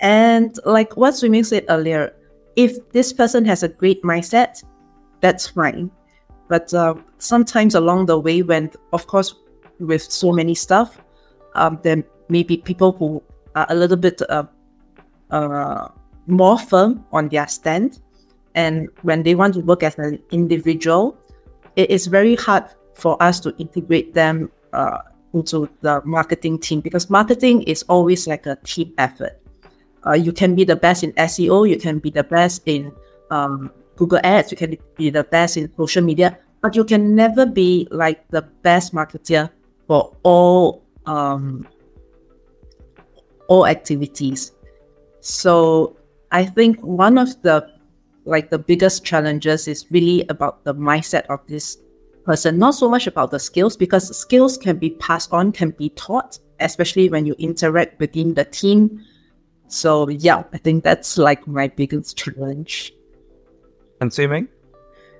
and 0.00 0.58
like 0.64 0.96
what 0.96 1.16
Swee 1.16 1.28
Ming 1.28 1.44
said 1.44 1.64
earlier 1.68 2.14
if 2.56 2.76
this 2.90 3.12
person 3.12 3.44
has 3.44 3.62
a 3.62 3.68
great 3.68 4.02
mindset 4.02 4.62
that's 5.20 5.48
fine 5.48 5.90
but 6.48 6.72
uh, 6.74 6.94
sometimes 7.18 7.74
along 7.74 8.06
the 8.06 8.18
way 8.18 8.42
when 8.42 8.70
of 8.92 9.06
course 9.06 9.34
with 9.78 10.02
so 10.02 10.32
many 10.32 10.54
stuff 10.54 11.00
um, 11.54 11.78
there 11.82 12.02
may 12.28 12.42
be 12.42 12.56
people 12.56 12.92
who 12.92 13.22
are 13.54 13.66
a 13.68 13.74
little 13.74 13.96
bit 13.96 14.22
uh, 14.28 14.44
uh, 15.30 15.88
more 16.26 16.58
firm 16.58 17.04
on 17.12 17.28
their 17.28 17.46
stand. 17.48 18.00
And 18.54 18.88
when 19.02 19.22
they 19.22 19.34
want 19.34 19.54
to 19.54 19.60
work 19.60 19.82
as 19.82 19.98
an 19.98 20.20
individual, 20.30 21.16
it 21.76 21.90
is 21.90 22.06
very 22.06 22.36
hard 22.36 22.64
for 22.94 23.20
us 23.22 23.40
to 23.40 23.54
integrate 23.58 24.14
them 24.14 24.50
uh, 24.72 24.98
into 25.32 25.68
the 25.82 26.02
marketing 26.04 26.58
team 26.58 26.80
because 26.80 27.08
marketing 27.08 27.62
is 27.62 27.84
always 27.84 28.26
like 28.26 28.46
a 28.46 28.56
team 28.64 28.92
effort. 28.98 29.40
Uh, 30.06 30.12
you 30.12 30.32
can 30.32 30.54
be 30.54 30.64
the 30.64 30.76
best 30.76 31.04
in 31.04 31.12
SEO, 31.12 31.68
you 31.68 31.76
can 31.76 31.98
be 31.98 32.10
the 32.10 32.24
best 32.24 32.62
in 32.66 32.92
um, 33.30 33.70
Google 33.96 34.20
Ads, 34.24 34.50
you 34.50 34.56
can 34.56 34.76
be 34.96 35.10
the 35.10 35.24
best 35.24 35.56
in 35.56 35.70
social 35.76 36.02
media, 36.02 36.38
but 36.62 36.74
you 36.74 36.84
can 36.84 37.14
never 37.14 37.44
be 37.44 37.86
like 37.90 38.26
the 38.28 38.42
best 38.62 38.94
marketer 38.94 39.50
for 39.86 40.16
all 40.22 40.82
um, 41.06 41.66
all 43.48 43.66
activities. 43.66 44.52
So 45.20 45.96
I 46.30 46.44
think 46.44 46.80
one 46.80 47.18
of 47.18 47.40
the 47.42 47.68
like 48.24 48.50
the 48.50 48.58
biggest 48.58 49.04
challenges 49.04 49.66
is 49.68 49.90
really 49.90 50.24
about 50.28 50.64
the 50.64 50.74
mindset 50.74 51.26
of 51.26 51.40
this 51.46 51.78
person, 52.24 52.58
not 52.58 52.74
so 52.74 52.88
much 52.88 53.06
about 53.06 53.30
the 53.30 53.38
skills 53.38 53.76
because 53.76 54.16
skills 54.16 54.56
can 54.56 54.76
be 54.76 54.90
passed 54.90 55.32
on, 55.32 55.52
can 55.52 55.70
be 55.70 55.88
taught, 55.90 56.38
especially 56.60 57.08
when 57.08 57.26
you 57.26 57.34
interact 57.38 57.98
within 57.98 58.34
the 58.34 58.44
team. 58.44 59.04
So 59.70 60.08
yeah, 60.08 60.42
I 60.52 60.58
think 60.58 60.84
that's 60.84 61.16
like 61.16 61.46
my 61.46 61.68
biggest 61.68 62.18
challenge. 62.18 62.92
And 64.00 64.12
Swee 64.12 64.26
Ming? 64.26 64.48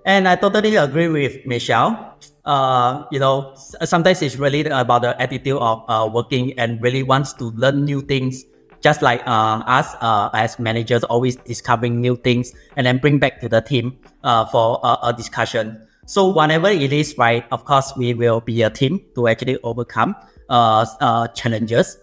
And 0.04 0.26
I 0.26 0.34
totally 0.34 0.76
agree 0.76 1.08
with 1.08 1.46
Michelle. 1.46 2.18
Uh, 2.44 3.04
you 3.12 3.20
know, 3.20 3.54
sometimes 3.84 4.22
it's 4.22 4.36
really 4.36 4.64
about 4.64 5.02
the 5.02 5.20
attitude 5.20 5.58
of 5.58 5.84
uh, 5.88 6.08
working 6.10 6.58
and 6.58 6.82
really 6.82 7.02
wants 7.02 7.32
to 7.34 7.52
learn 7.52 7.84
new 7.84 8.00
things. 8.00 8.44
Just 8.80 9.02
like 9.02 9.20
uh, 9.26 9.60
us 9.66 9.94
uh, 10.00 10.30
as 10.32 10.58
managers, 10.58 11.04
always 11.04 11.36
discovering 11.36 12.00
new 12.00 12.16
things 12.16 12.52
and 12.76 12.86
then 12.86 12.96
bring 12.96 13.18
back 13.18 13.38
to 13.40 13.48
the 13.48 13.60
team 13.60 13.98
uh, 14.24 14.46
for 14.46 14.80
a 14.82 15.12
discussion. 15.12 15.86
So 16.06 16.26
whatever 16.26 16.68
it 16.68 16.92
is, 16.92 17.14
right? 17.18 17.44
Of 17.52 17.66
course, 17.66 17.92
we 17.96 18.14
will 18.14 18.40
be 18.40 18.62
a 18.62 18.70
team 18.70 19.04
to 19.14 19.28
actually 19.28 19.58
overcome 19.62 20.16
uh, 20.48 20.86
uh, 21.00 21.28
challenges. 21.28 21.98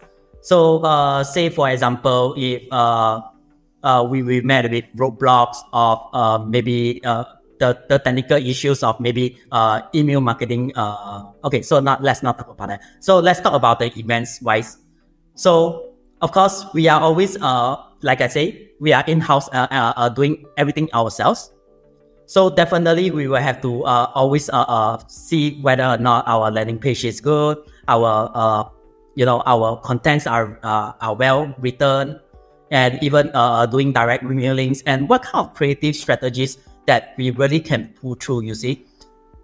So, 0.48 0.80
uh, 0.80 1.28
say 1.28 1.52
for 1.52 1.68
example, 1.68 2.32
if 2.40 2.64
uh, 2.72 3.20
uh, 3.84 4.08
we 4.08 4.24
we 4.24 4.40
met 4.40 4.72
with 4.72 4.88
roadblocks 4.96 5.60
of 5.76 6.00
uh, 6.16 6.40
maybe 6.40 7.04
uh, 7.04 7.28
the, 7.60 7.76
the 7.92 8.00
technical 8.00 8.40
issues 8.40 8.80
of 8.80 8.96
maybe 9.04 9.36
uh, 9.52 9.82
email 9.92 10.24
marketing. 10.24 10.72
Uh, 10.72 11.36
okay, 11.44 11.60
so 11.60 11.84
not 11.84 12.00
let's 12.00 12.24
not 12.24 12.40
talk 12.40 12.48
about 12.48 12.72
that. 12.72 12.80
So 13.04 13.20
let's 13.20 13.44
talk 13.44 13.60
about 13.60 13.84
the 13.84 13.92
events 14.00 14.40
wise. 14.42 14.80
So 15.36 15.92
of 16.22 16.32
course, 16.32 16.64
we 16.74 16.88
are 16.88 17.02
always 17.02 17.36
uh, 17.44 17.76
like 18.00 18.22
I 18.22 18.32
say, 18.32 18.72
we 18.80 18.94
are 18.94 19.04
in 19.04 19.20
house 19.20 19.50
uh, 19.52 19.68
uh, 19.68 19.94
uh, 20.00 20.08
doing 20.08 20.46
everything 20.56 20.88
ourselves. 20.94 21.52
So 22.24 22.50
definitely 22.50 23.12
we 23.12 23.28
will 23.28 23.44
have 23.44 23.60
to 23.68 23.84
uh, 23.84 24.12
always 24.16 24.48
uh, 24.48 24.64
uh, 24.64 25.00
see 25.08 25.60
whether 25.60 25.84
or 25.84 25.98
not 25.98 26.24
our 26.28 26.52
landing 26.52 26.80
page 26.80 27.04
is 27.04 27.20
good, 27.20 27.58
our 27.88 28.32
uh, 28.32 28.64
you 29.18 29.26
know 29.26 29.42
our 29.50 29.82
contents 29.82 30.30
are 30.30 30.62
uh, 30.62 30.94
are 31.02 31.16
well 31.18 31.50
written, 31.58 32.22
and 32.70 33.02
even 33.02 33.34
uh, 33.34 33.66
doing 33.66 33.92
direct 33.92 34.24
mailings 34.24 34.86
and 34.86 35.10
what 35.10 35.26
kind 35.26 35.42
of 35.42 35.58
creative 35.58 35.98
strategies 35.98 36.62
that 36.86 37.18
we 37.18 37.34
really 37.34 37.60
can 37.60 37.90
pull 37.98 38.14
through. 38.14 38.46
You 38.46 38.54
see, 38.54 38.86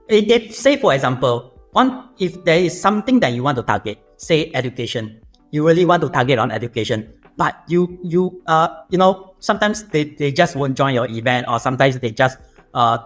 if 0.07 0.53
say 0.53 0.77
for 0.77 0.93
example, 0.93 1.57
one 1.73 2.13
if 2.21 2.37
there 2.45 2.61
is 2.61 2.77
something 2.77 3.19
that 3.25 3.33
you 3.33 3.41
want 3.41 3.57
to 3.57 3.65
target, 3.65 3.97
say 4.17 4.53
education, 4.53 5.19
you 5.49 5.65
really 5.65 5.89
want 5.89 6.05
to 6.05 6.09
target 6.09 6.37
on 6.37 6.53
education, 6.53 7.09
but 7.35 7.65
you 7.67 7.97
you 8.05 8.41
uh 8.45 8.69
you 8.93 9.01
know 9.01 9.33
sometimes 9.39 9.89
they, 9.89 10.05
they 10.05 10.31
just 10.31 10.55
won't 10.55 10.77
join 10.77 10.93
your 10.93 11.09
event 11.09 11.49
or 11.49 11.59
sometimes 11.59 11.97
they 11.99 12.11
just 12.11 12.37
uh, 12.73 12.97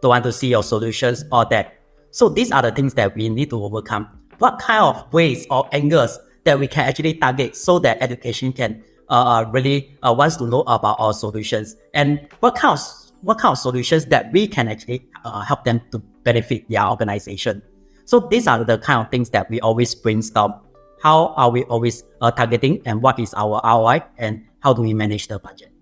don't 0.00 0.10
want 0.10 0.24
to 0.24 0.32
see 0.32 0.48
your 0.48 0.62
solutions 0.62 1.24
or 1.32 1.44
that. 1.50 1.74
So 2.10 2.28
these 2.28 2.52
are 2.52 2.62
the 2.62 2.70
things 2.70 2.94
that 2.94 3.16
we 3.16 3.28
need 3.28 3.50
to 3.50 3.62
overcome. 3.62 4.06
What 4.38 4.58
kind 4.58 4.82
of 4.82 5.12
ways 5.12 5.46
or 5.50 5.68
angles 5.72 6.18
that 6.44 6.58
we 6.58 6.66
can 6.66 6.88
actually 6.88 7.14
target 7.14 7.56
so 7.56 7.78
that 7.80 7.98
education 8.00 8.52
can 8.52 8.82
uh, 9.10 9.44
uh, 9.44 9.50
really 9.50 9.96
uh, 10.02 10.12
wants 10.12 10.36
to 10.36 10.46
know 10.46 10.62
about 10.62 10.96
our 10.98 11.12
solutions 11.12 11.76
and 11.92 12.26
what 12.40 12.54
kind 12.54 12.78
of 12.78 12.84
what 13.22 13.38
kind 13.38 13.52
of 13.52 13.58
solutions 13.58 14.06
that 14.06 14.32
we 14.32 14.46
can 14.46 14.68
actually 14.68 15.06
uh, 15.24 15.40
help 15.40 15.64
them 15.64 15.80
to 15.90 15.98
benefit 16.24 16.68
their 16.68 16.86
organization. 16.86 17.62
So 18.04 18.20
these 18.20 18.46
are 18.46 18.62
the 18.64 18.78
kind 18.78 19.00
of 19.00 19.10
things 19.10 19.30
that 19.30 19.48
we 19.48 19.60
always 19.60 19.94
brainstorm. 19.94 20.54
How 21.02 21.28
are 21.36 21.50
we 21.50 21.64
always 21.64 22.02
uh, 22.20 22.30
targeting 22.30 22.82
and 22.84 23.02
what 23.02 23.18
is 23.18 23.32
our 23.34 23.60
ROI 23.64 24.02
and 24.18 24.44
how 24.60 24.72
do 24.72 24.82
we 24.82 24.92
manage 24.94 25.28
the 25.28 25.38
budget? 25.38 25.72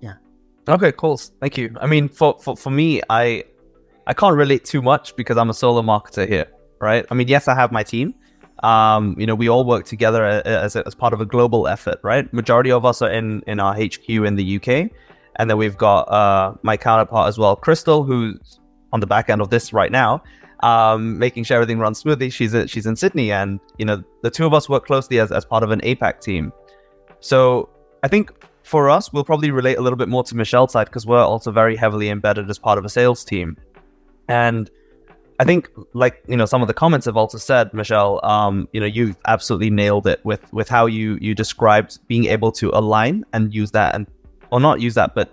Yeah. 0.00 0.14
Okay, 0.68 0.92
cool. 0.92 1.16
Thank 1.16 1.56
you. 1.56 1.74
I 1.80 1.86
mean, 1.86 2.08
for, 2.08 2.38
for, 2.40 2.56
for 2.56 2.70
me, 2.70 3.00
I 3.08 3.44
I 4.06 4.14
can't 4.14 4.36
relate 4.36 4.64
too 4.64 4.80
much 4.80 5.14
because 5.16 5.36
I'm 5.36 5.50
a 5.50 5.54
solo 5.54 5.82
marketer 5.82 6.26
here, 6.26 6.46
right? 6.80 7.06
I 7.10 7.14
mean, 7.14 7.28
yes, 7.28 7.48
I 7.48 7.54
have 7.54 7.72
my 7.72 7.82
team. 7.82 8.14
Um, 8.62 9.14
you 9.18 9.26
know, 9.26 9.34
we 9.34 9.48
all 9.48 9.64
work 9.64 9.84
together 9.84 10.24
as, 10.24 10.74
as 10.74 10.94
part 10.94 11.12
of 11.12 11.20
a 11.20 11.26
global 11.26 11.68
effort, 11.68 12.00
right? 12.02 12.32
Majority 12.32 12.72
of 12.72 12.84
us 12.84 13.02
are 13.02 13.10
in 13.10 13.42
in 13.46 13.60
our 13.60 13.74
HQ 13.74 14.08
in 14.08 14.34
the 14.34 14.56
UK, 14.56 14.90
and 15.36 15.48
then 15.48 15.56
we've 15.56 15.76
got 15.76 16.02
uh, 16.10 16.54
my 16.62 16.76
counterpart 16.76 17.28
as 17.28 17.38
well, 17.38 17.54
Crystal, 17.54 18.02
who's 18.02 18.58
on 18.92 19.00
the 19.00 19.06
back 19.06 19.30
end 19.30 19.40
of 19.40 19.50
this 19.50 19.72
right 19.72 19.92
now, 19.92 20.22
um, 20.60 21.18
making 21.18 21.44
sure 21.44 21.56
everything 21.56 21.78
runs 21.78 21.98
smoothly. 21.98 22.30
She's 22.30 22.52
a, 22.52 22.66
she's 22.66 22.86
in 22.86 22.96
Sydney, 22.96 23.30
and 23.30 23.60
you 23.78 23.84
know, 23.84 24.02
the 24.22 24.30
two 24.30 24.46
of 24.46 24.52
us 24.54 24.68
work 24.68 24.86
closely 24.86 25.20
as 25.20 25.30
as 25.30 25.44
part 25.44 25.62
of 25.62 25.70
an 25.70 25.80
APAC 25.82 26.20
team. 26.20 26.52
So 27.20 27.68
I 28.02 28.08
think 28.08 28.32
for 28.64 28.90
us, 28.90 29.12
we'll 29.12 29.24
probably 29.24 29.50
relate 29.50 29.78
a 29.78 29.80
little 29.80 29.96
bit 29.96 30.08
more 30.08 30.24
to 30.24 30.36
Michelle's 30.36 30.72
side 30.72 30.88
because 30.88 31.06
we're 31.06 31.22
also 31.22 31.50
very 31.50 31.76
heavily 31.76 32.10
embedded 32.10 32.50
as 32.50 32.58
part 32.58 32.78
of 32.78 32.84
a 32.84 32.88
sales 32.88 33.24
team. 33.24 33.56
And 34.28 34.70
I 35.40 35.44
think, 35.44 35.70
like 35.92 36.22
you 36.26 36.36
know, 36.36 36.46
some 36.46 36.62
of 36.62 36.68
the 36.68 36.74
comments 36.74 37.06
have 37.06 37.16
also 37.16 37.38
said, 37.38 37.72
Michelle, 37.72 38.24
um, 38.24 38.68
you 38.72 38.80
know, 38.80 38.86
you 38.86 39.14
absolutely 39.26 39.70
nailed 39.70 40.06
it 40.06 40.24
with 40.24 40.52
with 40.52 40.68
how 40.68 40.86
you 40.86 41.18
you 41.20 41.34
described 41.34 41.98
being 42.08 42.24
able 42.26 42.50
to 42.52 42.70
align 42.70 43.24
and 43.32 43.54
use 43.54 43.70
that, 43.72 43.94
and 43.94 44.06
or 44.50 44.60
not 44.60 44.80
use 44.80 44.94
that, 44.94 45.14
but 45.14 45.32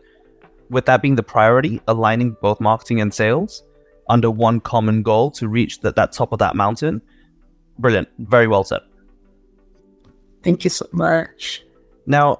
with 0.69 0.85
that 0.85 1.01
being 1.01 1.15
the 1.15 1.23
priority, 1.23 1.81
aligning 1.87 2.35
both 2.41 2.59
marketing 2.59 3.01
and 3.01 3.13
sales 3.13 3.63
under 4.09 4.29
one 4.29 4.59
common 4.59 5.01
goal 5.01 5.31
to 5.31 5.47
reach 5.47 5.81
that 5.81 5.95
that 5.95 6.11
top 6.11 6.31
of 6.31 6.39
that 6.39 6.55
mountain. 6.55 7.01
Brilliant, 7.79 8.07
very 8.19 8.47
well 8.47 8.63
said. 8.63 8.81
Thank 10.43 10.63
you 10.63 10.69
so 10.69 10.87
much. 10.91 11.63
Now, 12.05 12.39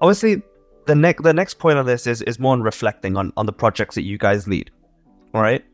obviously 0.00 0.42
the 0.86 0.94
next 0.94 1.22
the 1.22 1.32
next 1.32 1.54
point 1.54 1.78
on 1.78 1.86
this 1.86 2.06
is 2.06 2.22
is 2.22 2.38
more 2.38 2.52
on 2.52 2.62
reflecting 2.62 3.16
on 3.16 3.32
on 3.36 3.46
the 3.46 3.52
projects 3.52 3.94
that 3.94 4.02
you 4.02 4.18
guys 4.18 4.48
lead 4.48 4.70
all 5.34 5.42
right 5.42 5.64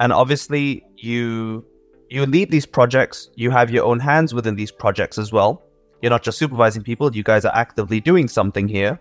and 0.00 0.12
obviously 0.12 0.84
you 0.96 1.64
you 2.08 2.26
lead 2.26 2.50
these 2.50 2.66
projects. 2.66 3.30
You 3.36 3.52
have 3.52 3.70
your 3.70 3.84
own 3.84 4.00
hands 4.00 4.34
within 4.34 4.56
these 4.56 4.72
projects 4.72 5.16
as 5.16 5.32
well. 5.32 5.62
You're 6.02 6.10
not 6.10 6.24
just 6.24 6.38
supervising 6.38 6.82
people. 6.82 7.14
You 7.14 7.22
guys 7.22 7.44
are 7.44 7.54
actively 7.54 8.00
doing 8.00 8.26
something 8.26 8.66
here. 8.66 8.98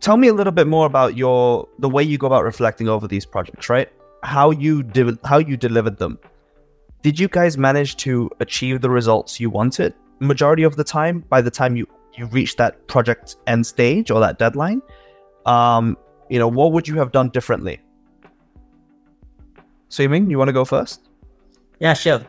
Tell 0.00 0.18
me 0.18 0.28
a 0.28 0.34
little 0.34 0.52
bit 0.52 0.66
more 0.66 0.84
about 0.84 1.16
your 1.16 1.66
the 1.78 1.88
way 1.88 2.02
you 2.02 2.18
go 2.18 2.26
about 2.26 2.44
reflecting 2.44 2.88
over 2.88 3.08
these 3.08 3.24
projects 3.24 3.70
right? 3.70 3.90
How 4.22 4.50
you 4.50 4.82
de- 4.82 5.18
how 5.24 5.38
you 5.38 5.56
delivered 5.56 5.96
them. 5.96 6.18
Did 7.02 7.18
you 7.18 7.28
guys 7.28 7.56
manage 7.56 7.96
to 7.98 8.30
achieve 8.40 8.80
the 8.80 8.90
results 8.90 9.40
you 9.40 9.48
wanted 9.48 9.94
majority 10.20 10.62
of 10.62 10.76
the 10.76 10.84
time 10.84 11.24
by 11.28 11.40
the 11.40 11.50
time 11.50 11.76
you 11.76 11.86
you 12.14 12.26
reach 12.26 12.56
that 12.56 12.86
project 12.88 13.36
end 13.46 13.66
stage 13.66 14.10
or 14.10 14.20
that 14.20 14.38
deadline, 14.38 14.80
um, 15.44 15.96
you 16.30 16.38
know, 16.38 16.48
what 16.48 16.72
would 16.72 16.88
you 16.88 16.96
have 16.96 17.12
done 17.12 17.28
differently? 17.28 17.78
Swee 19.88 20.08
Ming, 20.08 20.30
you 20.30 20.38
want 20.38 20.48
to 20.48 20.52
go 20.52 20.64
first? 20.64 21.00
Yeah, 21.78 21.94
sure. 21.94 22.22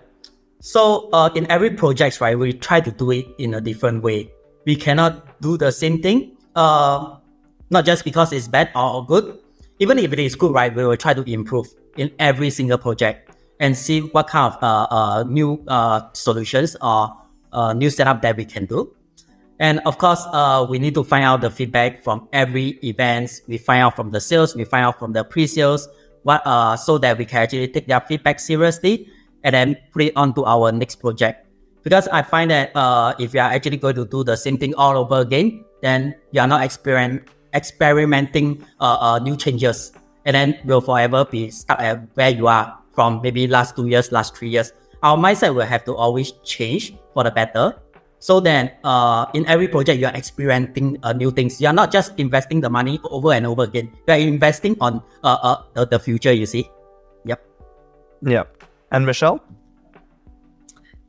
So 0.59 1.09
uh, 1.11 1.29
in 1.35 1.49
every 1.51 1.71
project, 1.71 2.19
right, 2.21 2.37
we 2.37 2.53
try 2.53 2.81
to 2.81 2.91
do 2.91 3.11
it 3.11 3.27
in 3.37 3.53
a 3.53 3.61
different 3.61 4.03
way. 4.03 4.31
We 4.65 4.75
cannot 4.75 5.39
do 5.41 5.57
the 5.57 5.71
same 5.71 6.01
thing. 6.01 6.37
Uh, 6.55 7.17
not 7.69 7.85
just 7.85 8.03
because 8.03 8.31
it's 8.33 8.47
bad 8.47 8.69
or 8.75 9.05
good. 9.05 9.39
Even 9.79 9.99
if 9.99 10.11
it 10.13 10.19
is 10.19 10.35
good, 10.35 10.53
right, 10.53 10.73
we 10.73 10.85
will 10.85 10.97
try 10.97 11.13
to 11.13 11.21
improve 11.31 11.67
in 11.97 12.11
every 12.19 12.49
single 12.49 12.77
project 12.77 13.31
and 13.59 13.75
see 13.75 14.01
what 14.01 14.27
kind 14.27 14.53
of 14.53 14.63
uh, 14.63 14.87
uh, 14.89 15.23
new 15.23 15.63
uh, 15.67 16.01
solutions 16.13 16.75
or 16.81 17.15
uh, 17.51 17.73
new 17.73 17.89
setup 17.89 18.21
that 18.21 18.37
we 18.37 18.45
can 18.45 18.65
do. 18.65 18.93
And 19.59 19.79
of 19.85 19.97
course, 19.97 20.23
uh, 20.31 20.65
we 20.69 20.77
need 20.77 20.93
to 20.93 21.03
find 21.03 21.25
out 21.25 21.41
the 21.41 21.49
feedback 21.49 22.03
from 22.03 22.27
every 22.31 22.79
events. 22.83 23.41
We 23.47 23.57
find 23.57 23.83
out 23.83 23.95
from 23.95 24.11
the 24.11 24.21
sales, 24.21 24.55
we 24.55 24.63
find 24.65 24.85
out 24.85 24.99
from 24.99 25.13
the 25.13 25.23
pre-sales, 25.23 25.87
what 26.27 26.43
uh, 26.43 26.75
so 26.75 26.99
that 26.99 27.17
we 27.17 27.23
can 27.23 27.47
actually 27.47 27.71
take 27.71 27.87
their 27.87 28.03
feedback 28.03 28.37
seriously 28.43 29.07
and 29.47 29.55
then 29.55 29.77
put 29.95 30.11
it 30.11 30.13
onto 30.19 30.43
our 30.43 30.75
next 30.75 30.99
project. 30.99 31.47
Because 31.87 32.11
I 32.11 32.21
find 32.21 32.51
that 32.51 32.75
uh, 32.75 33.15
if 33.17 33.33
you 33.33 33.39
are 33.39 33.47
actually 33.47 33.77
going 33.79 33.95
to 33.95 34.03
do 34.03 34.25
the 34.27 34.35
same 34.35 34.57
thing 34.59 34.75
all 34.75 34.97
over 34.99 35.23
again, 35.23 35.63
then 35.81 36.15
you 36.31 36.41
are 36.41 36.47
not 36.47 36.67
experiment, 36.67 37.23
experimenting 37.53 38.59
uh, 38.81 38.99
uh, 38.99 39.19
new 39.19 39.37
changes, 39.37 39.93
and 40.25 40.35
then 40.35 40.59
will 40.65 40.81
forever 40.81 41.23
be 41.23 41.49
stuck 41.49 41.79
at 41.79 42.03
where 42.15 42.29
you 42.29 42.47
are 42.47 42.77
from 42.91 43.21
maybe 43.23 43.47
last 43.47 43.77
two 43.77 43.87
years, 43.87 44.11
last 44.11 44.35
three 44.35 44.49
years. 44.49 44.73
Our 45.03 45.15
mindset 45.15 45.55
will 45.55 45.69
have 45.69 45.85
to 45.85 45.95
always 45.95 46.33
change 46.43 46.93
for 47.13 47.23
the 47.23 47.31
better 47.31 47.79
so 48.19 48.39
then, 48.39 48.71
uh, 48.83 49.27
in 49.33 49.45
every 49.45 49.67
project, 49.67 49.99
you 49.99 50.07
are 50.07 50.15
experiencing 50.15 50.97
uh, 51.03 51.13
new 51.13 51.29
things. 51.29 51.61
You 51.61 51.67
are 51.67 51.73
not 51.73 51.91
just 51.91 52.17
investing 52.17 52.61
the 52.61 52.69
money 52.69 52.99
over 53.05 53.31
and 53.33 53.45
over 53.45 53.63
again. 53.63 53.91
You 54.07 54.13
are 54.13 54.17
investing 54.17 54.75
on 54.81 55.03
uh, 55.23 55.37
uh 55.41 55.57
the, 55.73 55.85
the 55.85 55.99
future. 55.99 56.33
You 56.33 56.45
see. 56.45 56.69
Yep. 57.25 57.45
Yep. 58.25 58.63
And 58.91 59.05
Michelle. 59.05 59.41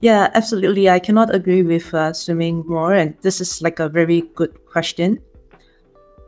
Yeah, 0.00 0.30
absolutely. 0.34 0.88
I 0.88 1.00
cannot 1.00 1.34
agree 1.34 1.62
with 1.62 1.92
uh, 1.92 2.12
Swee 2.12 2.34
Ming 2.34 2.64
more, 2.68 2.92
and 2.92 3.16
this 3.22 3.40
is 3.40 3.62
like 3.62 3.80
a 3.80 3.88
very 3.88 4.22
good 4.36 4.54
question. 4.66 5.18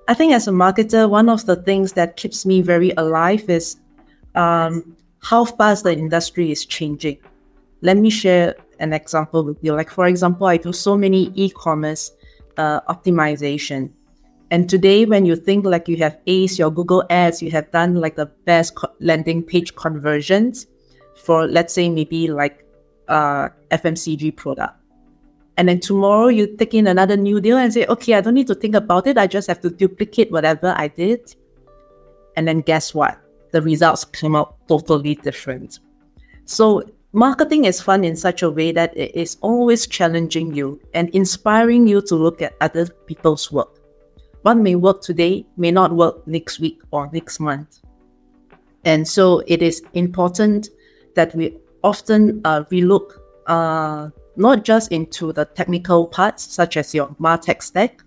I 0.09 0.14
think 0.14 0.33
as 0.33 0.49
a 0.49 0.51
marketer, 0.51 1.09
one 1.09 1.28
of 1.28 1.47
the 1.47 1.55
things 1.55 1.93
that 1.93 2.16
keeps 2.16 2.45
me 2.45 2.62
very 2.62 2.91
alive 2.97 3.49
is 3.49 3.76
um, 4.35 4.97
how 5.22 5.45
fast 5.45 5.85
the 5.85 5.93
industry 5.93 6.51
is 6.51 6.64
changing. 6.64 7.18
Let 7.83 7.97
me 7.97 8.11
share 8.11 8.57
an 8.81 8.93
example 8.93 9.45
with 9.45 9.59
you. 9.62 9.74
Like, 9.74 9.91
for 9.91 10.07
example, 10.07 10.47
I 10.47 10.57
do 10.57 10.72
so 10.72 10.97
many 10.97 11.33
e 11.35 11.51
commerce 11.51 12.12
uh, 12.57 12.81
optimization. 12.89 13.91
And 14.51 14.68
today, 14.68 15.05
when 15.05 15.24
you 15.26 15.37
think 15.37 15.64
like 15.64 15.87
you 15.87 15.97
have 15.99 16.18
ACE, 16.26 16.59
your 16.59 16.70
Google 16.70 17.05
Ads, 17.09 17.41
you 17.41 17.51
have 17.53 17.70
done 17.70 17.95
like 17.95 18.16
the 18.16 18.26
best 18.26 18.74
co- 18.74 18.93
landing 18.99 19.43
page 19.43 19.76
conversions 19.76 20.66
for, 21.24 21.47
let's 21.47 21.72
say, 21.72 21.89
maybe 21.89 22.28
like 22.28 22.66
uh, 23.09 23.49
FMCG 23.70 24.35
product. 24.35 24.74
And 25.57 25.68
then 25.68 25.78
tomorrow 25.78 26.28
you 26.28 26.57
take 26.57 26.74
in 26.74 26.87
another 26.87 27.16
new 27.16 27.41
deal 27.41 27.59
and 27.59 27.72
say, 27.72 27.87
okay, 27.87 28.14
I 28.14 28.22
don't 28.22 28.35
need 28.35 28.47
to 28.47 28.55
think 28.55 28.74
about 28.74 29.07
it. 29.07 29.18
I 29.18 29.26
just 29.26 29.47
have 29.47 29.61
to 29.61 29.70
duplicate 29.70 30.33
whatever 30.33 30.74
I 30.76 30.89
did. 30.89 31.35
And 32.37 32.49
then 32.49 32.62
guess 32.62 32.95
what? 32.95 33.20
The 33.53 33.61
results 33.61 34.05
came 34.05 34.35
out 34.35 34.57
totally 34.68 35.16
different. 35.16 35.81
So 36.45 36.83
marketing 37.13 37.65
is 37.65 37.81
fun 37.81 38.05
in 38.05 38.17
such 38.17 38.43
a 38.43 38.51
way 38.51 38.73
that 38.73 38.97
it 38.97 39.15
is 39.15 39.37
always 39.41 39.87
challenging 39.87 40.55
you 40.55 40.81
and 40.95 41.09
inspiring 41.11 41.87
you 41.87 42.01
to 42.03 42.15
look 42.15 42.43
at 42.43 42.57
other 42.61 42.87
people's 43.07 43.51
work. 43.51 43.81
What 44.43 44.57
may 44.57 44.75
work 44.75 45.03
today 45.03 45.47
may 45.57 45.71
not 45.71 45.93
work 45.93 46.27
next 46.27 46.61
week 46.61 46.81
or 46.93 47.11
next 47.13 47.41
month. 47.41 47.81
And 48.85 49.07
so 49.07 49.43
it 49.47 49.61
is 49.61 49.83
important 49.93 50.69
that 51.15 51.35
we 51.35 51.59
often 51.83 52.41
uh, 52.45 52.65
relook 52.65 53.19
uh, 53.47 54.11
not 54.37 54.65
just 54.65 54.93
into 54.93 55.33
the 55.33 55.45
technical 55.45 56.07
parts, 56.07 56.45
such 56.45 56.77
as 56.77 56.95
your 56.95 57.09
MarTech 57.21 57.63
stack, 57.63 58.03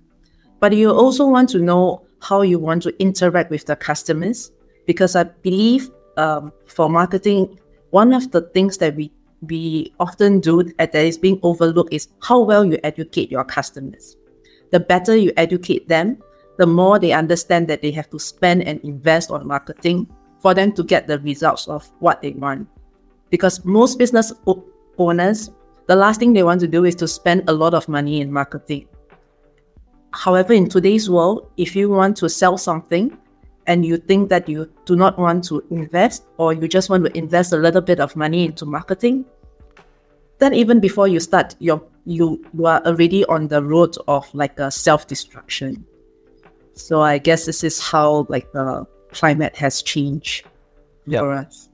but 0.60 0.74
you 0.74 0.89
also 0.89 1.28
want 1.28 1.49
to 1.49 1.60
know 1.60 2.06
how 2.22 2.41
you 2.41 2.58
want 2.58 2.82
to 2.84 3.01
interact 3.01 3.51
with 3.51 3.66
the 3.66 3.76
customers. 3.76 4.51
Because 4.88 5.16
I 5.16 5.24
believe 5.24 5.91
um, 6.18 6.51
for 6.66 6.89
marketing, 6.89 7.60
one 7.93 8.11
of 8.11 8.31
the 8.31 8.41
things 8.41 8.79
that 8.79 8.95
we 8.95 9.11
we 9.43 9.93
often 9.99 10.39
do 10.39 10.63
that 10.63 10.95
is 10.95 11.15
being 11.15 11.39
overlooked 11.43 11.93
is 11.93 12.07
how 12.23 12.39
well 12.39 12.65
you 12.65 12.79
educate 12.83 13.29
your 13.29 13.43
customers. 13.43 14.17
The 14.71 14.79
better 14.79 15.15
you 15.15 15.31
educate 15.37 15.87
them, 15.87 16.17
the 16.57 16.65
more 16.65 16.97
they 16.97 17.11
understand 17.11 17.67
that 17.67 17.83
they 17.83 17.91
have 17.91 18.09
to 18.09 18.19
spend 18.19 18.63
and 18.63 18.79
invest 18.79 19.29
on 19.29 19.45
marketing 19.45 20.07
for 20.39 20.55
them 20.55 20.71
to 20.71 20.83
get 20.83 21.05
the 21.05 21.19
results 21.19 21.67
of 21.67 21.91
what 21.99 22.21
they 22.23 22.31
want. 22.31 22.67
Because 23.29 23.63
most 23.63 23.99
business 23.99 24.33
owners, 24.97 25.51
the 25.85 25.95
last 25.95 26.19
thing 26.19 26.33
they 26.33 26.43
want 26.43 26.61
to 26.61 26.67
do 26.67 26.85
is 26.85 26.95
to 26.95 27.07
spend 27.07 27.43
a 27.47 27.53
lot 27.53 27.75
of 27.75 27.87
money 27.87 28.21
in 28.21 28.31
marketing. 28.31 28.87
However, 30.13 30.53
in 30.53 30.67
today's 30.67 31.11
world, 31.11 31.51
if 31.57 31.75
you 31.75 31.89
want 31.89 32.17
to 32.17 32.29
sell 32.29 32.57
something, 32.57 33.15
and 33.68 33.86
you 33.86 33.97
think 33.97 34.30
that 34.30 34.49
you 34.49 34.70
do 34.86 34.95
not 34.95 35.18
want 35.18 35.43
to 35.45 35.64
invest 35.70 36.24
or 36.38 36.53
you 36.53 36.68
just 36.68 36.89
want 36.89 37.05
to 37.05 37.18
invest 37.18 37.53
a 37.53 37.57
little 37.57 37.82
bit 37.82 37.99
of 37.99 38.16
money 38.16 38.45
into 38.45 38.66
marketing, 38.66 39.26
then 40.39 40.53
even 40.53 40.80
before 40.80 41.07
you 41.07 41.20
start, 41.20 41.55
you're, 41.59 41.82
you, 42.05 42.43
you 42.53 42.66
are 42.66 42.82
already 42.86 43.26
on 43.26 43.47
the 43.47 43.64
road 43.64 43.95
of 44.07 44.28
like 44.34 44.59
a 44.59 44.70
self-destruction. 44.70 45.86
So 46.74 47.01
I 47.01 47.18
guess 47.18 47.45
this 47.45 47.64
is 47.64 47.80
how 47.80 48.26
like 48.30 48.51
the 48.51 48.86
climate 49.11 49.55
has 49.55 49.82
changed 49.82 50.45
yep. 51.05 51.22
for 51.22 51.32
us. 51.32 51.70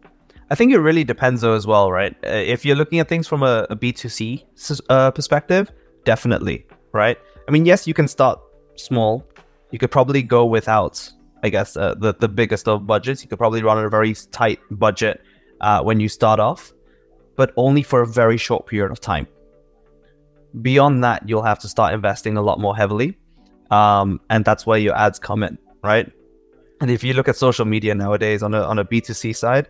I 0.52 0.56
think 0.56 0.74
it 0.74 0.80
really 0.80 1.04
depends 1.04 1.42
though 1.42 1.54
as 1.54 1.68
well, 1.68 1.92
right? 1.92 2.16
Uh, 2.26 2.30
if 2.30 2.66
you're 2.66 2.76
looking 2.76 3.00
at 3.00 3.08
things 3.08 3.28
from 3.28 3.44
a 3.44 3.68
a 3.70 3.76
B2C 3.76 4.44
uh, 4.90 5.12
perspective, 5.12 5.72
definitely, 6.06 6.66
right? 6.92 7.18
I 7.48 7.52
mean, 7.52 7.66
yes, 7.66 7.88
you 7.88 7.94
can 7.94 8.08
start 8.08 8.40
small. 8.76 9.26
You 9.72 9.78
could 9.78 9.92
probably 9.92 10.24
go 10.24 10.46
without 10.46 11.12
I 11.44 11.50
guess, 11.50 11.78
uh, 11.78 11.96
the, 11.96 12.14
the 12.14 12.28
biggest 12.28 12.68
of 12.68 12.86
budgets. 12.86 13.24
You 13.24 13.30
could 13.30 13.40
probably 13.40 13.64
run 13.64 13.84
a 13.84 13.90
very 13.90 14.14
tight 14.32 14.60
budget 14.72 15.22
uh, 15.62 15.82
when 15.82 16.00
you 16.00 16.10
start 16.10 16.40
off, 16.40 16.74
but 17.36 17.54
only 17.58 17.84
for 17.84 18.02
a 18.02 18.08
very 18.08 18.38
short 18.38 18.68
period 18.68 18.92
of 18.92 19.00
time. 19.00 19.28
Beyond 20.62 21.04
that, 21.04 21.28
you'll 21.28 21.44
have 21.44 21.60
to 21.60 21.68
start 21.68 21.94
investing 21.94 22.38
a 22.38 22.42
lot 22.42 22.60
more 22.60 22.76
heavily. 22.76 23.18
Um, 23.72 24.20
and 24.30 24.44
that's 24.44 24.66
where 24.66 24.80
your 24.80 24.96
ads 24.96 25.20
come 25.20 25.44
in, 25.44 25.58
right? 25.84 26.12
And 26.82 26.90
if 26.90 27.04
you 27.04 27.14
look 27.14 27.28
at 27.28 27.36
social 27.36 27.66
media 27.66 27.94
nowadays 27.94 28.42
on 28.42 28.54
a, 28.54 28.62
on 28.62 28.80
a 28.80 28.86
B2C 28.86 29.36
side, 29.36 29.68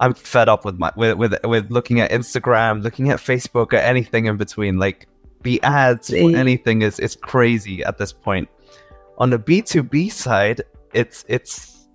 I'm 0.00 0.14
fed 0.14 0.48
up 0.48 0.64
with 0.64 0.78
my 0.78 0.92
with, 0.96 1.16
with 1.16 1.34
with 1.44 1.70
looking 1.70 2.00
at 2.00 2.10
Instagram, 2.10 2.82
looking 2.82 3.10
at 3.10 3.18
Facebook, 3.18 3.72
or 3.72 3.76
anything 3.76 4.26
in 4.26 4.36
between. 4.36 4.78
Like 4.78 5.06
the 5.42 5.62
ads 5.62 6.10
for 6.10 6.36
anything 6.36 6.82
is 6.82 6.98
is 6.98 7.16
crazy 7.16 7.84
at 7.84 7.98
this 7.98 8.12
point. 8.12 8.48
On 9.18 9.30
the 9.30 9.38
B2B 9.38 10.10
side, 10.10 10.62
it's 10.94 11.24
it's 11.28 11.88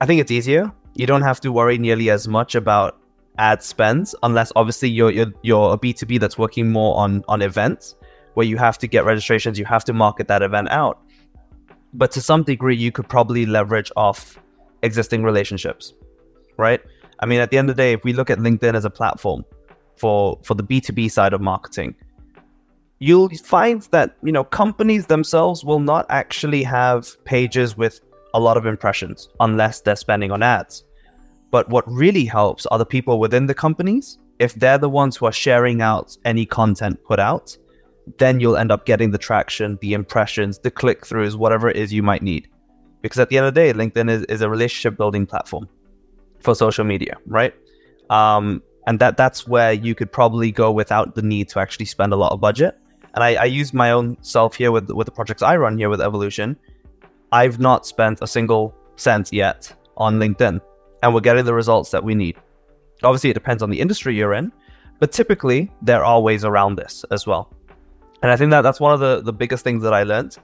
I 0.00 0.06
think 0.06 0.20
it's 0.20 0.30
easier. 0.30 0.72
You 0.94 1.06
don't 1.06 1.22
have 1.22 1.40
to 1.40 1.52
worry 1.52 1.76
nearly 1.78 2.10
as 2.10 2.26
much 2.26 2.54
about 2.54 2.98
ad 3.38 3.62
spends 3.62 4.14
unless 4.22 4.52
obviously 4.56 4.88
you're 4.88 5.10
you're, 5.10 5.32
you're 5.42 5.74
a 5.74 5.78
B2B 5.78 6.18
that's 6.20 6.38
working 6.38 6.70
more 6.70 6.96
on 6.96 7.24
on 7.28 7.42
events 7.42 7.94
where 8.34 8.46
you 8.46 8.56
have 8.56 8.78
to 8.78 8.86
get 8.86 9.04
registrations, 9.04 9.58
you 9.58 9.64
have 9.64 9.84
to 9.84 9.92
market 9.92 10.28
that 10.28 10.42
event 10.42 10.70
out. 10.70 11.00
But 11.92 12.12
to 12.12 12.20
some 12.20 12.42
degree 12.44 12.76
you 12.76 12.92
could 12.92 13.08
probably 13.08 13.46
leverage 13.46 13.90
off 13.96 14.38
existing 14.82 15.22
relationships. 15.24 15.92
Right? 16.56 16.80
I 17.20 17.26
mean 17.26 17.40
at 17.40 17.50
the 17.50 17.58
end 17.58 17.70
of 17.70 17.76
the 17.76 17.82
day 17.82 17.92
if 17.92 18.04
we 18.04 18.12
look 18.12 18.30
at 18.30 18.38
LinkedIn 18.38 18.74
as 18.74 18.84
a 18.84 18.90
platform 18.90 19.44
for 19.96 20.38
for 20.42 20.54
the 20.54 20.64
B2B 20.64 21.10
side 21.10 21.32
of 21.32 21.40
marketing, 21.40 21.94
you'll 22.98 23.28
find 23.28 23.82
that 23.90 24.16
you 24.22 24.32
know 24.32 24.44
companies 24.44 25.06
themselves 25.06 25.64
will 25.64 25.80
not 25.80 26.06
actually 26.08 26.62
have 26.62 27.22
pages 27.24 27.76
with 27.76 28.00
a 28.34 28.40
lot 28.40 28.56
of 28.56 28.66
impressions 28.66 29.28
unless 29.40 29.80
they're 29.80 29.96
spending 29.96 30.30
on 30.30 30.42
ads. 30.42 30.84
But 31.50 31.68
what 31.70 31.90
really 31.90 32.24
helps 32.24 32.66
are 32.66 32.78
the 32.78 32.86
people 32.86 33.18
within 33.18 33.46
the 33.46 33.54
companies. 33.54 34.18
If 34.38 34.54
they're 34.54 34.78
the 34.78 34.88
ones 34.88 35.16
who 35.16 35.26
are 35.26 35.32
sharing 35.32 35.80
out 35.80 36.16
any 36.24 36.46
content 36.46 37.02
put 37.04 37.18
out, 37.18 37.56
then 38.18 38.40
you'll 38.40 38.56
end 38.56 38.70
up 38.70 38.86
getting 38.86 39.10
the 39.10 39.18
traction, 39.18 39.78
the 39.80 39.92
impressions, 39.92 40.58
the 40.58 40.70
click 40.70 41.02
throughs, 41.02 41.36
whatever 41.36 41.68
it 41.68 41.76
is 41.76 41.92
you 41.92 42.02
might 42.02 42.22
need. 42.22 42.48
Because 43.02 43.18
at 43.18 43.28
the 43.28 43.38
end 43.38 43.46
of 43.46 43.54
the 43.54 43.60
day, 43.60 43.72
LinkedIn 43.72 44.10
is, 44.10 44.24
is 44.24 44.40
a 44.40 44.48
relationship 44.48 44.96
building 44.96 45.26
platform 45.26 45.68
for 46.40 46.54
social 46.54 46.84
media, 46.84 47.16
right? 47.26 47.54
Um, 48.10 48.62
and 48.86 48.98
that 49.00 49.16
that's 49.16 49.46
where 49.46 49.72
you 49.72 49.94
could 49.94 50.10
probably 50.10 50.50
go 50.50 50.72
without 50.72 51.14
the 51.14 51.22
need 51.22 51.48
to 51.50 51.60
actually 51.60 51.86
spend 51.86 52.12
a 52.12 52.16
lot 52.16 52.32
of 52.32 52.40
budget. 52.40 52.78
And 53.14 53.22
I, 53.22 53.34
I 53.34 53.44
use 53.44 53.74
my 53.74 53.90
own 53.90 54.16
self 54.22 54.54
here 54.54 54.72
with 54.72 54.90
with 54.90 55.04
the 55.04 55.12
projects 55.12 55.42
I 55.42 55.56
run 55.56 55.76
here 55.76 55.90
with 55.90 56.00
Evolution. 56.00 56.56
I've 57.32 57.58
not 57.58 57.86
spent 57.86 58.20
a 58.22 58.26
single 58.26 58.74
cent 58.96 59.32
yet 59.32 59.72
on 59.96 60.18
LinkedIn, 60.18 60.60
and 61.02 61.14
we're 61.14 61.20
getting 61.20 61.44
the 61.44 61.54
results 61.54 61.90
that 61.90 62.02
we 62.02 62.14
need. 62.14 62.36
Obviously, 63.02 63.30
it 63.30 63.34
depends 63.34 63.62
on 63.62 63.70
the 63.70 63.80
industry 63.80 64.16
you're 64.16 64.34
in, 64.34 64.52
but 64.98 65.12
typically 65.12 65.70
there 65.82 66.04
are 66.04 66.20
ways 66.20 66.44
around 66.44 66.76
this 66.76 67.04
as 67.10 67.26
well. 67.26 67.52
And 68.22 68.32
I 68.32 68.36
think 68.36 68.50
that 68.50 68.62
that's 68.62 68.80
one 68.80 68.92
of 68.92 69.00
the, 69.00 69.20
the 69.20 69.32
biggest 69.32 69.62
things 69.62 69.82
that 69.82 69.94
I 69.94 70.02
learned 70.02 70.36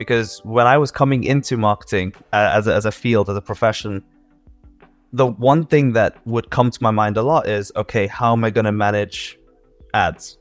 because 0.00 0.40
when 0.44 0.66
I 0.66 0.78
was 0.78 0.90
coming 0.90 1.24
into 1.24 1.58
marketing 1.58 2.14
uh, 2.32 2.50
as, 2.54 2.66
a, 2.66 2.74
as 2.74 2.86
a 2.86 2.90
field, 2.90 3.28
as 3.28 3.36
a 3.36 3.42
profession, 3.42 4.02
the 5.12 5.26
one 5.26 5.66
thing 5.66 5.92
that 5.92 6.16
would 6.26 6.48
come 6.48 6.70
to 6.70 6.82
my 6.82 6.90
mind 6.90 7.18
a 7.18 7.22
lot 7.22 7.46
is 7.46 7.70
okay, 7.76 8.06
how 8.06 8.32
am 8.32 8.42
I 8.42 8.48
going 8.48 8.64
to 8.64 8.72
manage 8.72 9.38
ads? 9.92 10.38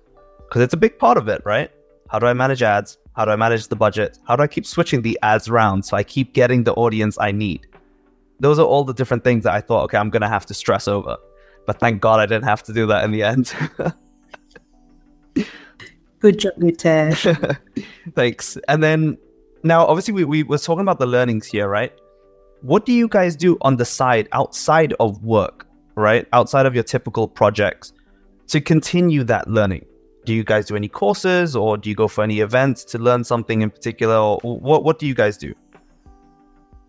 Because 0.47 0.61
it's 0.61 0.73
a 0.73 0.77
big 0.77 0.97
part 0.97 1.17
of 1.17 1.27
it, 1.27 1.41
right? 1.45 1.69
How 2.09 2.19
do 2.19 2.25
I 2.25 2.33
manage 2.33 2.63
ads? 2.63 2.97
How 3.19 3.25
do 3.25 3.31
I 3.31 3.35
manage 3.35 3.67
the 3.67 3.75
budget? 3.75 4.17
How 4.25 4.37
do 4.37 4.43
I 4.43 4.47
keep 4.47 4.65
switching 4.65 5.01
the 5.01 5.19
ads 5.21 5.49
around 5.49 5.83
so 5.83 5.97
I 5.97 6.03
keep 6.03 6.31
getting 6.31 6.63
the 6.63 6.73
audience 6.75 7.17
I 7.19 7.33
need? 7.33 7.67
Those 8.39 8.59
are 8.59 8.65
all 8.65 8.85
the 8.85 8.93
different 8.93 9.25
things 9.25 9.43
that 9.43 9.53
I 9.53 9.59
thought, 9.59 9.83
okay, 9.83 9.97
I'm 9.97 10.09
going 10.09 10.21
to 10.21 10.29
have 10.29 10.45
to 10.45 10.53
stress 10.53 10.87
over. 10.87 11.17
But 11.67 11.81
thank 11.81 11.99
God 11.99 12.21
I 12.21 12.25
didn't 12.25 12.45
have 12.45 12.63
to 12.63 12.71
do 12.71 12.87
that 12.87 13.03
in 13.03 13.11
the 13.11 13.23
end. 13.23 13.53
Good 16.19 16.39
job, 16.39 16.53
Nitesh. 16.59 17.57
Thanks. 18.15 18.57
And 18.69 18.81
then 18.81 19.17
now, 19.63 19.85
obviously, 19.85 20.13
we, 20.13 20.23
we 20.23 20.43
were 20.43 20.57
talking 20.57 20.83
about 20.83 20.99
the 20.99 21.05
learnings 21.05 21.45
here, 21.45 21.67
right? 21.67 21.91
What 22.61 22.85
do 22.85 22.93
you 22.93 23.09
guys 23.09 23.35
do 23.35 23.57
on 23.59 23.75
the 23.75 23.83
side 23.83 24.29
outside 24.31 24.93
of 25.01 25.21
work, 25.25 25.67
right? 25.95 26.25
Outside 26.31 26.65
of 26.65 26.73
your 26.73 26.85
typical 26.85 27.27
projects 27.27 27.91
to 28.47 28.61
continue 28.61 29.25
that 29.25 29.49
learning? 29.49 29.85
Do 30.29 30.35
you 30.35 30.43
guys 30.43 30.67
do 30.67 30.75
any 30.75 30.87
courses 30.87 31.55
or 31.55 31.75
do 31.75 31.89
you 31.89 31.95
go 31.95 32.07
for 32.07 32.23
any 32.23 32.39
events 32.41 32.83
to 32.91 32.99
learn 32.99 33.23
something 33.23 33.63
in 33.63 33.71
particular 33.71 34.15
or 34.15 34.37
what 34.43 34.83
what 34.83 34.99
do 34.99 35.07
you 35.07 35.15
guys 35.15 35.37
do? 35.37 35.55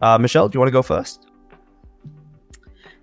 Uh, 0.02 0.18
michelle 0.18 0.46
do 0.46 0.56
you 0.56 0.60
want 0.60 0.68
to 0.68 0.72
go 0.72 0.82
first? 0.82 1.26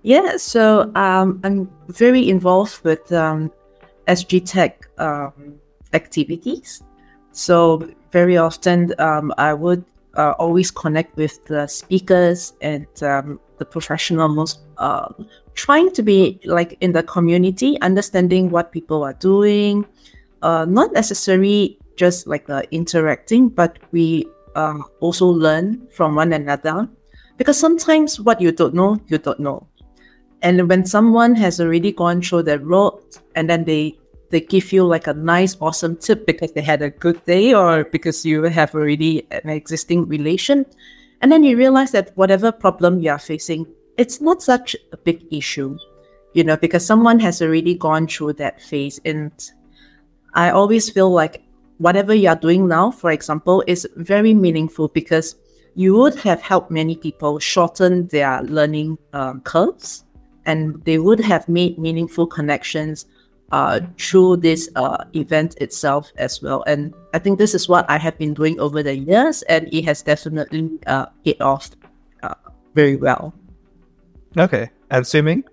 Yeah 0.03 0.37
so 0.37 0.91
um, 0.93 1.41
i'm 1.43 1.67
very 1.87 2.29
involved 2.29 2.83
with 2.83 3.11
um, 3.11 3.51
SGTech 4.07 4.73
um, 4.99 5.55
activities. 5.93 6.83
So 7.31 7.89
very 8.11 8.37
often 8.37 8.93
um, 8.99 9.33
i 9.39 9.55
would 9.55 9.83
uh, 10.17 10.33
always 10.37 10.69
connect 10.69 11.17
with 11.17 11.43
the 11.45 11.65
speakers 11.65 12.53
and 12.61 12.85
um, 13.01 13.39
the 13.57 13.65
professionals 13.65 14.59
uh, 14.77 15.07
trying 15.55 15.89
to 15.93 16.03
be 16.03 16.39
like 16.45 16.77
in 16.81 16.91
the 16.91 17.01
community 17.01 17.81
understanding 17.81 18.51
what 18.51 18.71
people 18.71 19.03
are 19.03 19.13
doing 19.13 19.83
uh, 20.41 20.65
not 20.65 20.93
necessarily 20.93 21.79
just 21.95 22.27
like 22.27 22.49
uh, 22.49 22.61
interacting, 22.71 23.49
but 23.49 23.79
we 23.91 24.25
uh, 24.55 24.79
also 24.99 25.25
learn 25.27 25.87
from 25.91 26.15
one 26.15 26.33
another. 26.33 26.87
Because 27.37 27.57
sometimes 27.57 28.19
what 28.19 28.41
you 28.41 28.51
don't 28.51 28.73
know, 28.73 28.99
you 29.07 29.17
don't 29.17 29.39
know. 29.39 29.67
And 30.41 30.69
when 30.69 30.85
someone 30.85 31.35
has 31.35 31.59
already 31.59 31.91
gone 31.91 32.21
through 32.21 32.43
the 32.43 32.59
road 32.59 33.01
and 33.35 33.49
then 33.49 33.63
they 33.65 33.97
they 34.29 34.41
give 34.41 34.73
you 34.73 34.83
like 34.83 35.07
a 35.07 35.13
nice, 35.13 35.55
awesome 35.61 35.95
tip 35.95 36.25
because 36.25 36.51
they 36.51 36.61
had 36.61 36.81
a 36.81 36.89
good 36.89 37.23
day 37.25 37.53
or 37.53 37.85
because 37.85 38.25
you 38.25 38.43
have 38.43 38.75
already 38.75 39.25
an 39.31 39.49
existing 39.49 40.07
relation. 40.07 40.65
And 41.21 41.31
then 41.31 41.43
you 41.43 41.57
realize 41.57 41.91
that 41.91 42.11
whatever 42.15 42.51
problem 42.51 42.99
you 42.99 43.09
are 43.11 43.19
facing, 43.19 43.65
it's 43.97 44.21
not 44.21 44.43
such 44.43 44.75
a 44.91 44.97
big 44.97 45.25
issue, 45.31 45.77
you 46.33 46.43
know, 46.43 46.57
because 46.57 46.85
someone 46.85 47.19
has 47.19 47.41
already 47.41 47.73
gone 47.73 48.07
through 48.07 48.33
that 48.33 48.61
phase. 48.61 48.99
And 49.05 49.31
I 50.37 50.51
always 50.51 50.87
feel 50.87 51.09
like 51.09 51.41
whatever 51.79 52.13
you 52.13 52.29
are 52.29 52.35
doing 52.35 52.67
now, 52.67 52.91
for 52.91 53.09
example, 53.09 53.63
is 53.65 53.87
very 53.95 54.35
meaningful 54.35 54.87
because 54.87 55.35
you 55.73 55.95
would 55.95 56.13
have 56.19 56.41
helped 56.41 56.69
many 56.69 56.95
people 56.95 57.39
shorten 57.39 58.07
their 58.09 58.43
learning 58.43 58.99
um, 59.13 59.41
curves 59.41 60.05
and 60.45 60.79
they 60.85 60.99
would 60.99 61.19
have 61.19 61.49
made 61.49 61.79
meaningful 61.79 62.27
connections 62.27 63.07
uh, 63.51 63.79
through 63.97 64.37
this 64.37 64.69
uh, 64.75 65.03
event 65.13 65.55
itself 65.59 66.11
as 66.17 66.39
well. 66.39 66.63
And 66.67 66.93
I 67.15 67.19
think 67.19 67.39
this 67.39 67.55
is 67.55 67.67
what 67.67 67.89
I 67.89 67.97
have 67.97 68.15
been 68.19 68.35
doing 68.35 68.59
over 68.59 68.83
the 68.83 68.95
years, 68.95 69.41
and 69.43 69.67
it 69.73 69.85
has 69.85 70.03
definitely 70.03 70.69
uh, 70.85 71.07
hit 71.23 71.41
off 71.41 71.71
uh, 72.21 72.35
very 72.75 72.95
well. 72.95 73.33
Okay. 74.37 74.69
And 74.91 75.07
Swee 75.07 75.21
Ming? 75.21 75.43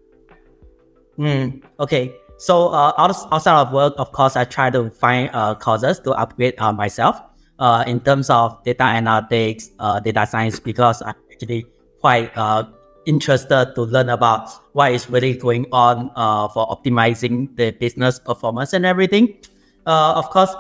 Mm, 1.19 1.63
okay. 1.81 2.15
So 2.45 2.69
uh, 2.69 2.93
outside 2.99 3.57
of 3.57 3.73
work, 3.73 3.95
of 3.97 4.13
course, 4.13 4.37
I 4.37 4.45
try 4.45 4.69
to 4.69 4.91
find 4.91 5.31
uh, 5.33 5.55
courses 5.55 5.99
to 6.01 6.13
upgrade 6.13 6.53
uh, 6.59 6.75
myself 6.75 7.17
uh, 7.59 7.85
in 7.87 8.01
terms 8.01 8.29
of 8.29 8.63
data 8.65 8.85
analytics, 8.85 9.71
uh, 9.79 9.99
data 9.99 10.27
science, 10.27 10.61
because 10.61 11.01
I'm 11.01 11.15
actually 11.33 11.65
quite 12.03 12.37
uh, 12.37 12.65
interested 13.07 13.73
to 13.75 13.83
learn 13.89 14.11
about 14.11 14.51
what 14.75 14.93
is 14.93 15.09
really 15.09 15.33
going 15.33 15.65
on 15.73 16.11
uh, 16.17 16.49
for 16.49 16.69
optimizing 16.69 17.57
the 17.57 17.71
business 17.71 18.19
performance 18.19 18.75
and 18.75 18.85
everything. 18.85 19.39
Uh, 19.87 20.13
of 20.13 20.29
course, 20.29 20.55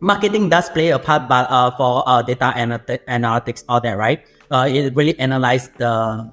marketing 0.00 0.48
does 0.48 0.70
play 0.70 0.90
a 0.90 0.98
part, 0.98 1.28
but 1.28 1.46
uh, 1.48 1.70
for 1.76 2.02
uh, 2.04 2.20
data 2.22 2.52
analytics, 2.56 3.62
all 3.68 3.80
that, 3.80 3.96
right? 3.96 4.26
Uh, 4.50 4.66
it 4.68 4.92
really 4.96 5.16
analyze 5.20 5.68
the 5.78 5.86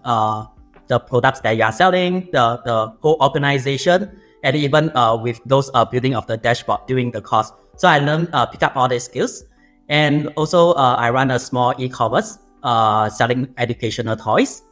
uh, 0.04 0.48
the 0.88 0.98
products 0.98 1.42
that 1.42 1.56
you 1.56 1.62
are 1.62 1.72
selling, 1.72 2.28
the 2.32 2.58
the 2.66 2.92
whole 3.02 3.18
organization, 3.22 4.20
and 4.44 4.56
even 4.56 4.96
uh, 4.96 5.16
with 5.16 5.40
those 5.46 5.70
uh, 5.74 5.86
building 5.86 6.16
of 6.16 6.26
the 6.28 6.38
dashboard 6.38 6.82
during 6.88 7.12
the 7.12 7.22
course. 7.22 7.52
So 7.78 7.88
I 7.88 8.00
learned 8.00 8.30
uh, 8.34 8.46
pick 8.46 8.64
up 8.64 8.76
all 8.76 8.88
these 8.88 9.04
skills, 9.04 9.46
and 9.90 10.28
also 10.36 10.74
uh, 10.74 10.96
I 10.98 11.10
run 11.10 11.32
a 11.32 11.40
small 11.40 11.74
e-commerce 11.78 12.40
uh, 12.64 13.10
selling 13.10 13.54
educational 13.58 14.16
toys. 14.16 14.64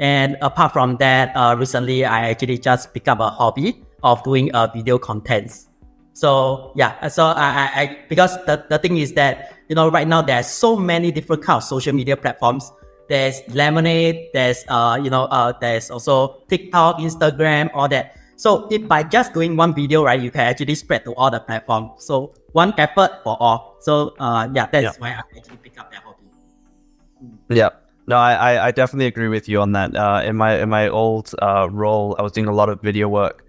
And 0.00 0.36
apart 0.42 0.72
from 0.72 0.96
that, 0.96 1.34
uh, 1.36 1.54
recently 1.56 2.04
I 2.04 2.30
actually 2.30 2.58
just 2.58 2.92
picked 2.92 3.08
up 3.08 3.20
a 3.20 3.30
hobby 3.30 3.82
of 4.02 4.22
doing 4.24 4.52
uh, 4.52 4.68
video 4.72 4.98
contents. 4.98 5.68
So 6.14 6.72
yeah, 6.76 7.08
so 7.08 7.26
I, 7.26 7.34
I, 7.34 7.80
I, 7.80 7.98
because 8.08 8.36
the, 8.46 8.64
the 8.70 8.78
thing 8.78 8.98
is 8.98 9.14
that 9.14 9.54
you 9.68 9.74
know 9.74 9.90
right 9.90 10.06
now 10.06 10.22
there's 10.22 10.46
so 10.46 10.76
many 10.76 11.10
different 11.10 11.42
kind 11.42 11.56
of 11.56 11.64
social 11.64 11.92
media 11.92 12.16
platforms. 12.16 12.70
There's 13.08 13.42
Lemon8, 13.50 14.32
there's 14.32 14.64
uh 14.68 14.98
you 15.02 15.10
know 15.10 15.24
uh 15.24 15.52
there's 15.60 15.90
also 15.90 16.42
TikTok, 16.48 16.98
Instagram, 16.98 17.70
all 17.74 17.88
that. 17.88 18.16
So 18.36 18.68
if 18.70 18.86
by 18.88 19.02
just 19.02 19.32
doing 19.32 19.56
one 19.56 19.74
video, 19.74 20.04
right, 20.04 20.20
you 20.20 20.30
can 20.30 20.42
actually 20.42 20.74
spread 20.74 21.04
to 21.04 21.14
all 21.14 21.30
the 21.30 21.40
platforms. 21.40 22.04
So 22.04 22.34
one 22.52 22.74
effort 22.78 23.22
for 23.22 23.36
all. 23.40 23.76
So 23.80 24.14
uh 24.18 24.48
yeah, 24.52 24.66
that's 24.70 24.84
yeah. 24.84 24.92
why 24.98 25.08
I 25.10 25.22
actually 25.36 25.56
pick 25.62 25.78
up 25.78 25.90
that 25.92 26.02
hobby. 26.02 26.26
Yeah. 27.48 27.70
No, 28.06 28.16
I, 28.16 28.66
I 28.66 28.70
definitely 28.70 29.06
agree 29.06 29.28
with 29.28 29.48
you 29.48 29.62
on 29.62 29.72
that. 29.72 29.96
Uh, 29.96 30.20
in 30.22 30.36
my 30.36 30.60
in 30.60 30.68
my 30.68 30.88
old 30.88 31.34
uh, 31.40 31.68
role, 31.70 32.14
I 32.18 32.22
was 32.22 32.32
doing 32.32 32.46
a 32.48 32.52
lot 32.52 32.68
of 32.68 32.82
video 32.82 33.08
work, 33.08 33.46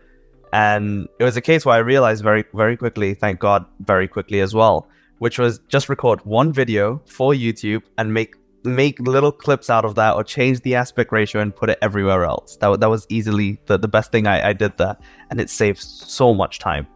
and 0.54 1.10
it 1.20 1.26
was 1.26 1.36
a 1.36 1.42
case 1.42 1.66
where 1.66 1.76
I 1.76 1.80
realized 1.80 2.24
very 2.24 2.46
very 2.54 2.78
quickly, 2.78 3.16
thank 3.16 3.42
God, 3.42 3.66
very 3.82 4.08
quickly 4.08 4.40
as 4.40 4.56
well, 4.56 4.88
which 5.20 5.38
was 5.38 5.60
just 5.68 5.90
record 5.90 6.24
one 6.26 6.54
video 6.54 7.02
for 7.06 7.34
YouTube 7.34 7.84
and 7.98 8.14
make 8.14 8.36
make 8.66 9.00
little 9.00 9.32
clips 9.32 9.70
out 9.70 9.86
of 9.86 9.96
that, 9.96 10.16
or 10.16 10.24
change 10.24 10.62
the 10.62 10.76
aspect 10.76 11.12
ratio 11.12 11.42
and 11.42 11.56
put 11.56 11.70
it 11.70 11.78
everywhere 11.82 12.26
else. 12.26 12.58
That 12.58 12.80
that 12.80 12.90
was 12.90 13.06
easily 13.10 13.60
the, 13.66 13.78
the 13.78 13.88
best 13.88 14.12
thing 14.12 14.28
I, 14.28 14.50
I 14.50 14.54
did 14.54 14.78
there, 14.78 14.98
and 15.30 15.40
it 15.40 15.50
saves 15.50 15.86
so 15.86 16.34
much 16.34 16.60
time. 16.60 16.88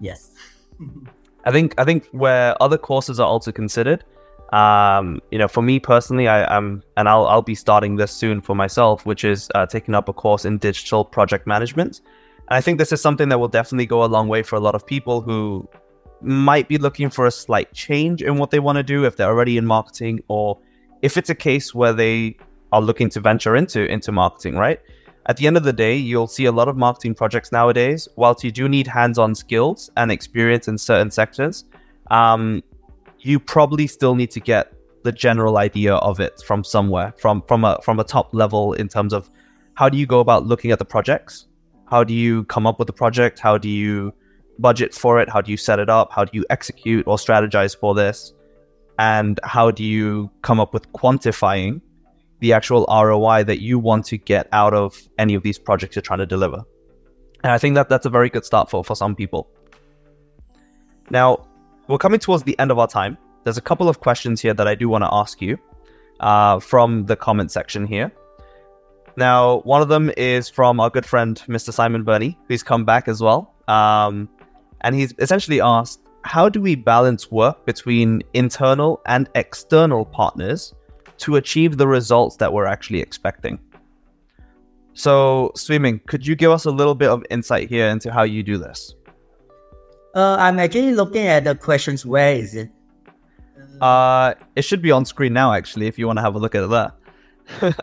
Yes. 0.00 0.32
I 1.44 1.52
think 1.52 1.74
I 1.78 1.84
think 1.84 2.06
where 2.12 2.60
other 2.62 2.78
courses 2.78 3.20
are 3.20 3.26
also 3.26 3.52
considered 3.52 4.04
um, 4.54 5.20
you 5.32 5.38
know, 5.38 5.48
for 5.48 5.62
me 5.62 5.80
personally, 5.80 6.28
I 6.28 6.56
am, 6.56 6.82
and 6.96 7.08
I'll 7.08 7.26
I'll 7.26 7.42
be 7.42 7.56
starting 7.56 7.96
this 7.96 8.12
soon 8.12 8.40
for 8.40 8.54
myself, 8.54 9.04
which 9.04 9.24
is 9.24 9.50
uh, 9.54 9.66
taking 9.66 9.94
up 9.94 10.08
a 10.08 10.12
course 10.12 10.44
in 10.44 10.58
digital 10.58 11.04
project 11.04 11.46
management. 11.46 12.02
And 12.48 12.56
I 12.56 12.60
think 12.60 12.78
this 12.78 12.92
is 12.92 13.00
something 13.00 13.28
that 13.30 13.38
will 13.38 13.48
definitely 13.48 13.86
go 13.86 14.04
a 14.04 14.06
long 14.06 14.28
way 14.28 14.44
for 14.44 14.54
a 14.54 14.60
lot 14.60 14.76
of 14.76 14.86
people 14.86 15.20
who 15.22 15.68
might 16.20 16.68
be 16.68 16.78
looking 16.78 17.10
for 17.10 17.26
a 17.26 17.32
slight 17.32 17.72
change 17.72 18.22
in 18.22 18.36
what 18.36 18.50
they 18.50 18.60
want 18.60 18.76
to 18.76 18.84
do 18.84 19.04
if 19.04 19.16
they're 19.16 19.28
already 19.28 19.56
in 19.56 19.66
marketing, 19.66 20.22
or 20.28 20.58
if 21.04 21.18
it's 21.18 21.28
a 21.28 21.34
case 21.34 21.74
where 21.74 21.92
they 21.92 22.34
are 22.72 22.80
looking 22.80 23.10
to 23.10 23.20
venture 23.20 23.54
into 23.54 23.84
into 23.84 24.10
marketing. 24.10 24.56
Right. 24.56 24.80
At 25.26 25.36
the 25.36 25.46
end 25.46 25.56
of 25.56 25.64
the 25.64 25.72
day, 25.72 25.96
you'll 25.96 26.26
see 26.26 26.46
a 26.46 26.52
lot 26.52 26.66
of 26.68 26.76
marketing 26.76 27.14
projects 27.14 27.52
nowadays. 27.52 28.08
Whilst 28.16 28.42
you 28.44 28.50
do 28.50 28.68
need 28.68 28.86
hands-on 28.86 29.34
skills 29.34 29.90
and 29.96 30.10
experience 30.10 30.66
in 30.68 30.76
certain 30.76 31.10
sectors, 31.10 31.64
um, 32.10 32.62
you 33.20 33.38
probably 33.38 33.86
still 33.86 34.14
need 34.14 34.30
to 34.32 34.40
get 34.40 34.72
the 35.02 35.12
general 35.12 35.56
idea 35.58 35.94
of 35.96 36.20
it 36.20 36.42
from 36.46 36.64
somewhere, 36.64 37.12
from 37.18 37.42
from 37.48 37.64
a 37.64 37.78
from 37.82 38.00
a 38.00 38.04
top 38.04 38.34
level 38.34 38.72
in 38.72 38.88
terms 38.88 39.12
of 39.12 39.30
how 39.74 39.88
do 39.90 39.98
you 39.98 40.06
go 40.06 40.20
about 40.20 40.46
looking 40.46 40.70
at 40.72 40.78
the 40.78 40.84
projects? 40.96 41.46
How 41.86 42.02
do 42.02 42.14
you 42.14 42.44
come 42.44 42.66
up 42.66 42.78
with 42.78 42.86
the 42.86 42.98
project? 43.04 43.38
How 43.38 43.58
do 43.58 43.68
you 43.68 44.12
budget 44.58 44.94
for 44.94 45.20
it? 45.20 45.28
How 45.28 45.42
do 45.42 45.50
you 45.50 45.58
set 45.58 45.78
it 45.78 45.90
up? 45.90 46.12
How 46.12 46.24
do 46.24 46.30
you 46.32 46.44
execute 46.48 47.06
or 47.06 47.18
strategize 47.18 47.76
for 47.76 47.94
this? 47.94 48.32
And 48.98 49.40
how 49.42 49.70
do 49.70 49.82
you 49.82 50.30
come 50.42 50.60
up 50.60 50.72
with 50.72 50.90
quantifying 50.92 51.80
the 52.40 52.52
actual 52.52 52.86
ROI 52.88 53.44
that 53.44 53.60
you 53.60 53.78
want 53.78 54.04
to 54.06 54.18
get 54.18 54.48
out 54.52 54.74
of 54.74 55.00
any 55.18 55.34
of 55.34 55.42
these 55.42 55.58
projects 55.58 55.96
you're 55.96 56.02
trying 56.02 56.20
to 56.20 56.26
deliver? 56.26 56.62
And 57.42 57.52
I 57.52 57.58
think 57.58 57.74
that 57.74 57.88
that's 57.88 58.06
a 58.06 58.10
very 58.10 58.30
good 58.30 58.44
start 58.44 58.70
for, 58.70 58.84
for 58.84 58.94
some 58.94 59.14
people. 59.14 59.50
Now, 61.10 61.46
we're 61.88 61.98
coming 61.98 62.20
towards 62.20 62.44
the 62.44 62.58
end 62.58 62.70
of 62.70 62.78
our 62.78 62.88
time. 62.88 63.18
There's 63.44 63.58
a 63.58 63.62
couple 63.62 63.88
of 63.88 64.00
questions 64.00 64.40
here 64.40 64.54
that 64.54 64.66
I 64.66 64.74
do 64.74 64.88
want 64.88 65.04
to 65.04 65.12
ask 65.12 65.42
you 65.42 65.58
uh, 66.20 66.58
from 66.60 67.04
the 67.04 67.16
comment 67.16 67.50
section 67.50 67.86
here. 67.86 68.10
Now, 69.16 69.60
one 69.60 69.82
of 69.82 69.88
them 69.88 70.10
is 70.16 70.48
from 70.48 70.80
our 70.80 70.90
good 70.90 71.06
friend, 71.06 71.40
Mr. 71.46 71.72
Simon 71.72 72.02
Burney, 72.02 72.38
who's 72.48 72.62
come 72.62 72.84
back 72.84 73.06
as 73.06 73.20
well. 73.20 73.54
Um, 73.68 74.28
and 74.80 74.94
he's 74.94 75.14
essentially 75.18 75.60
asked, 75.60 76.00
how 76.24 76.48
do 76.48 76.60
we 76.60 76.74
balance 76.74 77.30
work 77.30 77.64
between 77.66 78.22
internal 78.32 79.00
and 79.06 79.28
external 79.34 80.04
partners 80.06 80.74
to 81.18 81.36
achieve 81.36 81.76
the 81.76 81.86
results 81.86 82.36
that 82.36 82.52
we're 82.52 82.66
actually 82.66 83.00
expecting? 83.00 83.58
So, 84.94 85.52
Swee 85.54 85.78
Ming, 85.78 86.00
could 86.06 86.26
you 86.26 86.34
give 86.34 86.50
us 86.50 86.64
a 86.64 86.70
little 86.70 86.94
bit 86.94 87.10
of 87.10 87.24
insight 87.30 87.68
here 87.68 87.88
into 87.88 88.10
how 88.10 88.22
you 88.22 88.42
do 88.42 88.56
this? 88.56 88.94
Uh, 90.14 90.36
I'm 90.38 90.58
actually 90.58 90.92
looking 90.92 91.26
at 91.26 91.44
the 91.44 91.54
questions. 91.56 92.06
Where 92.06 92.34
is 92.34 92.54
it? 92.54 92.70
Uh, 93.80 94.34
it 94.56 94.62
should 94.62 94.80
be 94.80 94.92
on 94.92 95.04
screen 95.04 95.32
now, 95.32 95.52
actually, 95.52 95.88
if 95.88 95.98
you 95.98 96.06
want 96.06 96.18
to 96.18 96.22
have 96.22 96.36
a 96.36 96.38
look 96.38 96.54
at 96.54 96.70
that. 96.70 97.74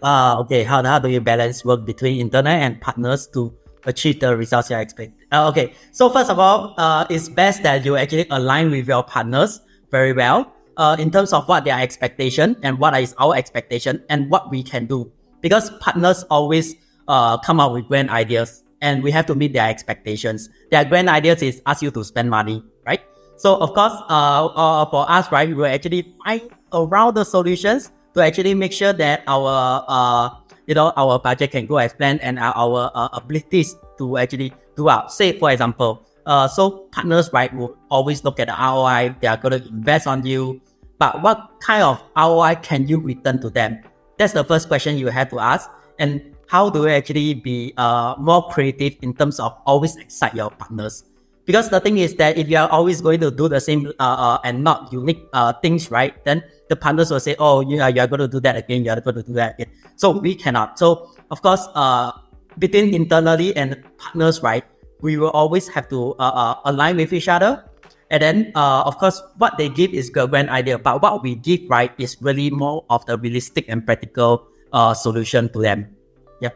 uh, 0.00 0.38
okay. 0.40 0.62
How, 0.62 0.82
how 0.84 1.00
do 1.00 1.08
you 1.08 1.20
balance 1.20 1.64
work 1.64 1.84
between 1.84 2.20
internal 2.20 2.52
and 2.52 2.80
partners 2.80 3.26
to 3.34 3.52
achieve 3.84 4.20
the 4.20 4.36
results 4.36 4.70
you 4.70 4.76
expect? 4.76 5.12
Uh, 5.32 5.48
okay. 5.48 5.74
So 5.92 6.10
first 6.10 6.30
of 6.30 6.38
all, 6.38 6.74
uh, 6.78 7.06
it's 7.10 7.28
best 7.28 7.62
that 7.62 7.84
you 7.84 7.96
actually 7.96 8.26
align 8.30 8.70
with 8.70 8.88
your 8.88 9.02
partners 9.02 9.60
very 9.90 10.12
well. 10.12 10.52
Uh, 10.76 10.94
in 11.00 11.10
terms 11.10 11.32
of 11.32 11.48
what 11.48 11.64
their 11.64 11.76
expectation 11.76 12.54
and 12.62 12.78
what 12.78 12.94
is 13.00 13.12
our 13.18 13.34
expectation 13.34 14.00
and 14.10 14.30
what 14.30 14.48
we 14.48 14.62
can 14.62 14.86
do, 14.86 15.10
because 15.40 15.70
partners 15.80 16.22
always 16.30 16.76
uh, 17.08 17.36
come 17.38 17.58
up 17.58 17.72
with 17.72 17.88
grand 17.88 18.08
ideas 18.10 18.62
and 18.80 19.02
we 19.02 19.10
have 19.10 19.26
to 19.26 19.34
meet 19.34 19.52
their 19.52 19.68
expectations. 19.68 20.48
Their 20.70 20.84
grand 20.84 21.08
ideas 21.08 21.42
is 21.42 21.60
ask 21.66 21.82
you 21.82 21.90
to 21.90 22.04
spend 22.04 22.30
money, 22.30 22.62
right? 22.86 23.00
So 23.36 23.56
of 23.56 23.74
course, 23.74 23.92
uh, 24.08 24.46
uh, 24.46 24.86
for 24.86 25.10
us, 25.10 25.32
right, 25.32 25.48
we 25.48 25.54
will 25.54 25.66
actually 25.66 26.14
find 26.24 26.42
around 26.72 27.14
the 27.14 27.24
solutions 27.24 27.90
to 28.18 28.24
actually 28.24 28.54
make 28.54 28.72
sure 28.72 28.92
that 28.92 29.22
our, 29.26 29.84
uh, 29.86 30.28
you 30.66 30.74
know, 30.74 30.92
our 30.96 31.18
budget 31.18 31.52
can 31.52 31.66
go 31.66 31.78
as 31.78 31.94
planned 31.94 32.20
and 32.20 32.38
our 32.38 32.90
uh, 32.94 33.08
abilities 33.14 33.76
to 33.96 34.18
actually 34.18 34.52
do 34.76 34.90
out. 34.90 35.12
Say, 35.12 35.38
for 35.38 35.50
example, 35.50 36.02
uh, 36.26 36.46
so 36.46 36.90
partners, 36.92 37.30
right, 37.32 37.54
will 37.54 37.78
always 37.90 38.24
look 38.24 38.38
at 38.40 38.48
the 38.48 38.56
ROI. 38.58 39.16
They 39.20 39.28
are 39.28 39.36
going 39.36 39.62
to 39.62 39.68
invest 39.68 40.06
on 40.06 40.26
you, 40.26 40.60
but 40.98 41.22
what 41.22 41.60
kind 41.60 41.82
of 41.82 42.02
ROI 42.16 42.56
can 42.56 42.86
you 42.86 42.98
return 42.98 43.40
to 43.40 43.50
them? 43.50 43.80
That's 44.18 44.34
the 44.34 44.44
first 44.44 44.68
question 44.68 44.98
you 44.98 45.06
have 45.08 45.30
to 45.30 45.38
ask. 45.38 45.70
And 45.98 46.34
how 46.48 46.70
do 46.70 46.82
you 46.82 46.88
actually 46.88 47.34
be 47.34 47.72
uh, 47.76 48.14
more 48.18 48.46
creative 48.48 48.96
in 49.02 49.14
terms 49.14 49.38
of 49.38 49.56
always 49.64 49.96
excite 49.96 50.34
your 50.34 50.50
partners? 50.50 51.04
Because 51.48 51.72
the 51.72 51.80
thing 51.80 51.96
is 51.96 52.12
that 52.20 52.36
if 52.36 52.44
you 52.52 52.60
are 52.60 52.68
always 52.68 53.00
going 53.00 53.24
to 53.24 53.30
do 53.32 53.48
the 53.48 53.58
same 53.58 53.88
uh, 53.96 54.36
uh, 54.36 54.38
and 54.44 54.60
not 54.62 54.92
unique 54.92 55.24
uh, 55.32 55.56
things, 55.64 55.90
right, 55.90 56.12
then 56.28 56.44
the 56.68 56.76
partners 56.76 57.10
will 57.10 57.24
say, 57.24 57.36
oh, 57.38 57.64
you 57.64 57.80
are, 57.80 57.88
you 57.88 58.02
are 58.02 58.06
going 58.06 58.20
to 58.20 58.28
do 58.28 58.38
that 58.40 58.60
again, 58.60 58.84
you 58.84 58.92
are 58.92 59.00
going 59.00 59.16
to 59.16 59.22
do 59.22 59.32
that 59.32 59.54
again. 59.56 59.72
So 59.96 60.12
we 60.12 60.34
cannot. 60.34 60.78
So, 60.78 61.08
of 61.30 61.40
course, 61.40 61.64
uh, 61.74 62.12
between 62.58 62.92
internally 62.92 63.56
and 63.56 63.82
partners, 63.96 64.42
right, 64.42 64.62
we 65.00 65.16
will 65.16 65.30
always 65.30 65.68
have 65.68 65.88
to 65.88 66.12
uh, 66.20 66.36
uh, 66.36 66.54
align 66.66 66.98
with 66.98 67.14
each 67.14 67.28
other. 67.28 67.64
And 68.10 68.20
then, 68.20 68.52
uh, 68.54 68.82
of 68.84 68.98
course, 68.98 69.22
what 69.38 69.56
they 69.56 69.70
give 69.70 69.94
is 69.94 70.12
a 70.14 70.28
grand 70.28 70.50
idea, 70.50 70.76
but 70.76 71.00
what 71.00 71.22
we 71.22 71.34
give, 71.34 71.60
right, 71.70 71.92
is 71.96 72.20
really 72.20 72.50
more 72.50 72.84
of 72.90 73.06
the 73.06 73.16
realistic 73.16 73.64
and 73.68 73.86
practical 73.86 74.46
uh, 74.74 74.92
solution 74.92 75.48
to 75.54 75.60
them. 75.60 75.96
Yeah. 76.42 76.52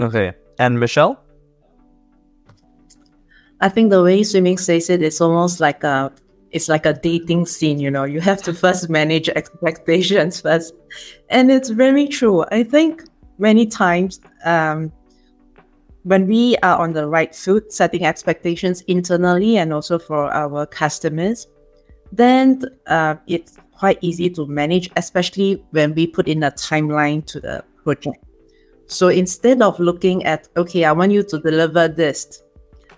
Okay. 0.00 0.32
And 0.58 0.80
Michelle? 0.80 1.23
I 3.60 3.68
think 3.68 3.90
the 3.90 4.02
way 4.02 4.22
Swee 4.22 4.40
Ming 4.40 4.58
says 4.58 4.90
it, 4.90 5.02
it 5.02 5.06
is 5.06 5.20
almost 5.20 5.60
like 5.60 5.84
a 5.84 6.12
it's 6.50 6.68
like 6.68 6.86
a 6.86 6.92
dating 6.92 7.46
scene, 7.46 7.80
you 7.80 7.90
know. 7.90 8.04
You 8.04 8.20
have 8.20 8.40
to 8.42 8.54
first 8.54 8.88
manage 8.88 9.28
expectations 9.28 10.40
first. 10.40 10.72
And 11.28 11.50
it's 11.50 11.68
very 11.68 12.06
true. 12.06 12.44
I 12.52 12.62
think 12.62 13.02
many 13.38 13.66
times 13.66 14.20
um, 14.44 14.92
when 16.04 16.28
we 16.28 16.56
are 16.58 16.78
on 16.78 16.92
the 16.92 17.08
right 17.08 17.34
foot, 17.34 17.72
setting 17.72 18.04
expectations 18.04 18.82
internally 18.82 19.56
and 19.58 19.72
also 19.72 19.98
for 19.98 20.32
our 20.32 20.64
customers, 20.64 21.48
then 22.12 22.62
uh, 22.86 23.16
it's 23.26 23.56
quite 23.76 23.98
easy 24.00 24.30
to 24.30 24.46
manage, 24.46 24.90
especially 24.94 25.64
when 25.72 25.92
we 25.94 26.06
put 26.06 26.28
in 26.28 26.44
a 26.44 26.52
timeline 26.52 27.26
to 27.26 27.40
the 27.40 27.64
project. 27.82 28.24
So 28.86 29.08
instead 29.08 29.60
of 29.60 29.80
looking 29.80 30.24
at, 30.24 30.48
okay, 30.56 30.84
I 30.84 30.92
want 30.92 31.10
you 31.10 31.24
to 31.24 31.40
deliver 31.40 31.88
this, 31.88 32.43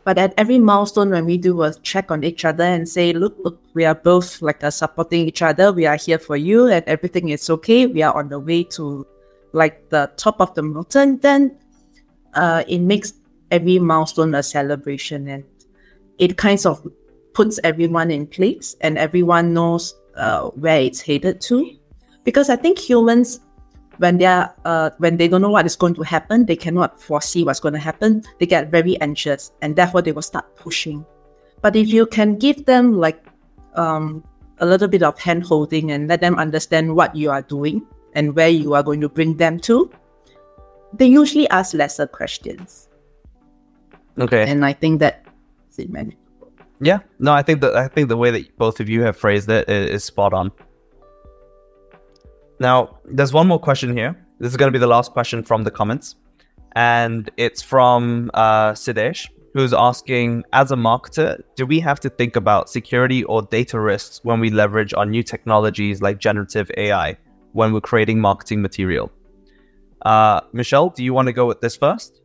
but 0.07 0.19
at 0.19 0.35
every 0.37 0.61
milestone, 0.61 1.11
when 1.11 1.27
we 1.27 1.37
do 1.37 1.65
a 1.65 1.75
check 1.83 2.13
on 2.13 2.23
each 2.23 2.45
other 2.45 2.63
and 2.63 2.89
say, 2.89 3.13
look, 3.13 3.37
look, 3.43 3.61
we 3.75 3.85
are 3.85 3.97
both 3.97 4.41
like 4.41 4.63
uh, 4.63 4.71
supporting 4.71 5.27
each 5.27 5.43
other. 5.43 5.73
We 5.73 5.85
are 5.85 5.97
here 5.97 6.21
for 6.21 6.37
you 6.37 6.69
and 6.69 6.85
everything 6.87 7.31
is 7.31 7.51
okay. 7.51 7.87
We 7.89 8.03
are 8.03 8.15
on 8.17 8.29
the 8.29 8.39
way 8.39 8.63
to 8.79 9.05
like 9.53 9.89
the 9.89 10.09
top 10.17 10.41
of 10.41 10.55
the 10.55 10.63
mountain. 10.63 11.19
Then 11.19 11.59
uh, 12.35 12.63
it 12.69 12.79
makes 12.79 13.15
every 13.51 13.81
milestone 13.81 14.33
a 14.37 14.45
celebration 14.45 15.27
and 15.27 15.43
it 16.19 16.37
kind 16.37 16.65
of 16.67 16.87
puts 17.35 17.59
everyone 17.65 18.13
in 18.13 18.29
place 18.29 18.77
and 18.83 18.99
everyone 18.99 19.55
knows 19.55 19.93
uh, 20.15 20.51
where 20.51 20.81
it's 20.81 21.01
headed 21.01 21.41
to. 21.41 21.69
Because 22.23 22.49
I 22.49 22.55
think 22.55 22.79
humans, 22.79 23.41
when 23.99 24.19
they 24.19 24.27
are 24.27 24.55
uh, 24.65 24.91
when 24.99 25.17
they 25.17 25.29
don't 25.29 25.43
know 25.43 25.51
what 25.51 25.67
is 25.67 25.77
going 25.77 25.95
to 25.95 26.03
happen, 26.03 26.47
they 26.47 26.57
cannot 26.57 27.01
foresee 27.01 27.45
what's 27.45 27.61
going 27.61 27.75
to 27.75 27.81
happen. 27.81 28.23
They 28.39 28.47
get 28.47 28.71
very 28.71 29.01
anxious 29.01 29.53
and 29.63 29.77
therefore 29.77 30.03
they 30.03 30.13
will 30.13 30.23
start 30.23 30.57
pushing. 30.57 31.05
But 31.63 31.77
if 31.77 31.89
you 31.89 32.07
can 32.07 32.37
give 32.39 32.65
them 32.67 32.95
like 32.95 33.25
um, 33.75 34.25
a 34.59 34.67
little 34.67 34.89
bit 34.89 35.03
of 35.03 35.19
hand 35.19 35.45
holding 35.45 35.91
and 35.91 36.09
let 36.09 36.21
them 36.21 36.39
understand 36.39 36.95
what 36.95 37.15
you 37.17 37.31
are 37.31 37.43
doing 37.43 37.87
and 38.15 38.35
where 38.35 38.49
you 38.49 38.75
are 38.75 38.83
going 38.83 39.01
to 39.01 39.09
bring 39.09 39.37
them 39.37 39.59
to, 39.61 39.91
they 40.93 41.07
usually 41.07 41.49
ask 41.51 41.75
lesser 41.75 42.07
questions. 42.07 42.89
Okay. 44.19 44.49
And 44.49 44.65
I 44.65 44.73
think 44.73 45.01
that 45.01 45.27
it 45.79 45.91
manageable. 45.91 46.23
Yeah. 46.81 46.99
No, 47.19 47.33
I 47.33 47.43
think 47.43 47.61
that 47.61 47.75
I 47.77 47.89
think 47.89 48.09
the 48.09 48.17
way 48.17 48.31
that 48.31 48.57
both 48.59 48.81
of 48.81 48.89
you 48.89 49.03
have 49.03 49.17
phrased 49.17 49.49
it 49.51 49.69
is, 49.69 49.91
is 49.91 50.05
spot 50.05 50.33
on. 50.33 50.53
Now, 52.59 52.99
there's 53.05 53.33
one 53.33 53.47
more 53.47 53.59
question 53.59 53.97
here. 53.97 54.17
This 54.39 54.51
is 54.51 54.57
going 54.57 54.69
to 54.69 54.77
be 54.77 54.81
the 54.81 54.87
last 54.87 55.13
question 55.13 55.43
from 55.43 55.65
the 55.65 55.71
comments, 55.71 56.17
and 56.75 57.31
it's 57.37 57.63
from 57.63 58.31
uh, 58.35 58.73
Sidesh, 58.73 59.29
who's 59.55 59.73
asking: 59.73 60.45
As 60.53 60.71
a 60.73 60.77
marketer, 60.77 61.43
do 61.55 61.67
we 61.67 61.81
have 61.81 62.01
to 62.01 62.11
think 62.11 62.37
about 62.37 62.71
security 62.71 63.25
or 63.25 63.43
data 63.43 63.81
risks 63.81 64.21
when 64.25 64.41
we 64.41 64.51
leverage 64.51 64.95
on 64.95 65.11
new 65.11 65.23
technologies 65.23 66.03
like 66.03 66.19
generative 66.19 66.71
AI 66.77 67.17
when 67.53 67.73
we're 67.73 67.81
creating 67.81 68.21
marketing 68.21 68.63
material? 68.63 69.11
Uh, 70.03 70.41
Michelle, 70.53 70.91
do 70.91 71.03
you 71.03 71.13
want 71.13 71.27
to 71.27 71.33
go 71.33 71.47
with 71.47 71.61
this 71.61 71.77
first? 71.77 72.21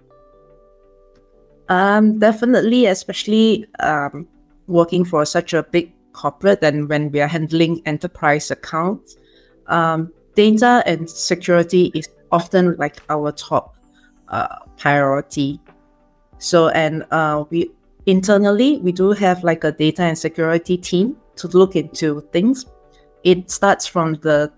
Um, 1.70 2.20
definitely, 2.20 2.86
especially 2.86 3.66
um, 3.80 4.28
working 4.68 5.06
for 5.06 5.26
such 5.26 5.54
a 5.54 5.64
big 5.64 5.94
corporate 6.14 6.62
and 6.62 6.90
when 6.90 7.12
we 7.12 7.22
are 7.22 7.28
handling 7.28 7.82
enterprise 7.86 8.52
accounts, 8.52 9.16
um, 9.68 10.12
data 10.36 10.84
and 10.86 11.10
security 11.10 11.92
is 11.94 12.10
often 12.32 12.76
like 12.78 12.98
our 13.10 13.32
top 13.32 13.76
uh, 14.30 14.58
priority. 14.78 15.60
So, 16.38 16.70
and 16.70 17.06
uh, 17.12 17.46
we 17.50 17.72
internally 18.06 18.78
we 18.80 18.92
do 18.92 19.12
have 19.12 19.44
like 19.44 19.64
a 19.64 19.72
data 19.72 20.04
and 20.04 20.18
security 20.18 20.78
team 20.78 21.18
to 21.36 21.48
look 21.50 21.76
into 21.76 22.22
things. 22.32 22.66
It 23.24 23.52
starts 23.52 23.86
from 23.86 24.16
the 24.16 24.52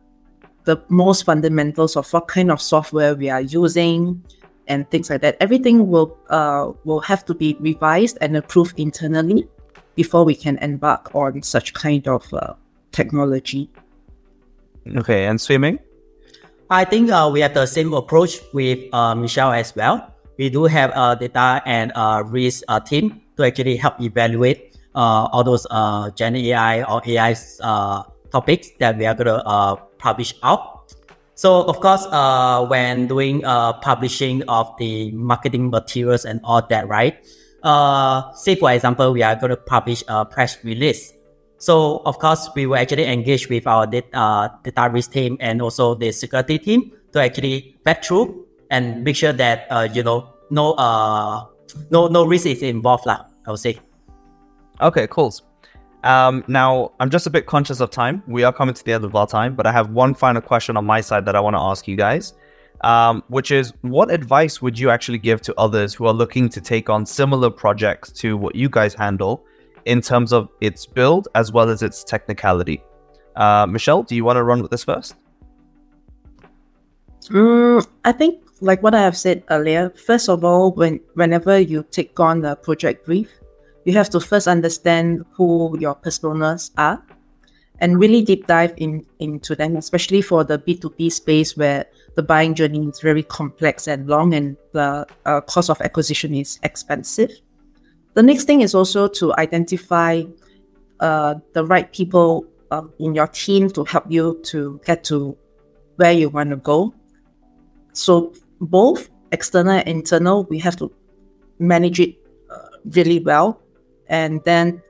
the 0.63 0.81
most 0.87 1.23
fundamentals 1.25 1.97
of 1.97 2.11
what 2.13 2.27
kind 2.27 2.49
of 2.49 2.61
software 2.61 3.15
we 3.15 3.29
are 3.29 3.41
using 3.41 4.23
and 4.67 4.89
things 4.89 5.09
like 5.09 5.21
that. 5.21 5.35
Everything 5.41 5.87
will 5.87 6.17
uh, 6.29 6.71
will 6.85 7.01
have 7.01 7.25
to 7.25 7.33
be 7.33 7.57
revised 7.59 8.17
and 8.21 8.37
approved 8.37 8.79
internally 8.79 9.47
before 9.95 10.23
we 10.23 10.35
can 10.35 10.57
embark 10.59 11.13
on 11.13 11.41
such 11.41 11.73
kind 11.73 12.07
of 12.07 12.33
uh, 12.33 12.53
technology. 12.91 13.69
Okay, 14.87 15.25
and 15.25 15.39
Swee 15.39 15.57
Ming? 15.57 15.79
I 16.69 16.85
think 16.85 17.11
uh, 17.11 17.29
we 17.31 17.39
have 17.41 17.53
the 17.53 17.65
same 17.65 17.93
approach 17.93 18.39
with 18.53 18.79
uh, 18.93 19.15
Michelle 19.15 19.53
as 19.53 19.75
well. 19.75 20.13
We 20.37 20.49
do 20.49 20.65
have 20.65 20.91
a 20.95 21.15
data 21.15 21.61
and 21.65 21.91
uh, 21.95 22.23
risk 22.25 22.63
uh, 22.67 22.79
team 22.79 23.21
to 23.37 23.45
actually 23.45 23.77
help 23.77 24.01
evaluate 24.01 24.75
uh, 24.95 25.29
all 25.31 25.43
those 25.43 25.67
uh, 25.69 26.09
Gen 26.11 26.35
AI 26.35 26.83
or 26.83 27.01
AI 27.05 27.35
uh, 27.61 28.03
topics 28.31 28.69
that 28.79 28.97
we 28.97 29.05
are 29.05 29.13
going 29.13 29.27
to 29.27 29.45
uh, 29.45 29.75
publish 29.97 30.33
out. 30.43 30.93
So 31.35 31.63
of 31.63 31.79
course, 31.79 32.05
uh, 32.09 32.65
when 32.65 33.07
doing 33.07 33.43
uh, 33.45 33.73
publishing 33.73 34.43
of 34.49 34.73
the 34.77 35.11
marketing 35.11 35.69
materials 35.69 36.25
and 36.25 36.39
all 36.43 36.61
that, 36.67 36.87
right? 36.87 37.17
Uh, 37.63 38.31
say 38.33 38.55
for 38.55 38.71
example, 38.71 39.13
we 39.13 39.23
are 39.23 39.35
going 39.35 39.49
to 39.49 39.57
publish 39.57 40.03
a 40.07 40.25
press 40.25 40.57
release. 40.63 41.13
So 41.63 42.01
of 42.05 42.19
course, 42.19 42.49
we 42.55 42.65
will 42.65 42.75
actually 42.75 43.05
engage 43.05 43.47
with 43.47 43.65
our 43.67 43.87
data, 43.87 44.07
uh, 44.11 44.49
data 44.65 44.89
risk 44.91 45.13
team 45.13 45.37
and 45.39 45.61
also 45.61 45.95
the 45.95 46.11
security 46.11 46.59
team 46.59 46.91
to 47.13 47.21
actually 47.21 47.77
vet 47.85 48.05
through 48.05 48.45
and 48.69 49.01
make 49.05 49.15
sure 49.15 49.31
that 49.31 49.67
uh, 49.71 49.87
you 49.93 50.03
know 50.03 50.27
no 50.49 50.73
uh 50.73 51.45
no 51.89 52.07
no 52.07 52.25
risk 52.25 52.47
is 52.47 52.61
involved, 52.63 53.05
lah. 53.05 53.23
I 53.47 53.51
would 53.51 53.61
say. 53.61 53.79
Okay, 54.81 55.07
cool. 55.07 55.33
Um, 56.03 56.43
now, 56.49 56.91
I'm 56.99 57.09
just 57.09 57.27
a 57.27 57.29
bit 57.29 57.45
conscious 57.45 57.79
of 57.79 57.91
time. 57.91 58.23
We 58.27 58.43
are 58.43 58.51
coming 58.51 58.75
to 58.75 58.83
the 58.83 58.91
end 58.91 59.05
of 59.05 59.15
our 59.15 59.25
time, 59.25 59.55
but 59.55 59.65
I 59.65 59.71
have 59.71 59.89
one 59.91 60.13
final 60.13 60.41
question 60.41 60.75
on 60.75 60.83
my 60.83 60.99
side 60.99 61.25
that 61.27 61.35
I 61.37 61.39
want 61.39 61.55
to 61.55 61.61
ask 61.61 61.87
you 61.87 61.95
guys, 61.95 62.33
um, 62.81 63.23
which 63.29 63.51
is 63.51 63.71
what 63.83 64.11
advice 64.11 64.61
would 64.61 64.77
you 64.77 64.89
actually 64.89 65.19
give 65.19 65.39
to 65.43 65.55
others 65.57 65.93
who 65.93 66.07
are 66.07 66.13
looking 66.13 66.49
to 66.49 66.59
take 66.59 66.89
on 66.89 67.05
similar 67.05 67.49
projects 67.49 68.11
to 68.19 68.35
what 68.35 68.53
you 68.53 68.67
guys 68.67 68.93
handle 68.93 69.45
in 69.85 70.01
terms 70.01 70.31
of 70.33 70.49
its 70.61 70.85
build 70.85 71.27
as 71.35 71.51
well 71.51 71.69
as 71.69 71.81
its 71.81 72.03
technicality? 72.03 72.83
Uh, 73.35 73.65
Michelle, 73.67 74.03
do 74.03 74.15
you 74.15 74.23
want 74.23 74.37
to 74.37 74.43
run 74.43 74.61
with 74.61 74.71
this 74.71 74.83
first? 74.83 75.15
Mm, 77.29 77.85
I 78.05 78.11
think, 78.11 78.43
like 78.61 78.83
what 78.83 78.93
I 78.93 79.01
have 79.01 79.17
said 79.17 79.43
earlier, 79.49 79.89
first 79.91 80.29
of 80.29 80.43
all, 80.43 80.71
when 80.71 80.99
whenever 81.15 81.59
you 81.59 81.85
take 81.91 82.19
on 82.19 82.43
a 82.45 82.55
project 82.55 83.05
brief, 83.05 83.29
you 83.85 83.93
have 83.93 84.09
to 84.11 84.19
first 84.19 84.47
understand 84.47 85.25
who 85.31 85.77
your 85.79 85.95
personas 85.95 86.71
are 86.77 87.03
and 87.79 87.99
really 87.99 88.21
deep 88.21 88.47
dive 88.47 88.73
in 88.77 89.05
into 89.19 89.55
them, 89.55 89.75
especially 89.75 90.21
for 90.21 90.43
the 90.43 90.57
B2B 90.59 91.11
space 91.11 91.57
where 91.57 91.85
the 92.15 92.23
buying 92.23 92.53
journey 92.53 92.87
is 92.87 92.99
very 93.01 93.23
complex 93.23 93.87
and 93.87 94.07
long 94.07 94.33
and 94.33 94.55
the 94.71 95.05
uh, 95.25 95.41
cost 95.41 95.69
of 95.69 95.81
acquisition 95.81 96.33
is 96.33 96.59
expensive. 96.63 97.31
The 98.13 98.23
next 98.23 98.45
thing 98.45 98.61
is 98.61 98.75
also 98.75 99.07
to 99.07 99.33
identify 99.37 100.23
uh, 100.99 101.35
the 101.53 101.65
right 101.65 101.91
people 101.91 102.45
uh, 102.71 102.83
in 102.99 103.15
your 103.15 103.27
team 103.27 103.69
to 103.71 103.83
help 103.85 104.05
you 104.09 104.39
to 104.43 104.79
get 104.85 105.03
to 105.05 105.37
where 105.97 106.11
you 106.11 106.29
want 106.29 106.49
to 106.51 106.57
go. 106.57 106.93
So 107.93 108.33
both 108.61 109.09
external 109.31 109.73
and 109.73 109.87
internal, 109.87 110.43
we 110.45 110.59
have 110.59 110.75
to 110.77 110.91
manage 111.59 111.99
it 111.99 112.15
uh, 112.49 112.69
really 112.85 113.19
well 113.19 113.61
and 114.07 114.43
then 114.43 114.81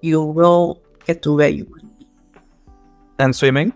you 0.00 0.22
will 0.22 0.80
get 1.06 1.22
to 1.22 1.36
where 1.36 1.48
you 1.48 1.64
want 1.64 1.82
to 1.82 1.88
be. 1.98 2.06
And 3.18 3.36
Swee 3.36 3.50
Ming. 3.50 3.72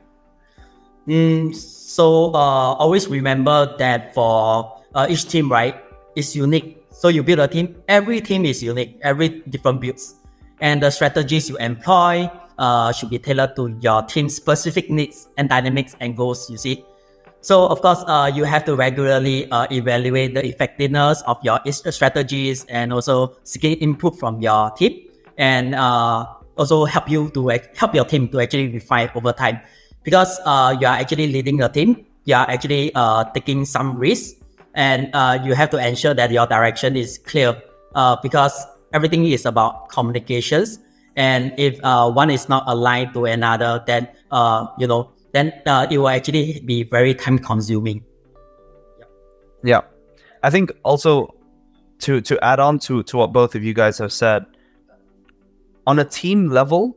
Mm, 1.06 1.54
so 1.54 2.34
uh, 2.34 2.74
always 2.82 3.08
remember 3.08 3.76
that 3.78 4.12
for 4.12 4.82
uh, 4.94 5.06
each 5.08 5.28
team, 5.28 5.50
right, 5.50 5.76
is 6.16 6.34
unique. 6.34 6.82
So 6.96 7.08
you 7.08 7.22
build 7.22 7.40
a 7.40 7.46
team. 7.46 7.76
Every 7.88 8.22
team 8.22 8.46
is 8.46 8.62
unique. 8.62 8.98
Every 9.02 9.44
different 9.52 9.84
builds, 9.84 10.16
and 10.64 10.82
the 10.82 10.88
strategies 10.88 11.46
you 11.52 11.58
employ 11.58 12.30
uh, 12.56 12.90
should 12.90 13.10
be 13.10 13.18
tailored 13.18 13.54
to 13.56 13.76
your 13.84 14.00
team's 14.08 14.34
specific 14.34 14.88
needs 14.88 15.28
and 15.36 15.46
dynamics 15.46 15.94
and 16.00 16.16
goals. 16.16 16.48
You 16.48 16.56
see. 16.56 16.84
So 17.44 17.68
of 17.68 17.84
course, 17.84 18.02
uh, 18.08 18.32
you 18.32 18.44
have 18.48 18.64
to 18.64 18.74
regularly 18.74 19.44
uh, 19.52 19.68
evaluate 19.70 20.32
the 20.32 20.44
effectiveness 20.44 21.22
of 21.28 21.36
your 21.44 21.60
strategies 21.70 22.64
and 22.72 22.92
also 22.92 23.36
seek 23.44 23.64
input 23.64 24.18
from 24.18 24.40
your 24.40 24.70
team, 24.72 25.04
and 25.36 25.76
uh, 25.76 26.24
also 26.56 26.86
help 26.86 27.10
you 27.12 27.28
to 27.36 27.52
help 27.76 27.94
your 27.94 28.06
team 28.08 28.26
to 28.32 28.40
actually 28.40 28.72
refine 28.72 29.10
over 29.14 29.36
time. 29.36 29.60
Because 30.02 30.40
uh, 30.46 30.74
you 30.80 30.86
are 30.86 30.96
actually 30.96 31.28
leading 31.28 31.60
a 31.60 31.68
team, 31.68 32.06
you 32.24 32.34
are 32.34 32.48
actually 32.48 32.90
uh, 32.94 33.24
taking 33.36 33.66
some 33.66 33.98
risks, 33.98 34.40
and 34.76 35.10
uh, 35.14 35.38
you 35.42 35.54
have 35.54 35.70
to 35.70 35.84
ensure 35.84 36.14
that 36.14 36.30
your 36.30 36.46
direction 36.46 36.96
is 36.96 37.18
clear 37.18 37.60
uh, 37.94 38.16
because 38.22 38.52
everything 38.92 39.24
is 39.24 39.44
about 39.46 39.88
communications. 39.88 40.78
And 41.16 41.54
if 41.56 41.82
uh, 41.82 42.10
one 42.10 42.30
is 42.30 42.48
not 42.48 42.64
aligned 42.66 43.14
to 43.14 43.24
another, 43.24 43.82
then 43.86 44.06
uh, 44.30 44.66
you 44.78 44.86
know, 44.86 45.10
then 45.32 45.52
uh, 45.66 45.86
it 45.90 45.96
will 45.98 46.10
actually 46.10 46.60
be 46.60 46.84
very 46.84 47.14
time 47.14 47.38
consuming. 47.38 48.04
Yeah, 49.64 49.80
I 50.42 50.50
think 50.50 50.72
also 50.84 51.34
to 52.00 52.20
to 52.20 52.44
add 52.44 52.60
on 52.60 52.78
to 52.80 53.02
to 53.04 53.16
what 53.16 53.32
both 53.32 53.54
of 53.54 53.64
you 53.64 53.72
guys 53.72 53.98
have 53.98 54.12
said, 54.12 54.44
on 55.86 55.98
a 55.98 56.04
team 56.04 56.50
level, 56.50 56.94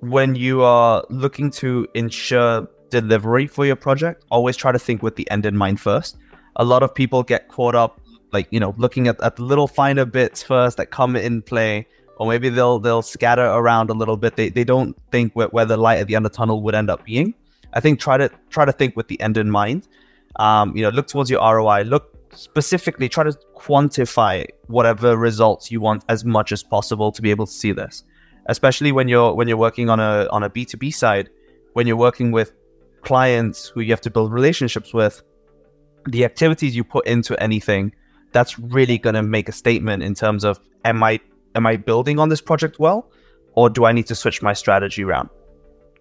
when 0.00 0.34
you 0.34 0.62
are 0.62 1.04
looking 1.10 1.50
to 1.50 1.86
ensure 1.94 2.66
delivery 2.88 3.46
for 3.46 3.66
your 3.66 3.76
project, 3.76 4.24
always 4.30 4.56
try 4.56 4.72
to 4.72 4.78
think 4.78 5.02
with 5.02 5.16
the 5.16 5.30
end 5.30 5.44
in 5.44 5.56
mind 5.56 5.78
first. 5.78 6.16
A 6.56 6.64
lot 6.64 6.82
of 6.82 6.94
people 6.94 7.22
get 7.22 7.48
caught 7.48 7.74
up, 7.74 8.00
like 8.32 8.48
you 8.50 8.60
know, 8.60 8.74
looking 8.76 9.08
at, 9.08 9.20
at 9.22 9.36
the 9.36 9.42
little 9.42 9.68
finer 9.68 10.04
bits 10.04 10.42
first 10.42 10.76
that 10.76 10.90
come 10.90 11.16
in 11.16 11.42
play, 11.42 11.86
or 12.16 12.28
maybe 12.28 12.48
they'll 12.48 12.78
they'll 12.78 13.02
scatter 13.02 13.46
around 13.46 13.90
a 13.90 13.94
little 13.94 14.16
bit. 14.16 14.36
They 14.36 14.48
they 14.48 14.64
don't 14.64 14.96
think 15.10 15.32
where, 15.34 15.48
where 15.48 15.64
the 15.64 15.76
light 15.76 15.98
at 15.98 16.06
the 16.06 16.16
end 16.16 16.26
of 16.26 16.32
the 16.32 16.36
tunnel 16.36 16.62
would 16.62 16.74
end 16.74 16.90
up 16.90 17.04
being. 17.04 17.34
I 17.72 17.80
think 17.80 18.00
try 18.00 18.16
to 18.16 18.30
try 18.50 18.64
to 18.64 18.72
think 18.72 18.96
with 18.96 19.08
the 19.08 19.20
end 19.20 19.36
in 19.36 19.50
mind. 19.50 19.88
Um, 20.36 20.76
you 20.76 20.82
know, 20.82 20.90
look 20.90 21.06
towards 21.06 21.30
your 21.30 21.40
ROI. 21.40 21.82
Look 21.82 22.12
specifically, 22.34 23.08
try 23.08 23.24
to 23.24 23.38
quantify 23.56 24.46
whatever 24.66 25.16
results 25.16 25.70
you 25.70 25.80
want 25.80 26.04
as 26.08 26.24
much 26.24 26.52
as 26.52 26.62
possible 26.62 27.12
to 27.12 27.22
be 27.22 27.30
able 27.30 27.46
to 27.46 27.52
see 27.52 27.72
this. 27.72 28.04
Especially 28.46 28.92
when 28.92 29.08
you're 29.08 29.34
when 29.34 29.48
you're 29.48 29.56
working 29.56 29.88
on 29.88 30.00
a 30.00 30.28
on 30.30 30.42
a 30.42 30.50
B 30.50 30.64
two 30.64 30.76
B 30.76 30.90
side, 30.90 31.30
when 31.74 31.86
you're 31.86 31.96
working 31.96 32.32
with 32.32 32.52
clients 33.02 33.68
who 33.68 33.80
you 33.80 33.92
have 33.92 34.00
to 34.00 34.10
build 34.10 34.32
relationships 34.32 34.92
with, 34.92 35.22
the 36.06 36.24
activities 36.24 36.74
you 36.74 36.84
put 36.84 37.06
into 37.06 37.40
anything, 37.42 37.94
that's 38.32 38.58
really 38.58 38.98
going 38.98 39.14
to 39.14 39.22
make 39.22 39.48
a 39.48 39.52
statement 39.52 40.02
in 40.02 40.14
terms 40.14 40.44
of 40.44 40.58
am 40.84 41.02
I 41.02 41.20
am 41.54 41.66
I 41.66 41.76
building 41.76 42.18
on 42.18 42.28
this 42.28 42.40
project 42.40 42.78
well, 42.78 43.10
or 43.54 43.70
do 43.70 43.84
I 43.84 43.92
need 43.92 44.06
to 44.06 44.14
switch 44.14 44.42
my 44.42 44.52
strategy 44.52 45.04
around? 45.04 45.28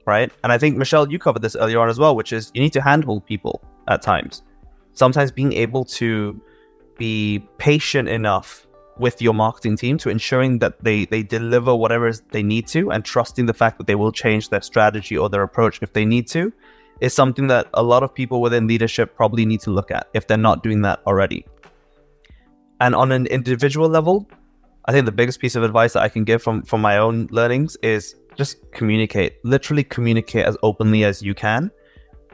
Right. 0.06 0.32
And 0.44 0.52
I 0.52 0.58
think 0.58 0.78
Michelle, 0.78 1.12
you 1.12 1.20
covered 1.20 1.44
this 1.44 1.56
earlier 1.56 1.80
on 1.80 1.90
as 1.90 2.00
well, 2.00 2.16
which 2.16 2.34
is 2.34 2.52
you 2.54 2.62
need 2.62 2.74
to 2.74 2.82
handhold 2.82 3.26
people 3.26 3.62
at 3.88 4.02
times. 4.02 4.42
Sometimes 4.94 5.32
being 5.32 5.54
able 5.54 5.86
to 5.86 6.42
be 6.98 7.48
patient 7.58 8.10
enough 8.10 8.68
with 8.98 9.22
your 9.22 9.34
marketing 9.34 9.78
team 9.78 9.98
to 9.98 10.10
ensuring 10.10 10.60
that 10.60 10.84
they 10.84 11.06
they 11.06 11.24
deliver 11.24 11.74
whatever 11.76 12.12
they 12.32 12.44
need 12.44 12.68
to 12.68 12.92
and 12.92 13.06
trusting 13.06 13.46
the 13.46 13.54
fact 13.54 13.78
that 13.78 13.88
they 13.88 13.96
will 13.96 14.12
change 14.12 14.50
their 14.50 14.62
strategy 14.62 15.18
or 15.18 15.30
their 15.30 15.44
approach 15.44 15.80
if 15.82 15.94
they 15.94 16.06
need 16.06 16.28
to 16.28 16.52
is 17.02 17.14
something 17.14 17.48
that 17.48 17.68
a 17.74 17.84
lot 17.84 18.04
of 18.04 18.14
people 18.14 18.42
within 18.42 18.68
leadership 18.68 19.16
probably 19.16 19.46
need 19.46 19.60
to 19.62 19.72
look 19.72 19.92
at 19.92 20.08
if 20.14 20.28
they're 20.28 20.38
not 20.38 20.64
doing 20.64 20.82
that 20.84 21.02
already. 21.06 21.46
And 22.80 22.96
on 22.96 23.12
an 23.12 23.28
individual 23.28 23.90
level, 23.90 24.28
I 24.86 24.92
think 24.92 25.06
the 25.06 25.12
biggest 25.12 25.40
piece 25.40 25.56
of 25.56 25.64
advice 25.64 25.94
that 25.94 26.02
I 26.02 26.10
can 26.10 26.24
give 26.24 26.42
from 26.42 26.64
from 26.64 26.82
my 26.82 26.98
own 26.98 27.28
learnings 27.32 27.78
is 27.84 28.16
just 28.36 28.72
communicate. 28.72 29.34
Literally 29.44 29.84
communicate 29.84 30.46
as 30.46 30.58
openly 30.64 31.04
as 31.04 31.22
you 31.22 31.34
can, 31.34 31.70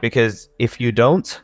because 0.00 0.48
if 0.58 0.80
you 0.80 0.92
don't, 0.92 1.42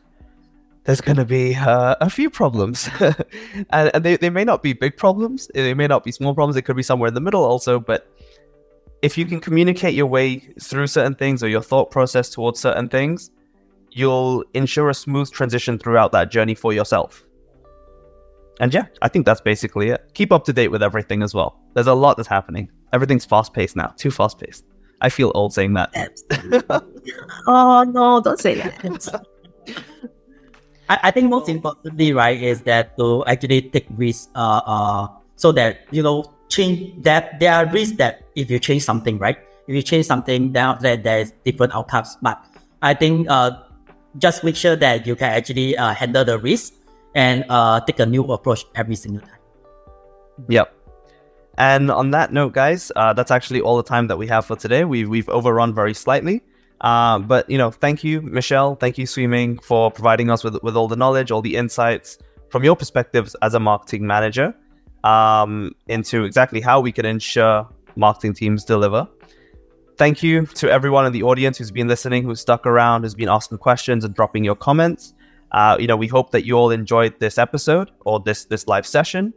there's 0.85 1.01
going 1.01 1.17
to 1.17 1.25
be 1.25 1.55
uh, 1.55 1.95
a 2.01 2.09
few 2.09 2.29
problems, 2.29 2.89
and, 2.99 3.91
and 3.93 4.03
they, 4.03 4.17
they 4.17 4.29
may 4.29 4.43
not 4.43 4.63
be 4.63 4.73
big 4.73 4.97
problems. 4.97 5.49
They 5.53 5.73
may 5.73 5.87
not 5.87 6.03
be 6.03 6.11
small 6.11 6.33
problems. 6.33 6.55
It 6.55 6.63
could 6.63 6.75
be 6.75 6.83
somewhere 6.83 7.07
in 7.07 7.13
the 7.13 7.21
middle 7.21 7.43
also. 7.43 7.79
But 7.79 8.11
if 9.05 9.19
you 9.19 9.25
can 9.25 9.39
communicate 9.39 9.93
your 9.93 10.07
way 10.07 10.39
through 10.59 10.87
certain 10.87 11.13
things 11.13 11.43
or 11.43 11.47
your 11.47 11.61
thought 11.61 11.91
process 11.91 12.27
towards 12.27 12.59
certain 12.59 12.89
things, 12.89 13.29
you'll 13.91 14.43
ensure 14.55 14.89
a 14.89 14.95
smooth 14.95 15.31
transition 15.31 15.77
throughout 15.77 16.11
that 16.11 16.31
journey 16.31 16.55
for 16.55 16.73
yourself. 16.73 17.23
And 18.59 18.73
yeah, 18.73 18.85
I 19.03 19.07
think 19.07 19.27
that's 19.27 19.41
basically 19.41 19.89
it. 19.89 20.09
Keep 20.15 20.31
up 20.31 20.43
to 20.45 20.53
date 20.53 20.69
with 20.69 20.81
everything 20.81 21.21
as 21.21 21.35
well. 21.35 21.61
There's 21.75 21.85
a 21.85 21.93
lot 21.93 22.17
that's 22.17 22.27
happening. 22.27 22.71
Everything's 22.93 23.25
fast 23.25 23.53
paced 23.53 23.75
now, 23.75 23.93
too 23.95 24.09
fast 24.09 24.39
paced. 24.39 24.65
I 25.01 25.09
feel 25.09 25.31
old 25.35 25.53
saying 25.53 25.75
that. 25.75 25.91
oh 27.47 27.83
no, 27.83 28.21
don't 28.21 28.39
say 28.39 28.55
that. 28.55 28.73
I, 30.89 30.99
I 31.03 31.11
think 31.11 31.29
most 31.29 31.47
importantly, 31.47 32.11
right, 32.11 32.41
is 32.41 32.61
that 32.61 32.97
to 32.97 33.23
actually 33.25 33.69
take 33.69 33.85
risks, 33.91 34.29
uh, 34.33 34.61
uh, 34.65 35.07
so 35.35 35.51
that 35.51 35.81
you 35.91 36.01
know, 36.01 36.34
change 36.49 37.03
that 37.03 37.39
there 37.39 37.53
are 37.53 37.65
risks 37.71 37.97
that 37.97 38.23
if 38.35 38.49
you 38.49 38.59
change 38.59 38.83
something, 38.83 39.17
right, 39.17 39.37
if 39.67 39.75
you 39.75 39.81
change 39.81 40.05
something, 40.05 40.51
then 40.51 40.77
that 40.81 41.03
there's 41.03 41.31
different 41.43 41.75
outcomes. 41.75 42.17
But 42.21 42.43
I 42.81 42.93
think 42.93 43.27
uh, 43.29 43.51
just 44.17 44.43
make 44.43 44.55
sure 44.55 44.75
that 44.75 45.07
you 45.07 45.15
can 45.15 45.31
actually 45.31 45.77
uh, 45.77 45.93
handle 45.93 46.23
the 46.23 46.37
risk 46.37 46.73
and 47.15 47.45
uh, 47.49 47.79
take 47.81 47.99
a 47.99 48.05
new 48.05 48.23
approach 48.25 48.65
every 48.75 48.95
single 48.95 49.21
time. 49.21 49.39
Yep. 50.49 50.73
And 51.57 51.89
on 51.89 52.11
that 52.11 52.33
note, 52.33 52.53
guys, 52.53 52.91
uh, 52.95 53.13
that's 53.13 53.31
actually 53.31 53.61
all 53.61 53.77
the 53.77 53.83
time 53.83 54.07
that 54.07 54.17
we 54.17 54.27
have 54.27 54.45
for 54.45 54.57
today. 54.57 54.83
We've 54.83 55.07
we've 55.07 55.29
overrun 55.29 55.73
very 55.73 55.93
slightly, 55.93 56.43
uh, 56.81 57.19
but 57.19 57.49
you 57.49 57.57
know, 57.57 57.71
thank 57.71 58.03
you, 58.03 58.21
Michelle. 58.21 58.75
Thank 58.75 58.97
you, 58.97 59.05
Swee 59.07 59.27
Ming, 59.27 59.59
for 59.59 59.89
providing 59.89 60.29
us 60.29 60.43
with 60.43 60.61
with 60.63 60.75
all 60.75 60.89
the 60.89 60.97
knowledge, 60.97 61.31
all 61.31 61.41
the 61.41 61.55
insights 61.55 62.17
from 62.49 62.65
your 62.65 62.75
perspectives 62.75 63.35
as 63.41 63.53
a 63.53 63.59
marketing 63.59 64.05
manager 64.05 64.53
um, 65.05 65.73
into 65.87 66.23
exactly 66.25 66.59
how 66.59 66.81
we 66.81 66.91
can 66.91 67.05
ensure 67.05 67.67
marketing 67.95 68.33
teams 68.33 68.65
deliver. 68.65 69.07
Thank 69.97 70.21
you 70.21 70.45
to 70.47 70.69
everyone 70.69 71.05
in 71.05 71.13
the 71.13 71.23
audience 71.23 71.57
who's 71.57 71.71
been 71.71 71.87
listening, 71.87 72.23
who's 72.23 72.41
stuck 72.41 72.65
around, 72.65 73.03
who's 73.03 73.15
been 73.15 73.29
asking 73.29 73.59
questions 73.59 74.03
and 74.03 74.13
dropping 74.13 74.43
your 74.43 74.55
comments. 74.55 75.13
Uh, 75.51 75.77
you 75.79 75.87
know, 75.87 75.95
we 75.95 76.07
hope 76.07 76.31
that 76.31 76.43
you 76.45 76.55
all 76.55 76.71
enjoyed 76.71 77.17
this 77.19 77.37
episode 77.37 77.91
or 78.01 78.19
this 78.19 78.43
this 78.45 78.67
live 78.67 78.85
session. 78.85 79.33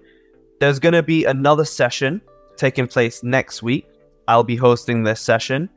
There's 0.59 0.81
going 0.81 0.95
to 0.95 1.03
be 1.03 1.25
another 1.27 1.65
session 1.65 2.21
taking 2.57 2.89
place 2.89 3.23
next 3.23 3.63
week. 3.63 3.87
I'll 4.27 4.43
be 4.43 4.57
hosting 4.57 5.05
this 5.05 5.21
session 5.21 5.71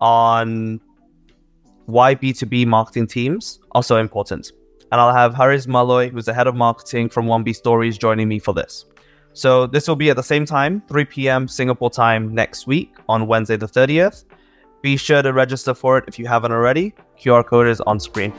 on 0.00 0.80
why 1.86 2.14
B2B 2.14 2.66
marketing 2.66 3.08
teams 3.08 3.58
are 3.72 3.82
so 3.82 3.96
important. 3.96 4.52
And 4.92 5.00
I'll 5.00 5.14
have 5.14 5.34
Haris 5.34 5.66
Maloy, 5.66 6.10
who's 6.10 6.26
the 6.26 6.34
head 6.34 6.46
of 6.46 6.54
marketing 6.54 7.08
from 7.08 7.26
1B 7.26 7.56
Stories, 7.56 7.98
joining 7.98 8.28
me 8.28 8.38
for 8.38 8.54
this. 8.54 8.84
So 9.32 9.66
this 9.66 9.86
will 9.86 9.96
be 9.96 10.10
at 10.10 10.16
the 10.16 10.22
same 10.22 10.44
time, 10.44 10.82
3 10.88 11.04
p.m. 11.04 11.48
Singapore 11.48 11.90
time 11.90 12.34
next 12.34 12.66
week 12.66 12.94
on 13.08 13.26
Wednesday 13.26 13.56
the 13.56 13.66
30th. 13.66 14.24
Be 14.82 14.96
sure 14.96 15.22
to 15.22 15.32
register 15.32 15.74
for 15.74 15.98
it 15.98 16.04
if 16.08 16.18
you 16.18 16.26
haven't 16.26 16.52
already. 16.52 16.94
QR 17.20 17.44
code 17.44 17.68
is 17.68 17.80
on 17.82 17.98
screen. 18.00 18.32